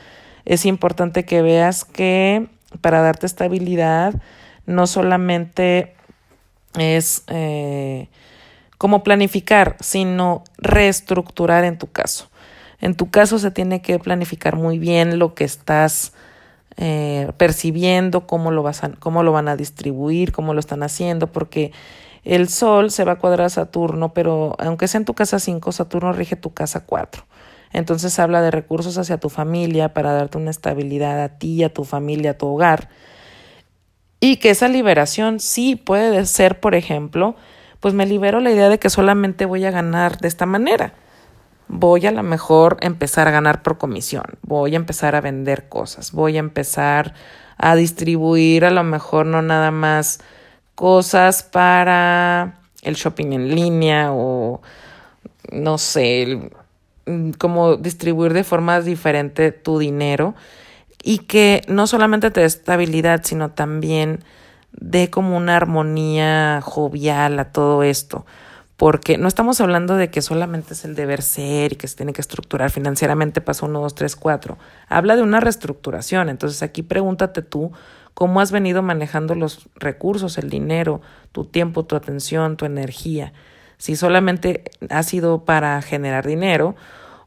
Es 0.45 0.67
importante 0.67 1.25
que 1.25 1.43
veas 1.43 1.85
que 1.85 2.49
para 2.81 3.01
darte 3.01 3.27
estabilidad 3.27 4.15
no 4.67 4.87
solamente 4.87 5.95
es 6.79 7.25
eh, 7.29 8.09
como 8.79 9.03
planificar, 9.03 9.77
sino 9.81 10.45
reestructurar 10.59 11.65
en 11.65 11.79
tu 11.79 11.91
caso. 11.91 12.29
En 12.81 12.95
tu 12.95 13.11
caso 13.11 13.39
se 13.39 13.51
tiene 13.51 13.81
que 13.81 13.99
planificar 13.99 14.57
muy 14.57 14.79
bien 14.79 15.19
lo 15.19 15.35
que 15.35 15.45
estás 15.45 16.13
eh, 16.77 17.33
percibiendo 17.39 18.27
cómo 18.27 18.51
lo, 18.51 18.63
vas 18.63 18.85
a, 18.85 18.91
cómo 18.91 19.23
lo 19.23 19.33
van 19.33 19.49
a 19.49 19.57
distribuir, 19.57 20.33
cómo 20.33 20.53
lo 20.53 20.61
están 20.61 20.83
haciendo, 20.83 21.33
porque 21.33 21.73
el 22.25 22.49
Sol 22.49 22.91
se 22.91 23.05
va 23.05 23.13
a 23.13 23.19
cuadrar 23.19 23.47
a 23.47 23.51
Saturno, 23.51 24.13
pero 24.13 24.57
aunque 24.59 24.89
sea 24.89 24.99
en 24.99 25.05
tu 25.05 25.15
casa 25.15 25.39
5, 25.39 25.73
Saturno 25.73 26.13
rige 26.13 26.37
tu 26.37 26.53
casa 26.53 26.85
4. 26.85 27.25
Entonces 27.73 28.19
habla 28.19 28.43
de 28.43 28.51
recursos 28.51 28.99
hacia 28.99 29.19
tu 29.19 29.29
familia 29.29 29.95
para 29.95 30.13
darte 30.13 30.39
una 30.39 30.51
estabilidad 30.51 31.23
a 31.23 31.39
ti, 31.39 31.63
a 31.65 31.73
tu 31.73 31.85
familia, 31.85 32.33
a 32.33 32.39
tu 32.39 32.47
hogar. 32.47 32.89
Y 34.21 34.37
que 34.37 34.51
esa 34.51 34.69
liberación 34.69 35.41
sí 35.41 35.77
puede 35.77 36.27
ser, 36.27 36.61
por 36.61 36.75
ejemplo, 36.75 37.37
pues 37.81 37.95
me 37.95 38.07
libero 38.07 38.41
la 38.41 38.51
idea 38.51 38.69
de 38.69 38.79
que 38.79 38.91
solamente 38.91 39.45
voy 39.45 39.65
a 39.65 39.71
ganar 39.71 40.19
de 40.19 40.29
esta 40.29 40.47
manera 40.47 40.95
voy 41.69 42.07
a 42.07 42.13
lo 42.13 42.23
mejor 42.23 42.77
empezar 42.81 43.29
a 43.29 43.33
ganar 43.33 43.63
por 43.63 43.79
comisión, 43.79 44.25
voy 44.43 44.75
a 44.75 44.77
empezar 44.77 45.15
a 45.17 45.21
vender 45.21 45.69
cosas, 45.69 46.13
voy 46.13 46.37
a 46.37 46.41
empezar 46.41 47.15
a 47.59 47.75
distribuir 47.75 48.65
a 48.65 48.71
lo 48.71 48.85
mejor 48.85 49.27
no 49.27 49.43
nada 49.43 49.71
más 49.71 50.21
cosas 50.75 51.43
para 51.43 52.59
el 52.83 52.95
shopping 52.95 53.33
en 53.33 53.55
línea 53.55 54.13
o 54.13 54.61
no 55.51 55.79
sé, 55.79 56.51
como 57.39 57.77
distribuir 57.77 58.33
de 58.33 58.45
forma 58.45 58.81
diferente 58.81 59.53
tu 59.53 59.79
dinero 59.79 60.35
y 61.03 61.19
que 61.19 61.63
no 61.69 61.87
solamente 61.87 62.31
te 62.31 62.41
dé 62.41 62.47
estabilidad, 62.47 63.23
sino 63.25 63.51
también 63.51 64.25
dé 64.73 65.09
como 65.09 65.37
una 65.37 65.57
armonía 65.57 66.61
jovial 66.63 67.39
a 67.39 67.53
todo 67.53 67.83
esto 67.83 68.27
porque 68.77 69.17
no 69.17 69.27
estamos 69.27 69.61
hablando 69.61 69.97
de 69.97 70.11
que 70.11 70.21
solamente 70.21 70.75
es 70.75 70.85
el 70.85 70.95
deber 70.95 71.23
ser 71.23 71.73
y 71.73 71.77
que 71.77 71.89
se 71.89 71.97
tiene 71.97 72.13
que 72.13 72.21
estructurar 72.21 72.71
financieramente, 72.71 73.41
paso 73.41 73.67
1, 73.67 73.81
2, 73.81 73.95
3, 73.95 74.17
4. 74.17 74.59
Habla 74.89 75.17
de 75.17 75.23
una 75.23 75.41
reestructuración. 75.41 76.29
Entonces 76.29 76.63
aquí 76.63 76.83
pregúntate 76.83 77.41
tú 77.41 77.73
cómo 78.13 78.41
has 78.41 78.53
venido 78.53 78.83
manejando 78.83 79.35
los 79.35 79.69
recursos, 79.77 80.37
el 80.37 80.51
dinero, 80.51 81.01
tu 81.33 81.45
tiempo, 81.47 81.87
tu 81.87 81.97
atención, 81.97 82.59
tu 82.59 82.67
energía. 82.67 83.33
Si 83.79 83.97
solamente 83.97 84.65
ha 84.91 85.03
sido 85.03 85.45
para 85.45 85.81
generar 85.81 86.27
dinero 86.27 86.77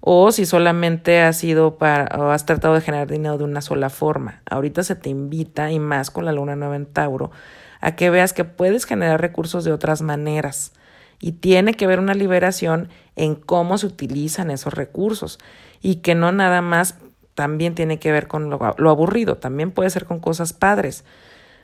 o 0.01 0.31
si 0.31 0.45
solamente 0.45 1.21
ha 1.21 1.33
sido 1.33 1.77
para 1.77 2.15
o 2.19 2.29
has 2.29 2.45
tratado 2.45 2.75
de 2.75 2.81
generar 2.81 3.07
dinero 3.07 3.39
de 3.39 3.43
una 3.43 3.61
sola 3.61 3.89
forma. 3.89 4.41
Ahorita 4.49 4.83
se 4.83 4.95
te 4.95 5.09
invita 5.09 5.71
y 5.71 5.79
más 5.79 6.11
con 6.11 6.25
la 6.25 6.31
luna 6.31 6.55
nueva 6.55 6.75
en 6.75 6.85
Tauro 6.85 7.31
a 7.81 7.95
que 7.95 8.09
veas 8.09 8.33
que 8.33 8.43
puedes 8.43 8.85
generar 8.85 9.19
recursos 9.19 9.63
de 9.63 9.71
otras 9.71 10.01
maneras 10.01 10.73
y 11.19 11.33
tiene 11.33 11.73
que 11.73 11.85
haber 11.85 11.99
una 11.99 12.13
liberación 12.13 12.89
en 13.15 13.35
cómo 13.35 13.77
se 13.77 13.87
utilizan 13.87 14.51
esos 14.51 14.73
recursos 14.73 15.39
y 15.81 15.97
que 15.97 16.15
no 16.15 16.31
nada 16.31 16.61
más 16.61 16.95
también 17.35 17.75
tiene 17.75 17.99
que 17.99 18.11
ver 18.11 18.27
con 18.27 18.49
lo, 18.49 18.89
aburrido, 18.89 19.37
también 19.37 19.71
puede 19.71 19.89
ser 19.89 20.05
con 20.05 20.19
cosas 20.19 20.53
padres. 20.53 21.05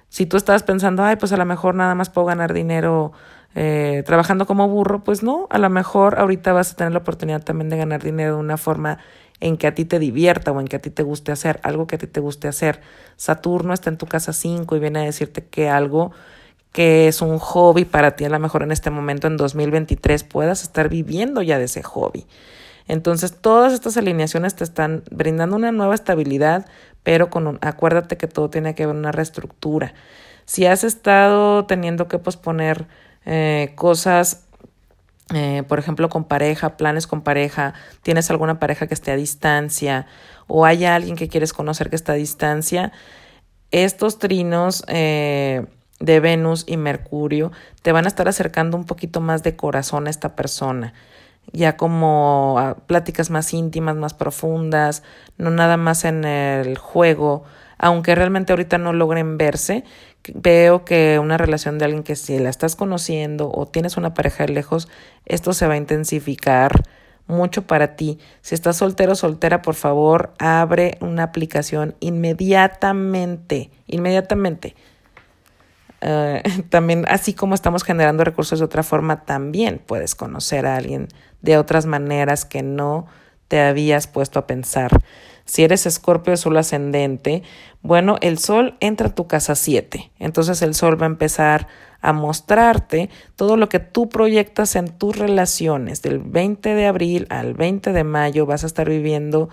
Si 0.09 0.25
tú 0.25 0.37
estás 0.37 0.63
pensando, 0.63 1.03
ay, 1.03 1.17
pues 1.17 1.33
a 1.33 1.37
lo 1.37 1.45
mejor 1.45 1.75
nada 1.75 1.95
más 1.95 2.09
puedo 2.09 2.27
ganar 2.27 2.53
dinero 2.53 3.11
eh, 3.55 4.03
trabajando 4.05 4.45
como 4.45 4.69
burro, 4.69 5.03
pues 5.03 5.23
no, 5.23 5.47
a 5.49 5.57
lo 5.57 5.69
mejor 5.69 6.19
ahorita 6.19 6.53
vas 6.53 6.71
a 6.71 6.75
tener 6.75 6.93
la 6.93 6.99
oportunidad 6.99 7.43
también 7.43 7.69
de 7.69 7.77
ganar 7.77 8.03
dinero 8.03 8.35
de 8.35 8.39
una 8.39 8.57
forma 8.57 8.99
en 9.39 9.57
que 9.57 9.67
a 9.67 9.75
ti 9.75 9.85
te 9.85 9.99
divierta 9.99 10.51
o 10.51 10.59
en 10.61 10.67
que 10.67 10.77
a 10.77 10.81
ti 10.81 10.89
te 10.89 11.03
guste 11.03 11.31
hacer, 11.31 11.59
algo 11.63 11.87
que 11.87 11.95
a 11.95 11.97
ti 11.97 12.07
te 12.07 12.19
guste 12.19 12.47
hacer. 12.47 12.81
Saturno 13.17 13.73
está 13.73 13.89
en 13.89 13.97
tu 13.97 14.05
casa 14.05 14.33
5 14.33 14.75
y 14.75 14.79
viene 14.79 14.99
a 14.99 15.03
decirte 15.03 15.45
que 15.45 15.69
algo 15.69 16.11
que 16.75 17.07
es 17.07 17.21
un 17.21 17.39
hobby 17.39 17.85
para 17.85 18.17
ti, 18.17 18.25
a 18.25 18.29
lo 18.29 18.37
mejor 18.37 18.61
en 18.61 18.73
este 18.73 18.89
momento, 18.89 19.27
en 19.27 19.37
2023, 19.37 20.25
puedas 20.25 20.61
estar 20.61 20.89
viviendo 20.89 21.41
ya 21.41 21.57
de 21.57 21.63
ese 21.63 21.81
hobby. 21.83 22.27
Entonces, 22.89 23.33
todas 23.39 23.71
estas 23.71 23.95
alineaciones 23.95 24.55
te 24.55 24.65
están 24.65 25.01
brindando 25.09 25.55
una 25.55 25.71
nueva 25.71 25.95
estabilidad, 25.95 26.65
pero 27.01 27.29
con 27.29 27.47
un, 27.47 27.59
acuérdate 27.61 28.17
que 28.17 28.27
todo 28.27 28.49
tiene 28.49 28.75
que 28.75 28.85
ver 28.85 28.93
una 28.93 29.13
reestructura. 29.13 29.93
Si 30.43 30.65
has 30.65 30.83
estado 30.83 31.65
teniendo 31.65 32.09
que 32.09 32.19
posponer 32.19 32.87
eh, 33.25 33.71
cosas, 33.75 34.43
eh, 35.33 35.63
por 35.69 35.79
ejemplo, 35.79 36.09
con 36.09 36.25
pareja, 36.25 36.75
planes 36.75 37.07
con 37.07 37.21
pareja, 37.21 37.73
tienes 38.01 38.29
alguna 38.29 38.59
pareja 38.59 38.85
que 38.87 38.95
esté 38.95 39.11
a 39.11 39.15
distancia 39.15 40.07
o 40.47 40.65
hay 40.65 40.83
alguien 40.83 41.15
que 41.15 41.29
quieres 41.29 41.53
conocer 41.53 41.89
que 41.89 41.95
está 41.95 42.11
a 42.11 42.15
distancia, 42.15 42.91
estos 43.71 44.19
trinos 44.19 44.83
eh, 44.89 45.65
de 45.99 46.19
Venus 46.19 46.65
y 46.67 46.77
Mercurio 46.77 47.51
te 47.81 47.91
van 47.91 48.05
a 48.05 48.07
estar 48.07 48.27
acercando 48.27 48.77
un 48.77 48.85
poquito 48.85 49.21
más 49.21 49.43
de 49.43 49.55
corazón 49.55 50.07
a 50.07 50.09
esta 50.09 50.35
persona, 50.35 50.93
ya 51.51 51.77
como 51.77 52.75
pláticas 52.87 53.29
más 53.29 53.53
íntimas, 53.53 53.95
más 53.95 54.13
profundas, 54.13 55.03
no 55.37 55.51
nada 55.51 55.77
más 55.77 56.05
en 56.05 56.25
el 56.25 56.77
juego, 56.77 57.43
aunque 57.77 58.15
realmente 58.15 58.53
ahorita 58.53 58.77
no 58.77 58.93
logren 58.93 59.37
verse, 59.37 59.83
veo 60.33 60.85
que 60.85 61.19
una 61.19 61.37
relación 61.37 61.77
de 61.77 61.85
alguien 61.85 62.03
que 62.03 62.15
si 62.15 62.39
la 62.39 62.49
estás 62.49 62.75
conociendo 62.75 63.51
o 63.53 63.65
tienes 63.67 63.97
una 63.97 64.13
pareja 64.13 64.45
de 64.45 64.53
lejos, 64.53 64.87
esto 65.25 65.53
se 65.53 65.67
va 65.67 65.75
a 65.75 65.77
intensificar 65.77 66.83
mucho 67.27 67.63
para 67.63 67.95
ti. 67.95 68.19
Si 68.41 68.55
estás 68.55 68.77
soltero 68.77 69.13
o 69.13 69.15
soltera, 69.15 69.61
por 69.61 69.75
favor, 69.75 70.33
abre 70.39 70.97
una 71.01 71.23
aplicación 71.23 71.95
inmediatamente, 71.99 73.71
inmediatamente. 73.87 74.75
Eh, 76.01 76.43
también, 76.69 77.05
así 77.07 77.33
como 77.33 77.55
estamos 77.55 77.83
generando 77.83 78.23
recursos 78.23 78.59
de 78.59 78.65
otra 78.65 78.83
forma, 78.83 79.25
también 79.25 79.81
puedes 79.85 80.15
conocer 80.15 80.65
a 80.65 80.75
alguien 80.75 81.07
de 81.41 81.57
otras 81.57 81.85
maneras 81.85 82.45
que 82.45 82.63
no 82.63 83.07
te 83.47 83.61
habías 83.61 84.07
puesto 84.07 84.39
a 84.39 84.47
pensar. 84.47 84.91
Si 85.45 85.63
eres 85.63 85.85
escorpio 85.85 86.35
sol 86.37 86.57
ascendente, 86.57 87.43
bueno, 87.83 88.17
el 88.21 88.39
sol 88.39 88.77
entra 88.79 89.09
a 89.09 89.15
tu 89.15 89.27
casa 89.27 89.53
7. 89.53 90.11
Entonces 90.17 90.63
el 90.63 90.73
sol 90.73 90.99
va 90.99 91.05
a 91.05 91.09
empezar 91.09 91.67
a 92.01 92.13
mostrarte 92.13 93.09
todo 93.35 93.55
lo 93.55 93.69
que 93.69 93.79
tú 93.79 94.09
proyectas 94.09 94.75
en 94.75 94.87
tus 94.87 95.17
relaciones. 95.17 96.01
Del 96.01 96.19
20 96.19 96.73
de 96.73 96.87
abril 96.87 97.27
al 97.29 97.53
20 97.53 97.93
de 97.93 98.03
mayo 98.03 98.47
vas 98.47 98.63
a 98.63 98.67
estar 98.67 98.89
viviendo 98.89 99.49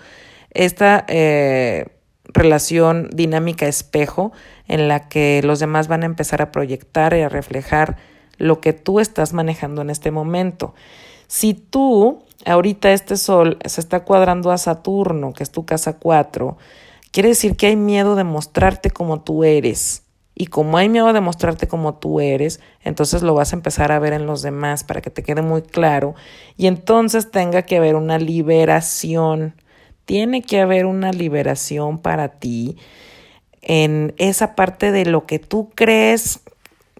esta 0.49 1.05
eh, 1.07 1.87
relación 2.25 3.09
dinámica 3.13 3.67
espejo 3.67 4.31
en 4.67 4.87
la 4.87 5.07
que 5.09 5.41
los 5.43 5.59
demás 5.59 5.87
van 5.87 6.03
a 6.03 6.07
empezar 6.07 6.41
a 6.41 6.51
proyectar 6.51 7.13
y 7.13 7.21
a 7.21 7.29
reflejar 7.29 7.97
lo 8.37 8.61
que 8.61 8.73
tú 8.73 8.99
estás 8.99 9.33
manejando 9.33 9.81
en 9.81 9.89
este 9.89 10.11
momento. 10.11 10.73
Si 11.27 11.53
tú, 11.53 12.23
ahorita 12.45 12.91
este 12.91 13.17
sol 13.17 13.57
se 13.65 13.81
está 13.81 14.03
cuadrando 14.03 14.51
a 14.51 14.57
Saturno, 14.57 15.33
que 15.33 15.43
es 15.43 15.51
tu 15.51 15.65
casa 15.65 15.97
4, 15.97 16.57
quiere 17.11 17.29
decir 17.29 17.55
que 17.55 17.67
hay 17.67 17.75
miedo 17.75 18.15
de 18.15 18.23
mostrarte 18.23 18.91
como 18.91 19.21
tú 19.21 19.43
eres. 19.43 20.03
Y 20.35 20.47
como 20.47 20.77
hay 20.77 20.89
miedo 20.89 21.13
de 21.13 21.21
mostrarte 21.21 21.67
como 21.67 21.95
tú 21.95 22.19
eres, 22.19 22.59
entonces 22.83 23.21
lo 23.21 23.35
vas 23.35 23.53
a 23.53 23.55
empezar 23.55 23.91
a 23.91 23.99
ver 23.99 24.13
en 24.13 24.25
los 24.25 24.41
demás 24.41 24.83
para 24.83 24.99
que 24.99 25.11
te 25.11 25.21
quede 25.21 25.43
muy 25.43 25.61
claro. 25.61 26.15
Y 26.57 26.65
entonces 26.65 27.29
tenga 27.29 27.61
que 27.63 27.77
haber 27.77 27.95
una 27.95 28.17
liberación 28.17 29.55
tiene 30.05 30.41
que 30.41 30.61
haber 30.61 30.85
una 30.85 31.11
liberación 31.11 31.99
para 31.99 32.27
ti 32.39 32.77
en 33.61 34.13
esa 34.17 34.55
parte 34.55 34.91
de 34.91 35.05
lo 35.05 35.25
que 35.25 35.39
tú 35.39 35.71
crees 35.73 36.41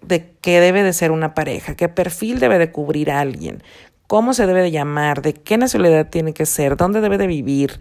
de 0.02 0.32
que 0.40 0.60
debe 0.60 0.82
de 0.82 0.92
ser 0.92 1.10
una 1.10 1.34
pareja, 1.34 1.76
qué 1.76 1.88
perfil 1.88 2.40
debe 2.40 2.58
de 2.58 2.72
cubrir 2.72 3.10
alguien, 3.10 3.62
cómo 4.06 4.34
se 4.34 4.46
debe 4.46 4.62
de 4.62 4.70
llamar, 4.70 5.22
de 5.22 5.34
qué 5.34 5.56
nacionalidad 5.56 6.08
tiene 6.08 6.34
que 6.34 6.46
ser, 6.46 6.76
dónde 6.76 7.00
debe 7.00 7.18
de 7.18 7.26
vivir, 7.26 7.80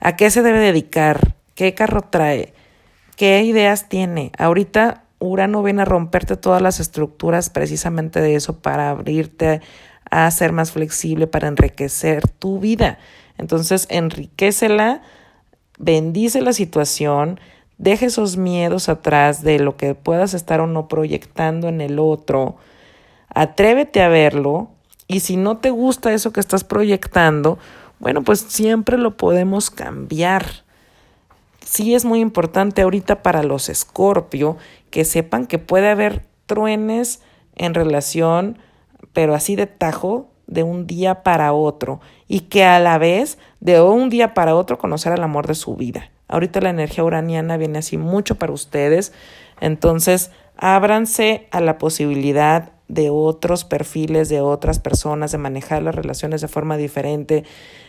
a 0.00 0.16
qué 0.16 0.30
se 0.30 0.42
debe 0.42 0.58
dedicar, 0.58 1.36
qué 1.54 1.74
carro 1.74 2.02
trae, 2.02 2.54
qué 3.16 3.42
ideas 3.42 3.88
tiene. 3.88 4.30
Ahorita 4.38 5.04
Urano 5.18 5.62
viene 5.62 5.82
a 5.82 5.86
romperte 5.86 6.36
todas 6.36 6.62
las 6.62 6.80
estructuras 6.80 7.50
precisamente 7.50 8.20
de 8.20 8.34
eso 8.36 8.60
para 8.60 8.90
abrirte 8.90 9.60
a 10.10 10.30
ser 10.30 10.52
más 10.52 10.72
flexible, 10.72 11.26
para 11.26 11.48
enriquecer 11.48 12.28
tu 12.28 12.60
vida. 12.60 12.98
Entonces, 13.38 13.86
enriquecela, 13.90 15.02
bendice 15.78 16.40
la 16.40 16.52
situación, 16.52 17.40
deja 17.78 18.06
esos 18.06 18.36
miedos 18.36 18.88
atrás 18.88 19.42
de 19.42 19.58
lo 19.58 19.76
que 19.76 19.94
puedas 19.94 20.34
estar 20.34 20.60
o 20.60 20.66
no 20.66 20.88
proyectando 20.88 21.68
en 21.68 21.80
el 21.80 21.98
otro, 21.98 22.56
atrévete 23.28 24.02
a 24.02 24.08
verlo 24.08 24.70
y 25.08 25.20
si 25.20 25.36
no 25.36 25.58
te 25.58 25.70
gusta 25.70 26.12
eso 26.12 26.32
que 26.32 26.40
estás 26.40 26.64
proyectando, 26.64 27.58
bueno, 27.98 28.22
pues 28.22 28.40
siempre 28.40 28.98
lo 28.98 29.16
podemos 29.16 29.70
cambiar. 29.70 30.64
Sí 31.64 31.94
es 31.94 32.04
muy 32.04 32.20
importante 32.20 32.82
ahorita 32.82 33.22
para 33.22 33.42
los 33.42 33.68
escorpio 33.68 34.56
que 34.90 35.04
sepan 35.04 35.46
que 35.46 35.58
puede 35.58 35.88
haber 35.88 36.24
truenes 36.46 37.20
en 37.56 37.74
relación, 37.74 38.58
pero 39.12 39.34
así 39.34 39.56
de 39.56 39.66
tajo, 39.66 40.28
de 40.46 40.62
un 40.62 40.86
día 40.86 41.22
para 41.22 41.52
otro 41.52 42.00
y 42.28 42.40
que 42.40 42.64
a 42.64 42.78
la 42.80 42.98
vez 42.98 43.38
de 43.60 43.80
un 43.80 44.10
día 44.10 44.34
para 44.34 44.54
otro 44.54 44.78
conocer 44.78 45.12
el 45.12 45.22
amor 45.22 45.46
de 45.46 45.54
su 45.54 45.76
vida. 45.76 46.10
Ahorita 46.28 46.60
la 46.60 46.70
energía 46.70 47.04
uraniana 47.04 47.56
viene 47.56 47.78
así 47.78 47.96
mucho 47.96 48.36
para 48.36 48.52
ustedes, 48.52 49.12
entonces 49.60 50.30
ábranse 50.56 51.48
a 51.50 51.60
la 51.60 51.78
posibilidad 51.78 52.72
de 52.88 53.10
otros 53.10 53.64
perfiles, 53.64 54.28
de 54.28 54.40
otras 54.40 54.78
personas, 54.78 55.32
de 55.32 55.38
manejar 55.38 55.82
las 55.82 55.94
relaciones 55.94 56.40
de 56.40 56.48
forma 56.48 56.76
diferente, 56.76 57.44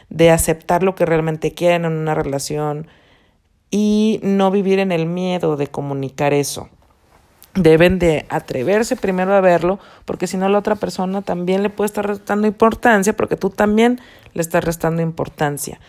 de 0.09 0.31
aceptar 0.31 0.83
lo 0.83 0.95
que 0.95 1.05
realmente 1.05 1.51
quieren 1.51 1.85
en 1.85 1.93
una 1.93 2.15
relación 2.15 2.87
y 3.69 4.19
no 4.23 4.49
vivir 4.49 4.79
en 4.79 4.91
el 4.91 5.05
miedo 5.05 5.57
de 5.57 5.67
comunicar 5.67 6.33
eso 6.33 6.69
deben 7.57 7.99
de 7.99 8.25
atreverse 8.29 8.95
primero 8.95 9.33
a 9.33 9.41
verlo, 9.41 9.79
porque 10.05 10.27
si 10.27 10.37
no 10.37 10.47
la 10.49 10.59
otra 10.59 10.75
persona 10.75 11.21
también 11.21 11.63
le 11.63 11.69
puede 11.69 11.87
estar 11.87 12.07
restando 12.07 12.47
importancia, 12.47 13.15
porque 13.15 13.35
tú 13.35 13.49
también 13.49 13.99
le 14.33 14.41
estás 14.41 14.63
restando 14.63 15.01
importancia. 15.01 15.79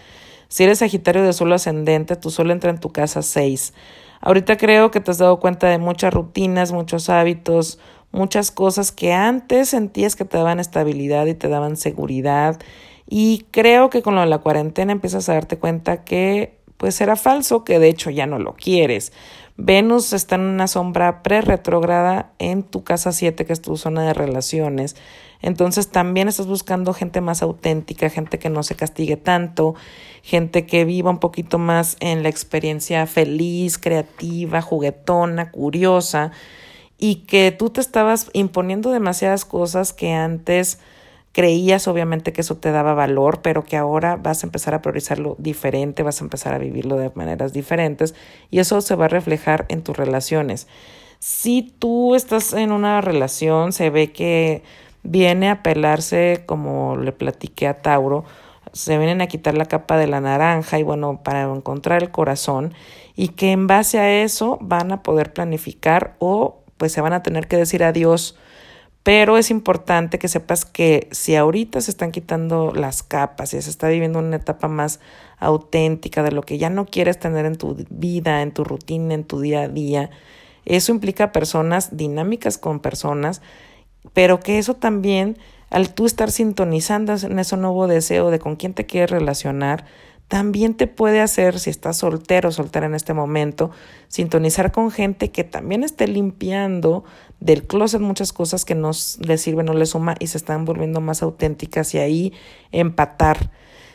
Si 0.49 0.64
eres 0.64 0.79
Sagitario 0.79 1.23
de 1.23 1.33
Sol 1.33 1.53
ascendente, 1.53 2.16
tu 2.16 2.31
Sol 2.31 2.51
entra 2.51 2.71
en 2.71 2.81
tu 2.81 2.91
casa 2.91 3.23
6. 3.23 3.75
Ahorita 4.21 4.57
creo 4.57 4.91
que 4.91 5.01
te 5.01 5.11
has 5.11 5.19
dado 5.19 5.39
cuenta 5.39 5.69
de 5.69 5.79
muchas 5.79 6.12
rutinas, 6.12 6.73
muchos 6.73 7.11
hábitos, 7.11 7.79
muchas 8.11 8.51
cosas 8.51 8.91
que 8.91 9.12
antes 9.12 9.69
sentías 9.69 10.16
que 10.16 10.25
te 10.25 10.39
daban 10.39 10.59
estabilidad 10.59 11.27
y 11.27 11.35
te 11.35 11.49
daban 11.49 11.77
seguridad. 11.77 12.59
Y 13.07 13.47
creo 13.51 13.91
que 13.91 14.03
con 14.03 14.14
lo 14.14 14.23
de 14.23 14.27
la 14.27 14.39
cuarentena 14.39 14.93
empiezas 14.93 15.29
a 15.29 15.35
darte 15.35 15.59
cuenta 15.59 16.05
que 16.05 16.59
pues 16.79 17.01
era 17.01 17.16
falso, 17.16 17.64
que 17.64 17.79
de 17.79 17.89
hecho 17.89 18.11
ya 18.11 18.27
no 18.27 18.39
lo 18.39 18.55
quieres. 18.55 19.12
Venus 19.61 20.13
está 20.13 20.37
en 20.37 20.43
una 20.43 20.69
sombra 20.69 21.25
pre-retrógrada 21.25 22.31
en 22.39 22.63
tu 22.63 22.85
casa 22.85 23.11
7, 23.11 23.45
que 23.45 23.53
es 23.53 23.61
tu 23.61 23.77
zona 23.77 24.05
de 24.05 24.15
relaciones. 24.15 24.95
Entonces 25.43 25.89
también 25.89 26.29
estás 26.29 26.47
buscando 26.47 26.95
gente 26.95 27.21
más 27.21 27.43
auténtica, 27.43 28.09
gente 28.09 28.39
que 28.39 28.51
no 28.51 28.63
se 28.63 28.77
castigue 28.77 29.17
tanto, 29.17 29.75
gente 30.23 30.65
que 30.65 30.85
viva 30.85 31.11
un 31.11 31.19
poquito 31.19 31.59
más 31.59 31.97
en 31.99 32.23
la 32.23 32.29
experiencia 32.29 33.05
feliz, 33.09 33.79
creativa, 33.79 34.63
juguetona, 34.63 35.51
curiosa, 35.51 36.31
y 36.97 37.27
que 37.27 37.51
tú 37.51 37.71
te 37.71 37.81
estabas 37.81 38.31
imponiendo 38.35 38.93
demasiadas 38.93 39.45
cosas 39.45 39.93
que 39.93 40.13
antes 40.13 40.79
creías 41.33 41.89
obviamente 41.89 42.33
que 42.33 42.41
eso 42.41 42.57
te 42.57 42.72
daba 42.72 42.95
valor, 42.95 43.41
pero 43.43 43.64
que 43.64 43.76
ahora 43.76 44.16
vas 44.16 44.43
a 44.43 44.47
empezar 44.47 44.74
a 44.74 44.83
priorizarlo 44.83 45.37
diferente, 45.39 46.03
vas 46.03 46.20
a 46.20 46.24
empezar 46.24 46.55
a 46.55 46.59
vivirlo 46.59 46.97
de 46.97 47.11
maneras 47.14 47.53
diferentes 47.53 48.14
y 48.51 48.59
eso 48.59 48.81
se 48.81 48.95
va 48.95 49.07
a 49.07 49.09
reflejar 49.09 49.66
en 49.68 49.83
tus 49.83 49.97
relaciones. 49.97 50.66
Si 51.18 51.62
tú 51.79 52.14
estás 52.14 52.53
en 52.53 52.72
una 52.72 53.01
relación, 53.01 53.72
se 53.72 53.91
ve 53.91 54.12
que 54.12 54.62
viene 55.03 55.51
a 55.51 55.62
pelarse, 55.62 56.45
como 56.47 56.97
le 56.97 57.12
platiqué 57.12 57.66
a 57.66 57.83
Tauro, 57.83 58.24
se 58.72 58.99
vienen 58.99 59.20
a 59.20 59.26
quitar 59.26 59.57
la 59.57 59.64
capa 59.64 59.97
de 59.97 60.07
la 60.07 60.20
naranja 60.20 60.79
y 60.79 60.83
bueno, 60.83 61.20
para 61.22 61.43
encontrar 61.43 62.03
el 62.03 62.11
corazón 62.11 62.74
y 63.16 63.29
que 63.29 63.53
en 63.53 63.66
base 63.66 63.99
a 63.99 64.22
eso 64.22 64.59
van 64.61 64.93
a 64.93 65.03
poder 65.03 65.33
planificar 65.33 66.14
o 66.18 66.62
pues 66.76 66.93
se 66.93 67.01
van 67.01 67.12
a 67.12 67.22
tener 67.22 67.49
que 67.49 67.57
decir 67.57 67.83
adiós. 67.83 68.37
Pero 69.09 69.39
es 69.39 69.51
importante 69.51 70.19
que 70.19 70.29
sepas 70.29 70.67
que 70.67 71.09
si 71.13 71.35
ahorita 71.35 71.81
se 71.81 71.91
están 71.91 72.13
quitando 72.13 72.75
las 72.75 73.03
capas 73.03 73.55
y 73.55 73.63
se 73.63 73.71
está 73.71 73.89
viviendo 73.89 74.19
una 74.19 74.37
etapa 74.37 74.69
más 74.69 75.01
auténtica 75.39 76.23
de 76.23 76.31
lo 76.31 76.43
que 76.43 76.59
ya 76.59 76.69
no 76.69 76.85
quieres 76.85 77.19
tener 77.19 77.47
en 77.47 77.57
tu 77.57 77.75
vida, 77.89 78.43
en 78.43 78.53
tu 78.53 78.65
rutina, 78.65 79.15
en 79.15 79.25
tu 79.25 79.41
día 79.41 79.63
a 79.63 79.69
día, 79.69 80.11
eso 80.67 80.93
implica 80.93 81.33
personas 81.33 81.97
dinámicas 81.97 82.59
con 82.59 82.81
personas, 82.81 83.41
pero 84.13 84.41
que 84.41 84.59
eso 84.59 84.75
también 84.75 85.39
al 85.71 85.95
tú 85.95 86.05
estar 86.05 86.31
sintonizando 86.31 87.15
en 87.15 87.39
ese 87.39 87.57
nuevo 87.57 87.87
deseo 87.87 88.31
de 88.31 88.39
con 88.39 88.57
quién 88.57 88.75
te 88.75 88.85
quieres 88.85 89.09
relacionar, 89.09 89.87
también 90.29 90.74
te 90.74 90.87
puede 90.87 91.20
hacer, 91.20 91.59
si 91.59 91.70
estás 91.70 91.97
soltero 91.97 92.51
o 92.51 92.53
soltera 92.53 92.87
en 92.87 92.95
este 92.95 93.14
momento, 93.14 93.70
sintonizar 94.09 94.72
con 94.72 94.91
gente 94.91 95.31
que 95.31 95.43
también 95.43 95.83
esté 95.83 96.07
limpiando 96.07 97.05
del 97.41 97.66
closet 97.66 98.03
muchas 98.03 98.35
cosas 98.35 98.66
que 98.66 98.74
no 98.74 98.91
le 99.20 99.39
sirven, 99.39 99.66
no 99.66 99.72
le 99.72 99.87
suma 99.87 100.16
y 100.18 100.26
se 100.26 100.37
están 100.37 100.66
volviendo 100.66 101.01
más 101.01 101.22
auténticas 101.22 101.95
y 101.95 101.99
ahí 101.99 102.33
empatar. 102.72 103.51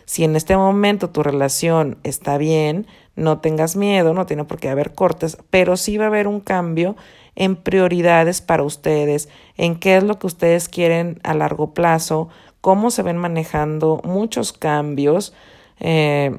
Si 0.05 0.23
en 0.23 0.35
este 0.35 0.57
momento 0.57 1.11
tu 1.11 1.21
relación 1.21 1.97
está 2.03 2.39
bien, 2.39 2.87
no 3.15 3.39
tengas 3.39 3.75
miedo, 3.75 4.15
no 4.15 4.25
tiene 4.25 4.43
por 4.43 4.59
qué 4.59 4.69
haber 4.69 4.93
cortes, 4.93 5.37
pero 5.51 5.77
sí 5.77 5.97
va 5.97 6.05
a 6.05 6.07
haber 6.07 6.27
un 6.27 6.39
cambio 6.39 6.95
en 7.35 7.55
prioridades 7.55 8.41
para 8.41 8.63
ustedes, 8.63 9.29
en 9.55 9.75
qué 9.75 9.97
es 9.97 10.03
lo 10.03 10.17
que 10.17 10.27
ustedes 10.27 10.67
quieren 10.67 11.19
a 11.23 11.35
largo 11.35 11.73
plazo, 11.75 12.29
cómo 12.59 12.89
se 12.89 13.03
ven 13.03 13.17
manejando 13.17 14.01
muchos 14.03 14.51
cambios 14.51 15.33
eh, 15.79 16.37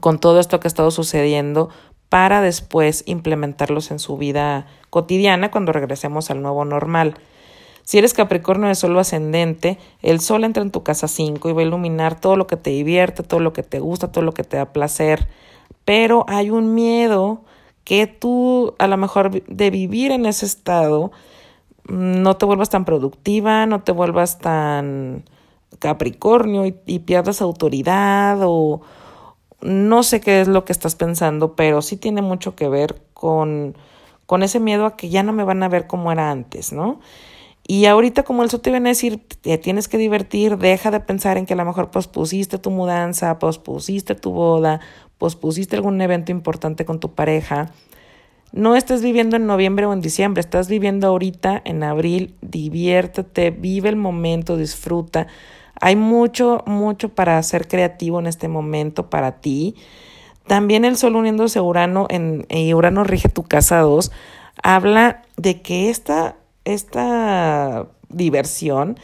con 0.00 0.18
todo 0.18 0.40
esto 0.40 0.60
que 0.60 0.66
ha 0.66 0.68
estado 0.68 0.90
sucediendo 0.90 1.70
para 2.08 2.40
después 2.40 3.04
implementarlos 3.06 3.90
en 3.90 3.98
su 3.98 4.16
vida 4.16 4.66
cotidiana 4.90 5.50
cuando 5.50 5.72
regresemos 5.72 6.30
al 6.30 6.42
nuevo 6.42 6.64
normal. 6.64 7.14
Si 7.84 7.98
eres 7.98 8.14
Capricornio 8.14 8.68
de 8.68 8.74
solo 8.74 9.00
ascendente, 9.00 9.78
el 10.02 10.20
sol 10.20 10.44
entra 10.44 10.62
en 10.62 10.70
tu 10.70 10.82
casa 10.82 11.08
5 11.08 11.48
y 11.48 11.52
va 11.52 11.62
a 11.62 11.64
iluminar 11.64 12.20
todo 12.20 12.36
lo 12.36 12.46
que 12.46 12.56
te 12.56 12.70
divierte, 12.70 13.22
todo 13.22 13.40
lo 13.40 13.52
que 13.52 13.62
te 13.62 13.80
gusta, 13.80 14.12
todo 14.12 14.24
lo 14.24 14.32
que 14.32 14.44
te 14.44 14.56
da 14.56 14.72
placer. 14.72 15.28
Pero 15.84 16.24
hay 16.28 16.50
un 16.50 16.74
miedo 16.74 17.42
que 17.84 18.06
tú 18.06 18.74
a 18.78 18.86
lo 18.86 18.96
mejor 18.96 19.42
de 19.44 19.70
vivir 19.70 20.12
en 20.12 20.26
ese 20.26 20.46
estado 20.46 21.10
no 21.88 22.36
te 22.36 22.46
vuelvas 22.46 22.70
tan 22.70 22.84
productiva, 22.84 23.66
no 23.66 23.82
te 23.82 23.92
vuelvas 23.92 24.38
tan 24.38 25.24
Capricornio 25.78 26.66
y, 26.66 26.76
y 26.86 27.00
pierdas 27.00 27.40
autoridad 27.40 28.38
o 28.42 28.82
no 29.60 30.02
sé 30.02 30.20
qué 30.20 30.40
es 30.40 30.48
lo 30.48 30.64
que 30.64 30.72
estás 30.72 30.94
pensando, 30.96 31.54
pero 31.54 31.82
sí 31.82 31.96
tiene 31.96 32.22
mucho 32.22 32.56
que 32.56 32.68
ver 32.68 33.02
con, 33.14 33.76
con 34.26 34.42
ese 34.42 34.60
miedo 34.60 34.86
a 34.86 34.96
que 34.96 35.08
ya 35.08 35.22
no 35.22 35.32
me 35.32 35.44
van 35.44 35.62
a 35.62 35.68
ver 35.68 35.86
como 35.86 36.10
era 36.12 36.30
antes, 36.30 36.72
¿no? 36.72 37.00
Y 37.66 37.86
ahorita 37.86 38.24
como 38.24 38.42
el 38.42 38.50
sol 38.50 38.60
te 38.60 38.70
viene 38.70 38.88
a 38.88 38.92
decir, 38.92 39.20
te 39.42 39.56
tienes 39.58 39.86
que 39.86 39.98
divertir, 39.98 40.58
deja 40.58 40.90
de 40.90 41.00
pensar 41.00 41.36
en 41.36 41.46
que 41.46 41.52
a 41.52 41.56
lo 41.56 41.64
mejor 41.64 41.90
pospusiste 41.90 42.58
tu 42.58 42.70
mudanza, 42.70 43.38
pospusiste 43.38 44.14
tu 44.14 44.32
boda, 44.32 44.80
pospusiste 45.18 45.76
algún 45.76 46.00
evento 46.00 46.32
importante 46.32 46.84
con 46.84 46.98
tu 46.98 47.14
pareja. 47.14 47.70
No 48.52 48.76
estés 48.76 49.02
viviendo 49.02 49.36
en 49.36 49.46
noviembre 49.46 49.86
o 49.86 49.92
en 49.92 50.00
diciembre, 50.00 50.40
estás 50.40 50.68
viviendo 50.68 51.06
ahorita 51.06 51.62
en 51.64 51.82
abril, 51.82 52.34
diviértete, 52.40 53.50
vive 53.50 53.88
el 53.88 53.96
momento, 53.96 54.56
disfruta. 54.56 55.26
Hay 55.80 55.96
mucho, 55.96 56.62
mucho 56.66 57.10
para 57.10 57.42
ser 57.42 57.68
creativo 57.68 58.18
en 58.18 58.26
este 58.26 58.48
momento 58.48 59.08
para 59.08 59.40
ti. 59.40 59.76
También 60.46 60.84
el 60.84 60.96
sol 60.96 61.16
uniéndose 61.16 61.60
a 61.60 61.62
Urano 61.62 62.06
en, 62.10 62.46
y 62.48 62.74
Urano 62.74 63.04
rige 63.04 63.28
tu 63.28 63.44
casa 63.44 63.78
2, 63.80 64.10
habla 64.62 65.22
de 65.36 65.62
que 65.62 65.90
esta 65.90 66.36
esta 66.64 67.86
diversión 68.08 68.98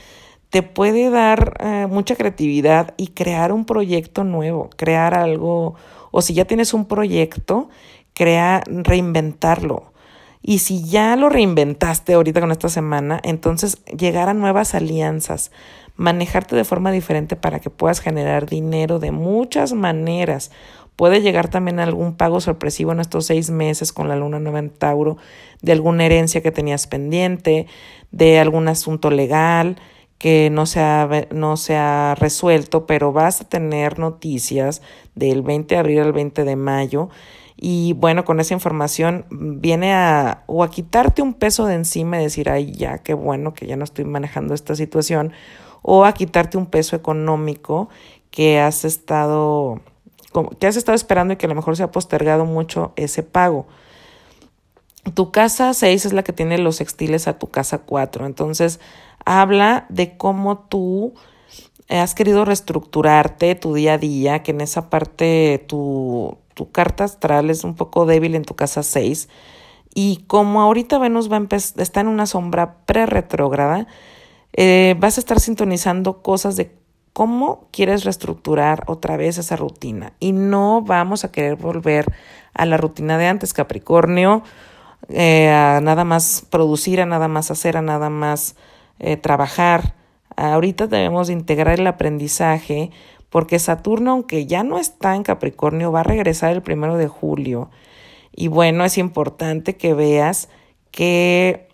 te 0.51 0.63
puede 0.63 1.11
dar 1.11 1.57
eh, 1.61 1.87
mucha 1.89 2.17
creatividad 2.17 2.95
y 2.97 3.09
crear 3.09 3.53
un 3.53 3.65
proyecto 3.65 4.25
nuevo, 4.25 4.71
crear 4.77 5.15
algo, 5.15 5.75
o 6.11 6.23
si 6.23 6.35
ya 6.35 6.45
tienes 6.45 6.73
un 6.73 6.87
proyecto, 6.87 7.69
crea, 8.17 8.63
reinventarlo. 8.67 9.93
Y 10.41 10.61
si 10.61 10.83
ya 10.85 11.17
lo 11.17 11.29
reinventaste 11.29 12.15
ahorita 12.15 12.41
con 12.41 12.51
esta 12.51 12.71
semana, 12.71 13.21
entonces 13.23 13.85
llegar 13.87 14.31
a 14.31 14.35
nuevas 14.35 14.75
alianzas, 14.75 15.51
manejarte 15.97 16.57
de 16.57 16.65
forma 16.65 16.93
diferente 16.93 17.37
para 17.37 17.61
que 17.61 17.69
puedas 17.69 18.01
generar 18.01 18.47
dinero 18.47 18.99
de 18.99 19.13
muchas 19.13 19.75
maneras. 19.75 20.51
Puede 20.97 21.21
llegar 21.21 21.49
también 21.49 21.79
algún 21.79 22.17
pago 22.17 22.41
sorpresivo 22.41 22.93
en 22.93 23.01
estos 23.01 23.27
seis 23.27 23.51
meses 23.51 23.93
con 23.93 24.09
la 24.09 24.17
luna 24.17 24.39
nueva 24.39 24.61
en 24.61 24.71
Tauro, 24.71 25.19
de 25.61 25.73
alguna 25.73 26.07
herencia 26.07 26.41
que 26.41 26.53
tenías 26.53 26.87
pendiente, 26.87 27.67
de 28.13 28.39
algún 28.39 28.69
asunto 28.69 29.11
legal 29.11 29.77
que 30.17 30.49
no 30.51 30.65
se 30.65 30.81
ha, 30.81 31.27
no 31.33 31.59
se 31.59 31.77
ha 31.77 32.15
resuelto, 32.15 32.87
pero 32.87 33.13
vas 33.13 33.43
a 33.43 33.49
tener 33.49 33.99
noticias 33.99 34.81
del 35.15 35.43
20 35.43 35.75
de 35.75 35.79
abril 35.79 36.01
al 36.01 36.13
20 36.15 36.45
de 36.45 36.57
mayo. 36.57 37.11
Y 37.57 37.95
bueno, 37.95 38.25
con 38.25 38.39
esa 38.39 38.55
información 38.55 39.25
viene 39.31 39.95
a 39.95 40.45
o 40.47 40.63
a 40.63 40.71
quitarte 40.71 41.23
un 41.23 41.35
peso 41.35 41.67
de 41.67 41.75
encima 41.75 42.21
y 42.21 42.25
decir, 42.25 42.51
ay, 42.51 42.73
ya, 42.73 42.99
qué 42.99 43.15
bueno 43.15 43.55
que 43.55 43.67
ya 43.67 43.77
no 43.77 43.85
estoy 43.85 44.05
manejando 44.05 44.55
esta 44.55 44.75
situación, 44.75 45.33
o 45.83 46.05
a 46.05 46.13
quitarte 46.13 46.59
un 46.59 46.67
peso 46.67 46.97
económico 46.97 47.89
que 48.31 48.61
has 48.61 48.85
estado 48.85 49.81
que 50.59 50.67
has 50.67 50.77
estado 50.77 50.97
esperando 50.97 51.33
y 51.33 51.37
que 51.37 51.47
a 51.47 51.49
lo 51.49 51.55
mejor 51.55 51.77
se 51.77 51.83
ha 51.83 51.91
postergado 51.91 52.45
mucho 52.45 52.93
ese 52.97 53.23
pago. 53.23 53.67
Tu 55.15 55.31
casa 55.31 55.73
6 55.73 56.07
es 56.07 56.13
la 56.13 56.25
que 56.25 56.35
tiene 56.35 56.59
los 56.59 56.79
textiles 56.79 57.27
a 57.29 57.39
tu 57.39 57.47
casa 57.47 57.79
4. 57.79 58.27
Entonces, 58.27 58.81
habla 59.25 59.87
de 59.89 60.19
cómo 60.19 60.59
tú 60.59 61.15
has 61.89 62.15
querido 62.15 62.45
reestructurarte 62.45 63.55
tu 63.55 63.73
día 63.73 63.95
a 63.95 63.99
día, 63.99 64.43
que 64.43 64.51
en 64.51 64.61
esa 64.61 64.91
parte 64.91 65.65
tu, 65.69 66.37
tu 66.57 66.73
carta 66.73 67.05
astral 67.05 67.51
es 67.51 67.65
un 67.65 67.75
poco 67.75 68.07
débil 68.07 68.35
en 68.35 68.47
tu 68.47 68.57
casa 68.57 68.83
6. 68.83 69.29
Y 69.95 70.25
como 70.27 70.63
ahorita 70.63 70.99
Venus 70.99 71.31
va 71.31 71.37
a 71.37 71.57
está 71.57 72.01
en 72.01 72.09
una 72.09 72.25
sombra 72.25 72.79
pre-retrógrada, 72.87 73.87
eh, 74.55 74.97
vas 74.99 75.19
a 75.19 75.21
estar 75.21 75.39
sintonizando 75.39 76.23
cosas 76.23 76.57
de 76.57 76.75
cómo 77.13 77.69
quieres 77.73 78.05
reestructurar 78.05 78.85
otra 78.87 79.19
vez 79.19 79.37
esa 79.37 79.57
rutina. 79.57 80.15
Y 80.19 80.33
no 80.33 80.81
vamos 80.81 81.25
a 81.25 81.31
querer 81.31 81.57
volver 81.57 82.07
a 82.55 82.65
la 82.65 82.79
rutina 82.79 83.19
de 83.19 83.27
antes, 83.27 83.53
Capricornio, 83.53 84.43
eh, 85.11 85.51
a 85.51 85.81
nada 85.83 86.05
más 86.05 86.47
producir, 86.49 87.03
a 87.03 87.07
nada 87.07 87.29
más 87.29 87.51
hacer, 87.51 87.77
a 87.77 87.83
nada 87.83 88.09
más 88.09 88.57
eh, 88.99 89.19
trabajar. 89.19 89.95
Ahorita 90.37 90.87
debemos 90.87 91.29
integrar 91.29 91.79
el 91.79 91.87
aprendizaje 91.87 92.93
porque 93.37 93.59
Saturno, 93.59 94.13
aunque 94.13 94.47
ya 94.47 94.63
no 94.63 94.79
está 94.79 95.15
en 95.15 95.23
Capricornio, 95.23 95.93
va 95.93 96.01
a 96.01 96.05
regresar 96.05 96.53
el 96.55 96.63
primero 96.63 96.97
de 96.97 97.07
julio. 97.07 97.69
Y 98.35 98.49
bueno, 98.49 98.83
es 98.83 98.97
importante 98.97 99.77
que 99.77 99.93
veas 99.93 100.49
que 100.91 101.69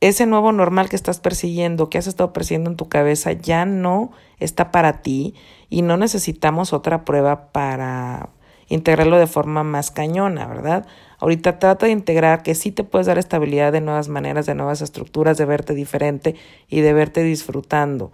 ese 0.00 0.26
nuevo 0.26 0.50
normal 0.50 0.88
que 0.88 0.96
estás 0.96 1.20
persiguiendo, 1.20 1.88
que 1.88 1.98
has 1.98 2.08
estado 2.08 2.32
persiguiendo 2.32 2.68
en 2.68 2.76
tu 2.76 2.88
cabeza, 2.88 3.30
ya 3.30 3.64
no 3.64 4.10
está 4.40 4.72
para 4.72 5.02
ti 5.02 5.36
y 5.70 5.82
no 5.82 5.96
necesitamos 5.96 6.72
otra 6.72 7.04
prueba 7.04 7.52
para 7.52 8.30
integrarlo 8.66 9.18
de 9.18 9.28
forma 9.28 9.62
más 9.62 9.92
cañona, 9.92 10.48
¿verdad? 10.48 10.84
Ahorita 11.20 11.60
trata 11.60 11.86
de 11.86 11.92
integrar 11.92 12.42
que 12.42 12.56
sí 12.56 12.72
te 12.72 12.82
puedes 12.82 13.06
dar 13.06 13.18
estabilidad 13.18 13.70
de 13.70 13.82
nuevas 13.82 14.08
maneras, 14.08 14.46
de 14.46 14.56
nuevas 14.56 14.80
estructuras, 14.80 15.38
de 15.38 15.44
verte 15.44 15.74
diferente 15.74 16.34
y 16.66 16.80
de 16.80 16.92
verte 16.92 17.22
disfrutando. 17.22 18.10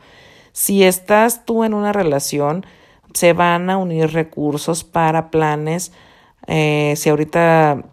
Si 0.59 0.83
estás 0.83 1.45
tú 1.45 1.63
en 1.63 1.73
una 1.73 1.93
relación, 1.93 2.67
se 3.15 3.33
van 3.33 3.71
a 3.71 3.77
unir 3.77 4.13
recursos 4.13 4.83
para 4.83 5.31
planes. 5.31 5.93
Eh, 6.49 6.95
si 6.97 7.11
ahorita 7.11 7.85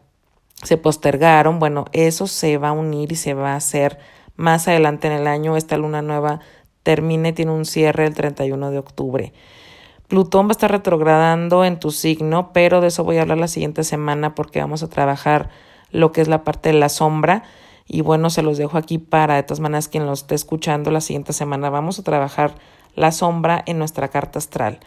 se 0.63 0.75
postergaron, 0.77 1.59
bueno, 1.59 1.85
eso 1.91 2.25
se 2.25 2.57
va 2.57 2.69
a 2.69 2.71
unir 2.71 3.11
y 3.11 3.17
se 3.17 3.35
va 3.35 3.53
a 3.53 3.57
hacer 3.57 3.99
más 4.35 4.67
adelante 4.67 5.05
en 5.05 5.13
el 5.13 5.27
año. 5.27 5.55
Esta 5.55 5.77
luna 5.77 6.01
nueva 6.01 6.39
termina 6.81 7.29
y 7.29 7.33
tiene 7.33 7.51
un 7.51 7.65
cierre 7.65 8.07
el 8.07 8.15
31 8.15 8.71
de 8.71 8.79
octubre. 8.79 9.33
Plutón 10.07 10.47
va 10.47 10.49
a 10.49 10.53
estar 10.53 10.71
retrogradando 10.71 11.65
en 11.65 11.79
tu 11.79 11.91
signo, 11.91 12.51
pero 12.51 12.81
de 12.81 12.87
eso 12.87 13.03
voy 13.03 13.17
a 13.17 13.21
hablar 13.21 13.37
la 13.37 13.47
siguiente 13.47 13.83
semana 13.83 14.33
porque 14.33 14.59
vamos 14.59 14.81
a 14.81 14.89
trabajar 14.89 15.51
lo 15.91 16.11
que 16.11 16.21
es 16.21 16.27
la 16.27 16.43
parte 16.43 16.69
de 16.69 16.79
la 16.79 16.89
sombra. 16.89 17.43
Y 17.87 18.01
bueno, 18.01 18.29
se 18.29 18.41
los 18.41 18.57
dejo 18.57 18.77
aquí 18.77 18.97
para, 18.97 19.35
de 19.35 19.43
todas 19.43 19.59
maneras, 19.59 19.87
quien 19.87 20.05
lo 20.05 20.13
esté 20.13 20.35
escuchando 20.35 20.91
la 20.91 21.01
siguiente 21.01 21.33
semana, 21.33 21.69
vamos 21.69 21.99
a 21.99 22.03
trabajar 22.03 22.55
la 22.95 23.11
sombra 23.11 23.63
en 23.65 23.77
nuestra 23.77 24.07
carta 24.07 24.39
astral. 24.39 24.79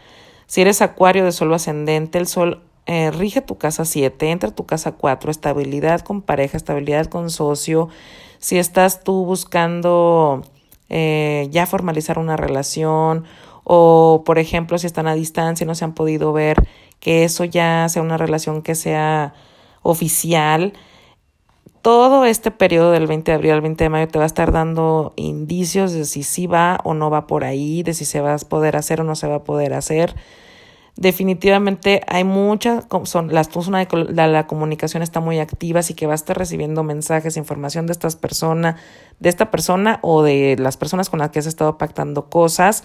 Si 0.46 0.62
eres 0.62 0.82
acuario 0.82 1.24
de 1.24 1.32
sol 1.32 1.53
ascendente, 1.55 2.18
el 2.18 2.26
sol 2.26 2.62
eh, 2.86 3.11
rige 3.11 3.42
tu 3.42 3.59
casa 3.59 3.84
7, 3.84 4.30
entra 4.30 4.51
tu 4.51 4.64
casa 4.64 4.92
4, 4.92 5.30
estabilidad 5.30 6.01
con 6.01 6.22
pareja, 6.22 6.57
estabilidad 6.57 7.07
con 7.07 7.30
socio. 7.30 7.88
Si 8.38 8.59
estás 8.59 9.05
tú 9.05 9.26
buscando 9.26 10.42
eh, 10.88 11.49
ya 11.51 11.66
formalizar 11.66 12.18
una 12.18 12.36
relación 12.36 13.24
o, 13.62 14.22
por 14.24 14.38
ejemplo, 14.38 14.78
si 14.78 14.86
están 14.86 15.07
a 15.07 15.14
distancia 15.14 15.64
y 15.64 15.68
no 15.68 15.74
se 15.74 15.84
han 15.84 15.92
podido 15.92 16.32
ver, 16.32 16.66
que 16.99 17.24
eso 17.24 17.44
ya 17.44 17.86
sea 17.90 18.01
una 18.01 18.16
relación 18.16 18.62
que 18.62 18.74
sea 18.74 19.34
oficial. 19.82 20.72
Todo 21.82 22.24
este 22.24 22.50
periodo 22.50 22.90
del 22.90 23.06
20 23.06 23.30
de 23.30 23.34
abril 23.34 23.52
al 23.52 23.60
20 23.60 23.84
de 23.84 23.90
mayo 23.90 24.08
te 24.08 24.18
va 24.18 24.24
a 24.24 24.26
estar 24.26 24.52
dando 24.52 25.12
indicios 25.16 25.92
de 25.92 26.04
si 26.04 26.22
sí 26.22 26.46
va 26.46 26.80
o 26.84 26.94
no 26.94 27.10
va 27.10 27.26
por 27.26 27.44
ahí, 27.44 27.82
de 27.82 27.94
si 27.94 28.04
se 28.04 28.20
va 28.20 28.34
a 28.34 28.38
poder 28.38 28.76
hacer 28.76 29.00
o 29.00 29.04
no 29.04 29.14
se 29.14 29.26
va 29.28 29.36
a 29.36 29.44
poder 29.44 29.74
hacer 29.74 30.14
definitivamente 30.98 32.02
hay 32.08 32.24
muchas, 32.24 32.84
son, 33.04 33.32
la, 33.32 34.26
la, 34.26 34.46
comunicación 34.48 35.02
está 35.02 35.20
muy 35.20 35.38
activa, 35.38 35.80
así 35.80 35.94
que 35.94 36.06
va 36.06 36.12
a 36.12 36.16
estar 36.16 36.36
recibiendo 36.36 36.82
mensajes, 36.82 37.36
información 37.36 37.86
de 37.86 37.92
estas 37.92 38.16
personas, 38.16 38.80
de 39.20 39.28
esta 39.28 39.50
persona 39.50 40.00
o 40.02 40.22
de 40.22 40.56
las 40.58 40.76
personas 40.76 41.08
con 41.08 41.20
las 41.20 41.30
que 41.30 41.38
has 41.38 41.46
estado 41.46 41.78
pactando 41.78 42.28
cosas. 42.28 42.82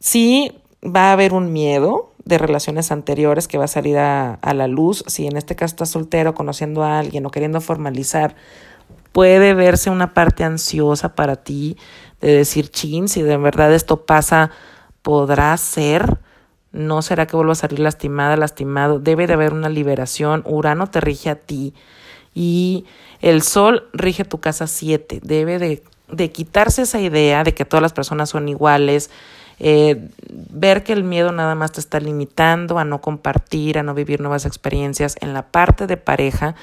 Sí 0.00 0.52
va 0.84 1.10
a 1.10 1.12
haber 1.12 1.32
un 1.32 1.52
miedo 1.52 2.10
de 2.24 2.38
relaciones 2.38 2.90
anteriores 2.90 3.48
que 3.48 3.58
va 3.58 3.64
a 3.64 3.68
salir 3.68 3.98
a, 3.98 4.34
a 4.34 4.54
la 4.54 4.66
luz. 4.68 5.04
Si 5.06 5.26
en 5.26 5.36
este 5.36 5.56
caso 5.56 5.72
estás 5.72 5.90
soltero, 5.90 6.34
conociendo 6.34 6.82
a 6.82 6.98
alguien 6.98 7.26
o 7.26 7.30
queriendo 7.30 7.60
formalizar, 7.60 8.36
puede 9.12 9.54
verse 9.54 9.90
una 9.90 10.14
parte 10.14 10.44
ansiosa 10.44 11.14
para 11.14 11.36
ti 11.36 11.76
de 12.20 12.32
decir, 12.32 12.68
chin, 12.70 13.08
si 13.08 13.22
de 13.22 13.36
verdad 13.36 13.72
esto 13.74 14.06
pasa, 14.06 14.50
podrá 15.02 15.56
ser 15.56 16.18
no 16.74 17.02
será 17.02 17.26
que 17.26 17.36
vuelva 17.36 17.52
a 17.52 17.56
salir 17.56 17.78
lastimada, 17.78 18.36
lastimado. 18.36 18.98
Debe 18.98 19.28
de 19.28 19.34
haber 19.34 19.52
una 19.52 19.68
liberación. 19.68 20.42
Urano 20.44 20.88
te 20.88 21.00
rige 21.00 21.30
a 21.30 21.36
ti. 21.36 21.72
Y 22.34 22.84
el 23.22 23.42
Sol 23.42 23.88
rige 23.92 24.24
tu 24.24 24.40
casa 24.40 24.66
7. 24.66 25.20
Debe 25.22 25.60
de, 25.60 25.84
de, 26.08 26.32
quitarse 26.32 26.82
esa 26.82 27.00
idea 27.00 27.44
de 27.44 27.54
que 27.54 27.64
todas 27.64 27.80
las 27.80 27.92
personas 27.92 28.30
son 28.30 28.48
iguales. 28.48 29.10
Eh, 29.58 30.10
ver 30.28 30.82
que 30.82 30.92
el 30.92 31.04
miedo 31.04 31.32
nada 31.32 31.54
más 31.54 31.72
te 31.72 31.80
está 31.80 32.00
limitando 32.00 32.78
a 32.78 32.84
no 32.84 33.00
compartir, 33.00 33.78
a 33.78 33.82
no 33.82 33.94
vivir 33.94 34.20
nuevas 34.20 34.46
experiencias 34.46 35.16
en 35.20 35.32
la 35.32 35.42
parte 35.42 35.86
de 35.86 35.96
pareja. 35.96 36.54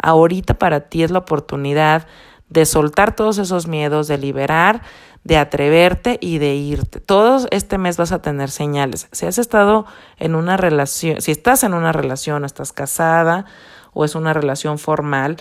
Ahorita 0.00 0.54
para 0.54 0.80
ti 0.88 1.02
es 1.02 1.10
la 1.10 1.18
oportunidad 1.18 2.06
de 2.48 2.64
soltar 2.64 3.14
todos 3.14 3.38
esos 3.38 3.66
miedos, 3.66 4.08
de 4.08 4.18
liberar 4.18 4.82
de 5.24 5.36
atreverte 5.36 6.18
y 6.20 6.38
de 6.38 6.54
irte. 6.54 7.00
Todo 7.00 7.46
este 7.50 7.76
mes 7.76 7.96
vas 7.96 8.12
a 8.12 8.22
tener 8.22 8.50
señales. 8.50 9.08
Si 9.12 9.26
has 9.26 9.36
estado 9.36 9.86
en 10.18 10.34
una 10.34 10.56
relación, 10.56 11.20
si 11.20 11.32
estás 11.32 11.64
en 11.64 11.74
una 11.74 11.92
relación, 11.92 12.46
estás 12.46 12.72
casada 12.72 13.44
o 13.92 14.06
es 14.06 14.14
una 14.14 14.32
relación 14.32 14.78
formal, 14.78 15.36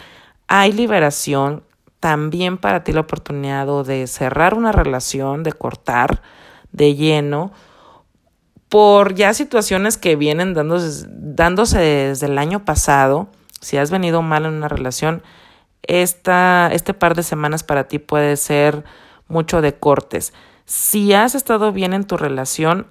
hay 0.48 0.74
liberación 0.74 1.64
también 2.00 2.58
para 2.58 2.84
ti 2.84 2.92
la 2.92 3.02
oportunidad 3.02 3.86
de 3.86 4.08
cerrar 4.08 4.54
una 4.56 4.72
relación, 4.74 5.44
de 5.44 5.54
cortar 5.54 6.22
de 6.78 6.96
lleno 6.96 7.52
por 8.70 9.16
ya 9.16 9.34
situaciones 9.34 9.98
que 9.98 10.16
vienen 10.16 10.54
dándose, 10.54 11.08
dándose 11.10 11.80
desde 11.80 12.28
el 12.28 12.38
año 12.38 12.66
pasado. 12.66 13.28
Si 13.60 13.78
has 13.78 13.92
venido 13.92 14.22
mal 14.22 14.46
en 14.46 14.54
una 14.54 14.68
relación, 14.68 15.24
esta, 15.84 16.70
este 16.72 16.94
par 16.94 17.16
de 17.16 17.24
semanas 17.24 17.64
para 17.64 17.88
ti 17.88 17.98
puede 17.98 18.38
ser 18.38 18.84
mucho 19.28 19.62
de 19.62 19.74
cortes. 19.76 20.34
Si 20.66 21.14
has 21.14 21.34
estado 21.34 21.72
bien 21.72 21.94
en 21.94 22.04
tu 22.04 22.18
relación, 22.18 22.88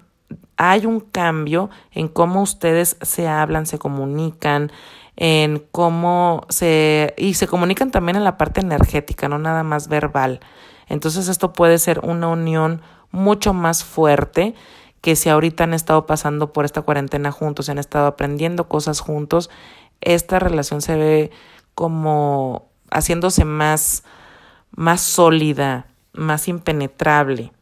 hay 0.57 0.87
un 0.87 1.01
cambio 1.01 1.71
en 1.93 2.09
cómo 2.09 2.43
ustedes 2.43 2.97
se 3.03 3.29
hablan, 3.29 3.67
se 3.67 3.79
comunican, 3.79 4.73
en 5.17 5.63
cómo 5.71 6.47
se... 6.49 7.15
y 7.19 7.35
se 7.35 7.47
comunican 7.47 7.91
también 7.91 8.17
en 8.17 8.25
la 8.25 8.39
parte 8.39 8.61
energética, 8.61 9.29
no 9.29 9.39
nada 9.39 9.63
más 9.63 9.89
verbal. 9.89 10.41
Entonces 10.89 11.29
esto 11.29 11.53
puede 11.53 11.79
ser 11.79 12.01
una 12.01 12.29
unión 12.29 12.81
mucho 13.17 13.53
más 13.55 13.83
fuerte 13.83 14.55
que 15.01 15.17
si 15.17 15.29
ahorita 15.29 15.65
han 15.65 15.75
estado 15.75 16.07
pasando 16.07 16.53
por 16.53 16.65
esta 16.65 16.83
cuarentena 16.83 17.33
juntos, 17.33 17.69
han 17.69 17.79
estado 17.79 18.07
aprendiendo 18.07 18.69
cosas 18.69 19.01
juntos, 19.01 19.51
esta 20.01 20.39
relación 20.39 20.83
se 20.83 20.97
ve 20.97 21.31
como 21.75 22.69
haciéndose 22.91 23.45
más, 23.45 24.05
más 24.71 25.01
sólida, 25.01 25.87
más 26.13 26.49
impenetrable. 26.49 27.53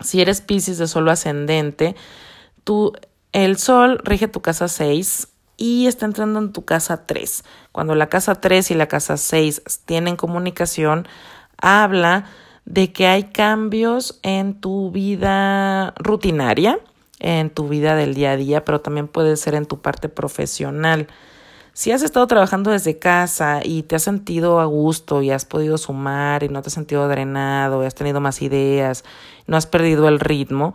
Si 0.00 0.20
eres 0.20 0.40
Pisces 0.40 0.78
de 0.78 0.88
solo 0.88 1.10
ascendente, 1.10 1.94
tú, 2.64 2.92
el 3.32 3.58
Sol 3.58 4.00
rige 4.04 4.28
tu 4.28 4.42
casa 4.42 4.68
6 4.68 5.28
y 5.56 5.86
está 5.86 6.06
entrando 6.06 6.38
en 6.38 6.52
tu 6.52 6.64
casa 6.64 7.06
3. 7.06 7.44
Cuando 7.72 7.94
la 7.94 8.08
casa 8.08 8.40
3 8.40 8.72
y 8.72 8.74
la 8.74 8.88
casa 8.88 9.16
6 9.16 9.62
tienen 9.84 10.16
comunicación, 10.16 11.06
habla 11.56 12.26
de 12.64 12.92
que 12.92 13.06
hay 13.06 13.24
cambios 13.24 14.18
en 14.22 14.54
tu 14.54 14.90
vida 14.90 15.92
rutinaria, 15.96 16.78
en 17.18 17.50
tu 17.50 17.68
vida 17.68 17.94
del 17.94 18.14
día 18.14 18.32
a 18.32 18.36
día, 18.36 18.64
pero 18.64 18.80
también 18.80 19.08
puede 19.08 19.36
ser 19.36 19.54
en 19.54 19.66
tu 19.66 19.80
parte 19.80 20.08
profesional. 20.08 21.08
Si 21.74 21.90
has 21.90 22.02
estado 22.02 22.26
trabajando 22.26 22.70
desde 22.70 22.98
casa 22.98 23.60
y 23.64 23.82
te 23.82 23.96
has 23.96 24.02
sentido 24.02 24.60
a 24.60 24.66
gusto 24.66 25.22
y 25.22 25.30
has 25.30 25.44
podido 25.44 25.78
sumar 25.78 26.42
y 26.42 26.48
no 26.48 26.60
te 26.60 26.68
has 26.68 26.74
sentido 26.74 27.08
drenado 27.08 27.82
y 27.82 27.86
has 27.86 27.94
tenido 27.94 28.20
más 28.20 28.42
ideas, 28.42 29.04
no 29.46 29.56
has 29.56 29.66
perdido 29.66 30.08
el 30.08 30.20
ritmo, 30.20 30.74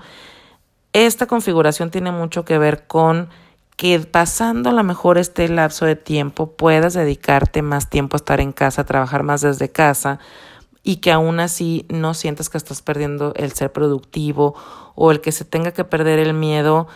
esta 0.94 1.28
configuración 1.28 1.92
tiene 1.92 2.12
mucho 2.12 2.44
que 2.46 2.58
ver 2.58 2.88
con 2.88 3.30
que 3.76 4.00
pasando 4.00 4.72
a 4.72 4.74
lo 4.74 4.84
mejor 4.84 5.20
este 5.20 5.48
lapso 5.50 5.86
de 5.86 5.96
tiempo 5.96 6.54
puedas 6.54 6.96
dedicarte 6.96 7.62
más 7.62 7.92
tiempo 7.92 8.16
a 8.16 8.18
estar 8.18 8.40
en 8.40 8.52
casa, 8.52 8.82
a 8.82 8.86
trabajar 8.86 9.22
más 9.22 9.42
desde 9.42 9.70
casa 9.70 10.20
y 10.88 10.96
que 10.98 11.12
aún 11.12 11.42
así 11.42 11.86
no 11.90 12.14
sientas 12.14 12.50
que 12.50 12.58
estás 12.58 12.82
perdiendo 12.82 13.34
el 13.36 13.52
ser 13.52 13.74
productivo 13.74 14.56
o 14.96 15.12
el 15.12 15.20
que 15.20 15.34
se 15.34 15.44
tenga 15.44 15.74
que 15.74 15.84
perder 15.84 16.18
el 16.18 16.34
miedo 16.34 16.88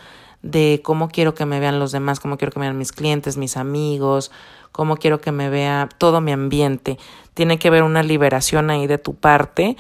de 0.42 0.80
cómo 0.82 1.10
quiero 1.10 1.36
que 1.36 1.46
me 1.46 1.60
vean 1.60 1.78
los 1.78 1.92
demás, 1.92 2.22
cómo 2.22 2.38
quiero 2.38 2.54
que 2.54 2.60
me 2.60 2.68
vean 2.68 2.78
mis 2.78 2.94
clientes, 2.94 3.36
mis 3.36 3.58
amigos, 3.58 4.32
cómo 4.72 4.96
quiero 4.96 5.20
que 5.20 5.34
me 5.34 5.50
vea 5.50 5.90
todo 5.98 6.22
mi 6.22 6.32
ambiente. 6.32 6.98
Tiene 7.34 7.60
que 7.60 7.68
haber 7.68 7.84
una 7.84 8.02
liberación 8.02 8.70
ahí 8.70 8.88
de 8.88 8.98
tu 8.98 9.14
parte. 9.14 9.76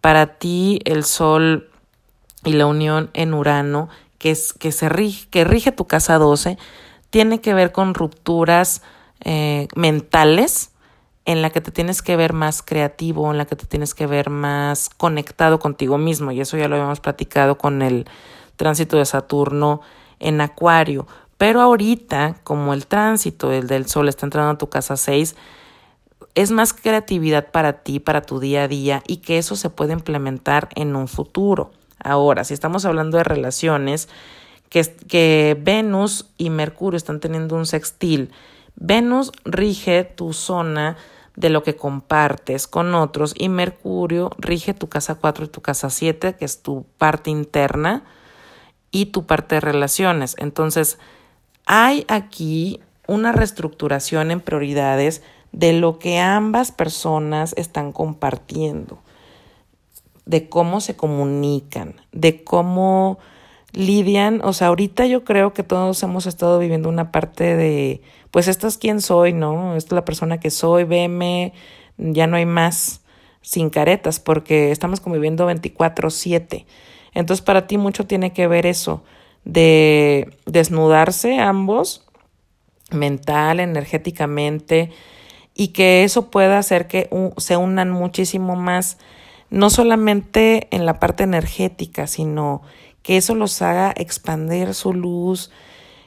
Para 0.00 0.38
ti 0.38 0.78
el 0.84 1.02
sol 1.02 1.68
y 2.44 2.52
la 2.52 2.66
unión 2.66 3.10
en 3.14 3.34
Urano, 3.34 3.88
que, 4.18 4.30
es, 4.30 4.52
que, 4.52 4.70
se 4.70 4.88
rige, 4.88 5.26
que 5.28 5.42
rige 5.42 5.72
tu 5.72 5.88
casa 5.88 6.18
12, 6.18 6.56
tiene 7.10 7.40
que 7.40 7.52
ver 7.52 7.72
con 7.72 7.94
rupturas 7.94 8.82
eh, 9.24 9.66
mentales 9.74 10.70
en 11.26 11.42
la 11.42 11.50
que 11.50 11.60
te 11.60 11.72
tienes 11.72 12.02
que 12.02 12.16
ver 12.16 12.32
más 12.32 12.62
creativo, 12.62 13.30
en 13.30 13.36
la 13.36 13.46
que 13.46 13.56
te 13.56 13.66
tienes 13.66 13.94
que 13.94 14.06
ver 14.06 14.30
más 14.30 14.88
conectado 14.88 15.58
contigo 15.58 15.98
mismo. 15.98 16.30
Y 16.30 16.40
eso 16.40 16.56
ya 16.56 16.68
lo 16.68 16.76
habíamos 16.76 17.00
platicado 17.00 17.58
con 17.58 17.82
el 17.82 18.06
tránsito 18.54 18.96
de 18.96 19.04
Saturno 19.04 19.80
en 20.20 20.40
Acuario. 20.40 21.08
Pero 21.36 21.60
ahorita, 21.60 22.36
como 22.44 22.72
el 22.72 22.86
tránsito 22.86 23.52
el 23.52 23.66
del 23.66 23.86
Sol 23.86 24.08
está 24.08 24.24
entrando 24.24 24.52
a 24.52 24.58
tu 24.58 24.68
casa 24.68 24.96
6, 24.96 25.34
es 26.36 26.50
más 26.52 26.72
creatividad 26.72 27.50
para 27.50 27.82
ti, 27.82 27.98
para 27.98 28.22
tu 28.22 28.38
día 28.38 28.62
a 28.62 28.68
día 28.68 29.02
y 29.06 29.18
que 29.18 29.38
eso 29.38 29.56
se 29.56 29.68
puede 29.68 29.94
implementar 29.94 30.68
en 30.76 30.94
un 30.94 31.08
futuro. 31.08 31.72
Ahora, 31.98 32.44
si 32.44 32.54
estamos 32.54 32.84
hablando 32.84 33.18
de 33.18 33.24
relaciones, 33.24 34.08
que, 34.68 34.82
que 35.08 35.56
Venus 35.60 36.26
y 36.38 36.50
Mercurio 36.50 36.96
están 36.96 37.18
teniendo 37.18 37.56
un 37.56 37.66
sextil, 37.66 38.30
Venus 38.76 39.32
rige 39.44 40.04
tu 40.04 40.32
zona 40.32 40.96
de 41.36 41.50
lo 41.50 41.62
que 41.62 41.76
compartes 41.76 42.66
con 42.66 42.94
otros 42.94 43.34
y 43.36 43.48
Mercurio 43.48 44.30
rige 44.38 44.74
tu 44.74 44.88
casa 44.88 45.14
4 45.16 45.44
y 45.44 45.48
tu 45.48 45.60
casa 45.60 45.90
7, 45.90 46.34
que 46.34 46.44
es 46.44 46.62
tu 46.62 46.86
parte 46.98 47.30
interna 47.30 48.04
y 48.90 49.06
tu 49.06 49.26
parte 49.26 49.56
de 49.56 49.60
relaciones. 49.60 50.34
Entonces, 50.38 50.98
hay 51.66 52.04
aquí 52.08 52.80
una 53.06 53.32
reestructuración 53.32 54.30
en 54.30 54.40
prioridades 54.40 55.22
de 55.52 55.74
lo 55.74 55.98
que 55.98 56.18
ambas 56.18 56.72
personas 56.72 57.54
están 57.56 57.92
compartiendo, 57.92 58.98
de 60.24 60.48
cómo 60.48 60.80
se 60.80 60.96
comunican, 60.96 61.96
de 62.12 62.42
cómo 62.44 63.18
lidian. 63.72 64.40
O 64.42 64.52
sea, 64.52 64.68
ahorita 64.68 65.06
yo 65.06 65.24
creo 65.24 65.52
que 65.52 65.62
todos 65.62 66.02
hemos 66.02 66.26
estado 66.26 66.58
viviendo 66.58 66.88
una 66.88 67.12
parte 67.12 67.56
de, 67.56 68.00
pues 68.36 68.48
esta 68.48 68.66
es 68.66 68.76
quién 68.76 69.00
soy, 69.00 69.32
¿no? 69.32 69.76
Esta 69.76 69.88
es 69.88 69.92
la 69.92 70.04
persona 70.04 70.38
que 70.38 70.50
soy, 70.50 70.84
veme, 70.84 71.54
ya 71.96 72.26
no 72.26 72.36
hay 72.36 72.44
más 72.44 73.00
sin 73.40 73.70
caretas, 73.70 74.20
porque 74.20 74.72
estamos 74.72 75.00
conviviendo 75.00 75.46
24/7. 75.46 76.66
Entonces 77.14 77.42
para 77.42 77.66
ti 77.66 77.78
mucho 77.78 78.06
tiene 78.06 78.34
que 78.34 78.46
ver 78.46 78.66
eso, 78.66 79.02
de 79.46 80.36
desnudarse 80.44 81.38
ambos, 81.38 82.04
mental, 82.90 83.58
energéticamente, 83.58 84.90
y 85.54 85.68
que 85.68 86.04
eso 86.04 86.30
pueda 86.30 86.58
hacer 86.58 86.88
que 86.88 87.08
se 87.38 87.56
unan 87.56 87.90
muchísimo 87.90 88.54
más, 88.54 88.98
no 89.48 89.70
solamente 89.70 90.68
en 90.72 90.84
la 90.84 91.00
parte 91.00 91.24
energética, 91.24 92.06
sino 92.06 92.60
que 93.00 93.16
eso 93.16 93.34
los 93.34 93.62
haga 93.62 93.94
expandir 93.96 94.74
su 94.74 94.92
luz, 94.92 95.50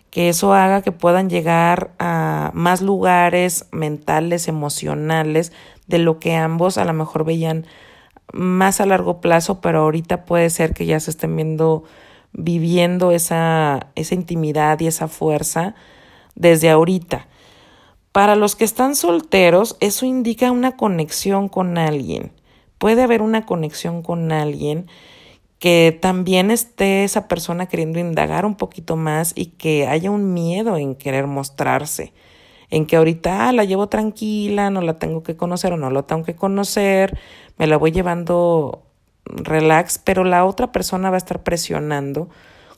que 0.09 0.29
eso 0.29 0.53
haga 0.53 0.81
que 0.81 0.91
puedan 0.91 1.29
llegar 1.29 1.91
a 1.99 2.51
más 2.53 2.81
lugares 2.81 3.67
mentales, 3.71 4.47
emocionales, 4.47 5.51
de 5.87 5.99
lo 5.99 6.19
que 6.19 6.35
ambos 6.35 6.77
a 6.77 6.85
lo 6.85 6.93
mejor 6.93 7.25
veían 7.25 7.65
más 8.31 8.79
a 8.79 8.85
largo 8.85 9.21
plazo, 9.21 9.59
pero 9.59 9.79
ahorita 9.79 10.25
puede 10.25 10.49
ser 10.49 10.73
que 10.73 10.85
ya 10.85 10.99
se 10.99 11.11
estén 11.11 11.35
viendo, 11.35 11.83
viviendo 12.31 13.11
esa, 13.11 13.87
esa 13.95 14.15
intimidad 14.15 14.79
y 14.79 14.87
esa 14.87 15.07
fuerza 15.07 15.75
desde 16.35 16.69
ahorita. 16.69 17.27
Para 18.11 18.35
los 18.35 18.55
que 18.55 18.65
están 18.65 18.95
solteros, 18.95 19.77
eso 19.79 20.05
indica 20.05 20.51
una 20.51 20.77
conexión 20.77 21.49
con 21.49 21.77
alguien. 21.77 22.31
Puede 22.77 23.03
haber 23.03 23.21
una 23.21 23.45
conexión 23.45 24.03
con 24.03 24.31
alguien 24.31 24.87
que 25.59 25.97
también 26.01 26.51
esté 26.51 27.03
esa 27.03 27.27
persona 27.27 27.67
queriendo 27.67 27.99
indagar 27.99 28.45
un 28.45 28.55
poquito 28.55 28.95
más 28.95 29.33
y 29.35 29.47
que 29.47 29.87
haya 29.87 30.09
un 30.09 30.33
miedo 30.33 30.77
en 30.77 30.95
querer 30.95 31.27
mostrarse, 31.27 32.13
en 32.69 32.85
que 32.85 32.95
ahorita 32.95 33.49
ah, 33.49 33.51
la 33.51 33.65
llevo 33.65 33.87
tranquila, 33.87 34.69
no 34.69 34.81
la 34.81 34.97
tengo 34.97 35.21
que 35.21 35.35
conocer 35.35 35.73
o 35.73 35.77
no 35.77 35.89
la 35.89 36.03
tengo 36.03 36.23
que 36.23 36.35
conocer, 36.35 37.19
me 37.57 37.67
la 37.67 37.77
voy 37.77 37.91
llevando 37.91 38.83
relax, 39.25 39.99
pero 39.99 40.23
la 40.23 40.45
otra 40.45 40.71
persona 40.71 41.09
va 41.09 41.15
a 41.15 41.19
estar 41.19 41.43
presionando 41.43 42.29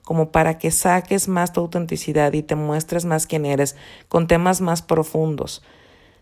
como 0.04 0.32
para 0.32 0.58
que 0.58 0.72
saques 0.72 1.28
más 1.28 1.54
tu 1.54 1.62
autenticidad 1.62 2.34
y 2.34 2.42
te 2.42 2.56
muestres 2.56 3.06
más 3.06 3.28
quién 3.28 3.46
eres 3.46 3.76
con 4.10 4.26
temas 4.28 4.60
más 4.60 4.82
profundos. 4.82 5.62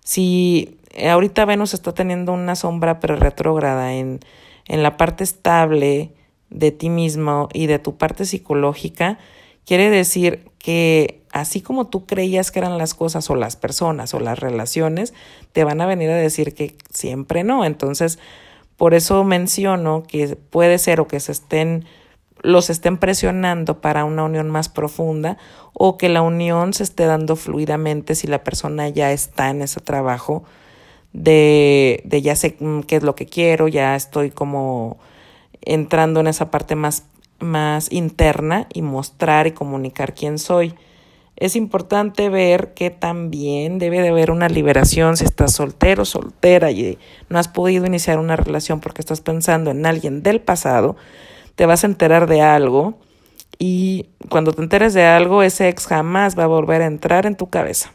Si 0.03 0.78
ahorita 1.10 1.45
Venus 1.45 1.74
está 1.74 1.93
teniendo 1.93 2.34
una 2.34 2.55
sombra 2.55 2.99
pero 2.99 3.16
retrógrada 3.16 3.93
en, 3.93 4.20
en 4.68 4.84
la 4.84 4.97
parte 4.97 5.24
estable 5.24 6.12
de 6.49 6.71
ti 6.71 6.89
mismo 6.89 7.49
y 7.53 7.67
de 7.67 7.79
tu 7.79 7.97
parte 7.97 8.25
psicológica, 8.25 9.19
quiere 9.65 9.89
decir 9.89 10.49
que 10.57 11.21
así 11.31 11.61
como 11.61 11.87
tú 11.87 12.05
creías 12.05 12.51
que 12.51 12.59
eran 12.59 12.77
las 12.77 12.93
cosas 12.93 13.29
o 13.29 13.35
las 13.35 13.55
personas 13.55 14.13
o 14.13 14.19
las 14.19 14.39
relaciones, 14.39 15.13
te 15.53 15.63
van 15.63 15.81
a 15.81 15.85
venir 15.85 16.09
a 16.09 16.15
decir 16.15 16.53
que 16.53 16.75
siempre 16.91 17.43
no. 17.43 17.65
Entonces, 17.65 18.19
por 18.77 18.93
eso 18.93 19.23
menciono 19.23 20.03
que 20.07 20.35
puede 20.35 20.77
ser 20.77 21.01
o 21.01 21.07
que 21.07 21.19
se 21.19 21.31
estén 21.31 21.85
los 22.41 22.69
estén 22.69 22.97
presionando 22.97 23.81
para 23.81 24.05
una 24.05 24.23
unión 24.23 24.49
más 24.49 24.69
profunda 24.69 25.37
o 25.73 25.97
que 25.97 26.07
la 26.07 26.21
unión 26.21 26.73
se 26.73 26.83
esté 26.83 27.05
dando 27.05 27.35
fluidamente 27.35 28.15
si 28.15 28.27
la 28.27 28.45
persona 28.45 28.87
ya 28.87 29.11
está 29.11 29.49
en 29.49 29.61
ese 29.61 29.81
trabajo 29.81 30.45
de, 31.11 32.01
de 32.05 32.21
ya 32.21 32.37
sé 32.37 32.55
qué 32.87 32.95
es 32.95 33.03
lo 33.03 33.15
que 33.15 33.25
quiero, 33.25 33.67
ya 33.67 33.95
estoy 33.95 34.31
como 34.31 34.99
entrando 35.62 36.20
en 36.20 36.28
esa 36.28 36.51
parte 36.51 36.76
más, 36.76 37.05
más 37.39 37.91
interna 37.91 38.68
y 38.74 38.82
mostrar 38.82 39.47
y 39.47 39.51
comunicar 39.51 40.14
quién 40.14 40.39
soy. 40.39 40.76
Es 41.36 41.55
importante 41.55 42.30
ver 42.30 42.74
que 42.74 42.89
también 42.89 43.80
debe 43.80 44.01
de 44.01 44.10
haber 44.10 44.32
una 44.32 44.49
liberación 44.49 45.16
si 45.16 45.24
estás 45.24 45.53
soltero, 45.53 46.03
soltera 46.03 46.72
y 46.72 46.97
no 47.30 47.39
has 47.39 47.47
podido 47.47 47.86
iniciar 47.86 48.20
una 48.20 48.36
relación 48.36 48.82
porque 48.82 49.01
estás 49.01 49.22
pensando 49.22 49.72
en 49.72 49.86
alguien 49.86 50.22
del 50.22 50.41
pasado 50.41 50.97
te 51.60 51.66
vas 51.66 51.84
a 51.84 51.88
enterar 51.88 52.28
de 52.28 52.41
algo 52.41 52.93
y 53.57 54.05
cuando 54.30 54.53
te 54.53 54.62
enteres 54.62 54.93
de 54.93 55.03
algo, 55.03 55.43
ese 55.43 55.68
ex 55.68 55.88
jamás 55.88 56.39
va 56.39 56.45
a 56.45 56.47
volver 56.47 56.82
a 56.82 56.86
entrar 56.86 57.26
en 57.26 57.36
tu 57.36 57.49
cabeza. 57.49 57.91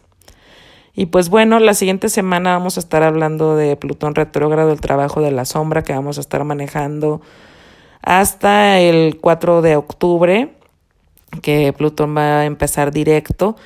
Y 0.93 1.07
pues 1.07 1.31
bueno, 1.31 1.59
la 1.59 1.73
siguiente 1.73 2.11
semana 2.11 2.53
vamos 2.53 2.77
a 2.77 2.81
estar 2.81 3.03
hablando 3.03 3.57
de 3.57 3.75
Plutón 3.77 4.15
retrógrado, 4.15 4.71
el 4.71 4.83
trabajo 4.83 5.23
de 5.23 5.31
la 5.31 5.47
sombra 5.47 5.83
que 5.83 5.95
vamos 5.95 6.19
a 6.19 6.21
estar 6.21 6.45
manejando 6.45 7.23
hasta 8.05 8.79
el 8.81 9.19
4 9.21 9.63
de 9.63 9.77
octubre, 9.77 10.53
que 11.43 11.73
Plutón 11.73 12.17
va 12.17 12.41
a 12.41 12.45
empezar 12.45 12.93
directo. 12.93 13.57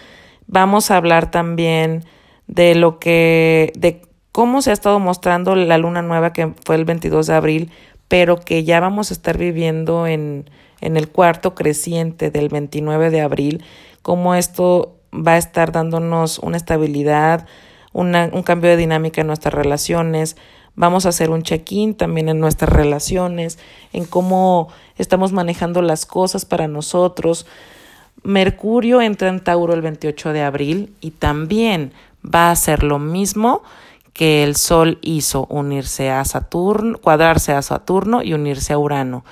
Vamos 0.47 0.91
a 0.91 0.97
hablar 0.97 1.31
también 1.31 2.05
de 2.47 2.75
lo 2.75 2.99
que, 2.99 3.73
de 3.77 4.03
cómo 4.33 4.63
se 4.63 4.71
ha 4.71 4.73
estado 4.73 4.99
mostrando 5.01 5.55
la 5.55 5.77
luna 5.77 6.01
nueva 6.01 6.33
que 6.33 6.55
fue 6.65 6.77
el 6.77 6.85
22 6.85 7.27
de 7.27 7.35
abril 7.35 7.71
pero 8.09 8.41
que 8.41 8.65
ya 8.65 8.81
vamos 8.81 9.11
a 9.11 9.15
estar 9.15 9.39
viviendo 9.39 10.07
en, 10.07 10.51
en 10.81 10.97
el 10.97 11.09
cuarto 11.09 11.55
creciente 11.55 12.31
del 12.31 12.49
29 12.49 13.11
de 13.11 13.21
abril, 13.21 13.65
cómo 14.03 14.35
esto 14.35 14.97
va 15.15 15.33
a 15.33 15.39
estar 15.39 15.73
dándonos 15.73 16.39
una 16.39 16.57
estabilidad, 16.57 17.47
una, 17.93 18.31
un 18.33 18.43
cambio 18.43 18.71
de 18.71 18.79
dinámica 18.79 19.21
en 19.21 19.27
nuestras 19.27 19.55
relaciones. 19.55 20.37
Vamos 20.79 21.07
a 21.07 21.09
hacer 21.09 21.31
un 21.31 21.43
check-in 21.43 21.97
también 21.97 22.29
en 22.29 22.39
nuestras 22.39 22.73
relaciones, 22.73 23.59
en 23.93 24.05
cómo 24.05 24.69
estamos 24.97 25.33
manejando 25.33 25.83
las 25.83 26.07
cosas 26.07 26.45
para 26.45 26.69
nosotros. 26.69 27.47
Mercurio 28.23 29.01
entra 29.01 29.29
en 29.29 29.41
Tauro 29.41 29.75
el 29.75 29.83
28 29.83 30.33
de 30.33 30.43
abril 30.43 30.95
y 31.01 31.11
también 31.11 31.93
va 32.25 32.47
a 32.47 32.51
hacer 32.53 32.85
lo 32.85 33.01
mismo 33.01 33.65
que 34.13 34.45
el 34.45 34.55
Sol 34.55 35.01
hizo 35.03 35.47
unirse 35.51 36.11
a 36.11 36.25
Saturno, 36.25 36.99
cuadrarse 36.99 37.53
a 37.55 37.63
Saturno 37.63 38.23
y 38.23 38.33
unirse 38.33 38.73
a 38.73 38.79
Urano. 38.79 39.25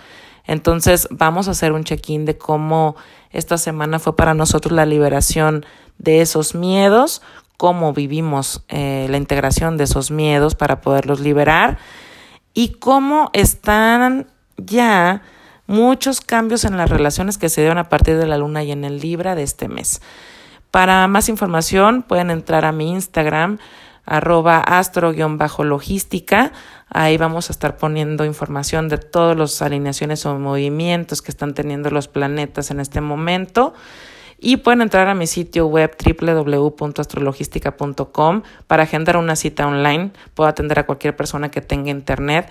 Entonces 0.48 1.06
vamos 1.12 1.46
a 1.46 1.52
hacer 1.52 1.70
un 1.70 1.84
check-in 1.84 2.24
de 2.24 2.36
cómo 2.36 2.96
esta 3.30 3.56
semana 3.56 4.00
fue 4.00 4.16
para 4.16 4.34
nosotros 4.34 4.72
la 4.72 4.84
liberación 4.84 5.64
de 5.98 6.22
esos 6.22 6.56
miedos, 6.56 7.22
cómo 7.56 7.92
vivimos 7.92 8.64
eh, 8.68 9.06
la 9.10 9.16
integración 9.16 9.76
de 9.76 9.84
esos 9.84 10.10
miedos 10.10 10.54
para 10.54 10.80
poderlos 10.80 11.20
liberar 11.20 11.78
y 12.54 12.74
cómo 12.74 13.30
están 13.32 14.26
ya 14.56 15.22
muchos 15.66 16.20
cambios 16.20 16.64
en 16.64 16.76
las 16.76 16.90
relaciones 16.90 17.38
que 17.38 17.48
se 17.48 17.60
dieron 17.60 17.78
a 17.78 17.88
partir 17.88 18.16
de 18.18 18.26
la 18.26 18.38
luna 18.38 18.62
y 18.64 18.72
en 18.72 18.84
el 18.84 19.00
Libra 19.00 19.34
de 19.34 19.42
este 19.42 19.68
mes. 19.68 20.00
Para 20.70 21.08
más 21.08 21.28
información 21.28 22.02
pueden 22.02 22.30
entrar 22.30 22.64
a 22.64 22.72
mi 22.72 22.90
Instagram 22.90 23.58
arroba 24.04 24.60
astro-logística. 24.60 26.52
Ahí 26.88 27.16
vamos 27.16 27.50
a 27.50 27.52
estar 27.52 27.76
poniendo 27.76 28.24
información 28.24 28.88
de 28.88 28.98
todas 28.98 29.36
las 29.36 29.60
alineaciones 29.60 30.24
o 30.24 30.38
movimientos 30.38 31.22
que 31.22 31.32
están 31.32 31.54
teniendo 31.54 31.90
los 31.90 32.06
planetas 32.06 32.70
en 32.70 32.78
este 32.80 33.00
momento. 33.00 33.74
Y 34.38 34.58
pueden 34.58 34.82
entrar 34.82 35.08
a 35.08 35.14
mi 35.14 35.26
sitio 35.26 35.66
web 35.66 35.96
www.astrologística.com 36.20 38.42
para 38.66 38.82
agendar 38.82 39.16
una 39.16 39.34
cita 39.34 39.66
online. 39.66 40.10
Puedo 40.34 40.48
atender 40.48 40.78
a 40.78 40.84
cualquier 40.86 41.16
persona 41.16 41.50
que 41.50 41.62
tenga 41.62 41.90
internet. 41.90 42.50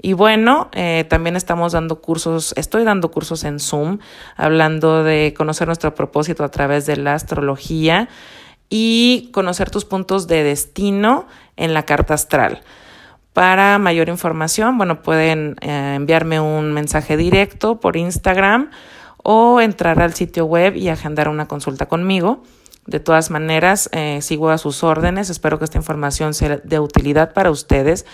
Y 0.00 0.12
bueno, 0.14 0.70
eh, 0.72 1.04
también 1.08 1.36
estamos 1.36 1.72
dando 1.72 2.00
cursos, 2.00 2.54
estoy 2.56 2.84
dando 2.84 3.10
cursos 3.10 3.44
en 3.44 3.60
Zoom, 3.60 3.98
hablando 4.36 5.04
de 5.04 5.34
conocer 5.36 5.68
nuestro 5.68 5.94
propósito 5.94 6.44
a 6.44 6.50
través 6.50 6.86
de 6.86 6.96
la 6.96 7.14
astrología 7.14 8.08
y 8.68 9.30
conocer 9.32 9.70
tus 9.70 9.84
puntos 9.84 10.26
de 10.26 10.42
destino 10.42 11.28
en 11.56 11.72
la 11.72 11.84
carta 11.84 12.14
astral. 12.14 12.62
Para 13.32 13.78
mayor 13.78 14.08
información, 14.08 14.76
bueno, 14.76 15.02
pueden 15.02 15.56
eh, 15.60 15.94
enviarme 15.96 16.40
un 16.40 16.72
mensaje 16.72 17.16
directo 17.16 17.78
por 17.80 17.96
Instagram 17.96 18.70
o 19.22 19.60
entrar 19.60 20.00
al 20.00 20.14
sitio 20.14 20.46
web 20.46 20.76
y 20.76 20.88
agendar 20.88 21.28
una 21.28 21.46
consulta 21.46 21.86
conmigo. 21.86 22.42
De 22.86 23.00
todas 23.00 23.30
maneras, 23.30 23.88
eh, 23.92 24.18
sigo 24.22 24.50
a 24.50 24.58
sus 24.58 24.82
órdenes. 24.82 25.30
Espero 25.30 25.58
que 25.58 25.64
esta 25.64 25.78
información 25.78 26.34
sea 26.34 26.56
de 26.56 26.80
utilidad 26.80 27.32
para 27.32 27.50
ustedes 27.50 28.06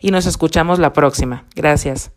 y 0.00 0.10
nos 0.10 0.26
escuchamos 0.26 0.78
la 0.78 0.92
próxima. 0.92 1.44
Gracias. 1.54 2.10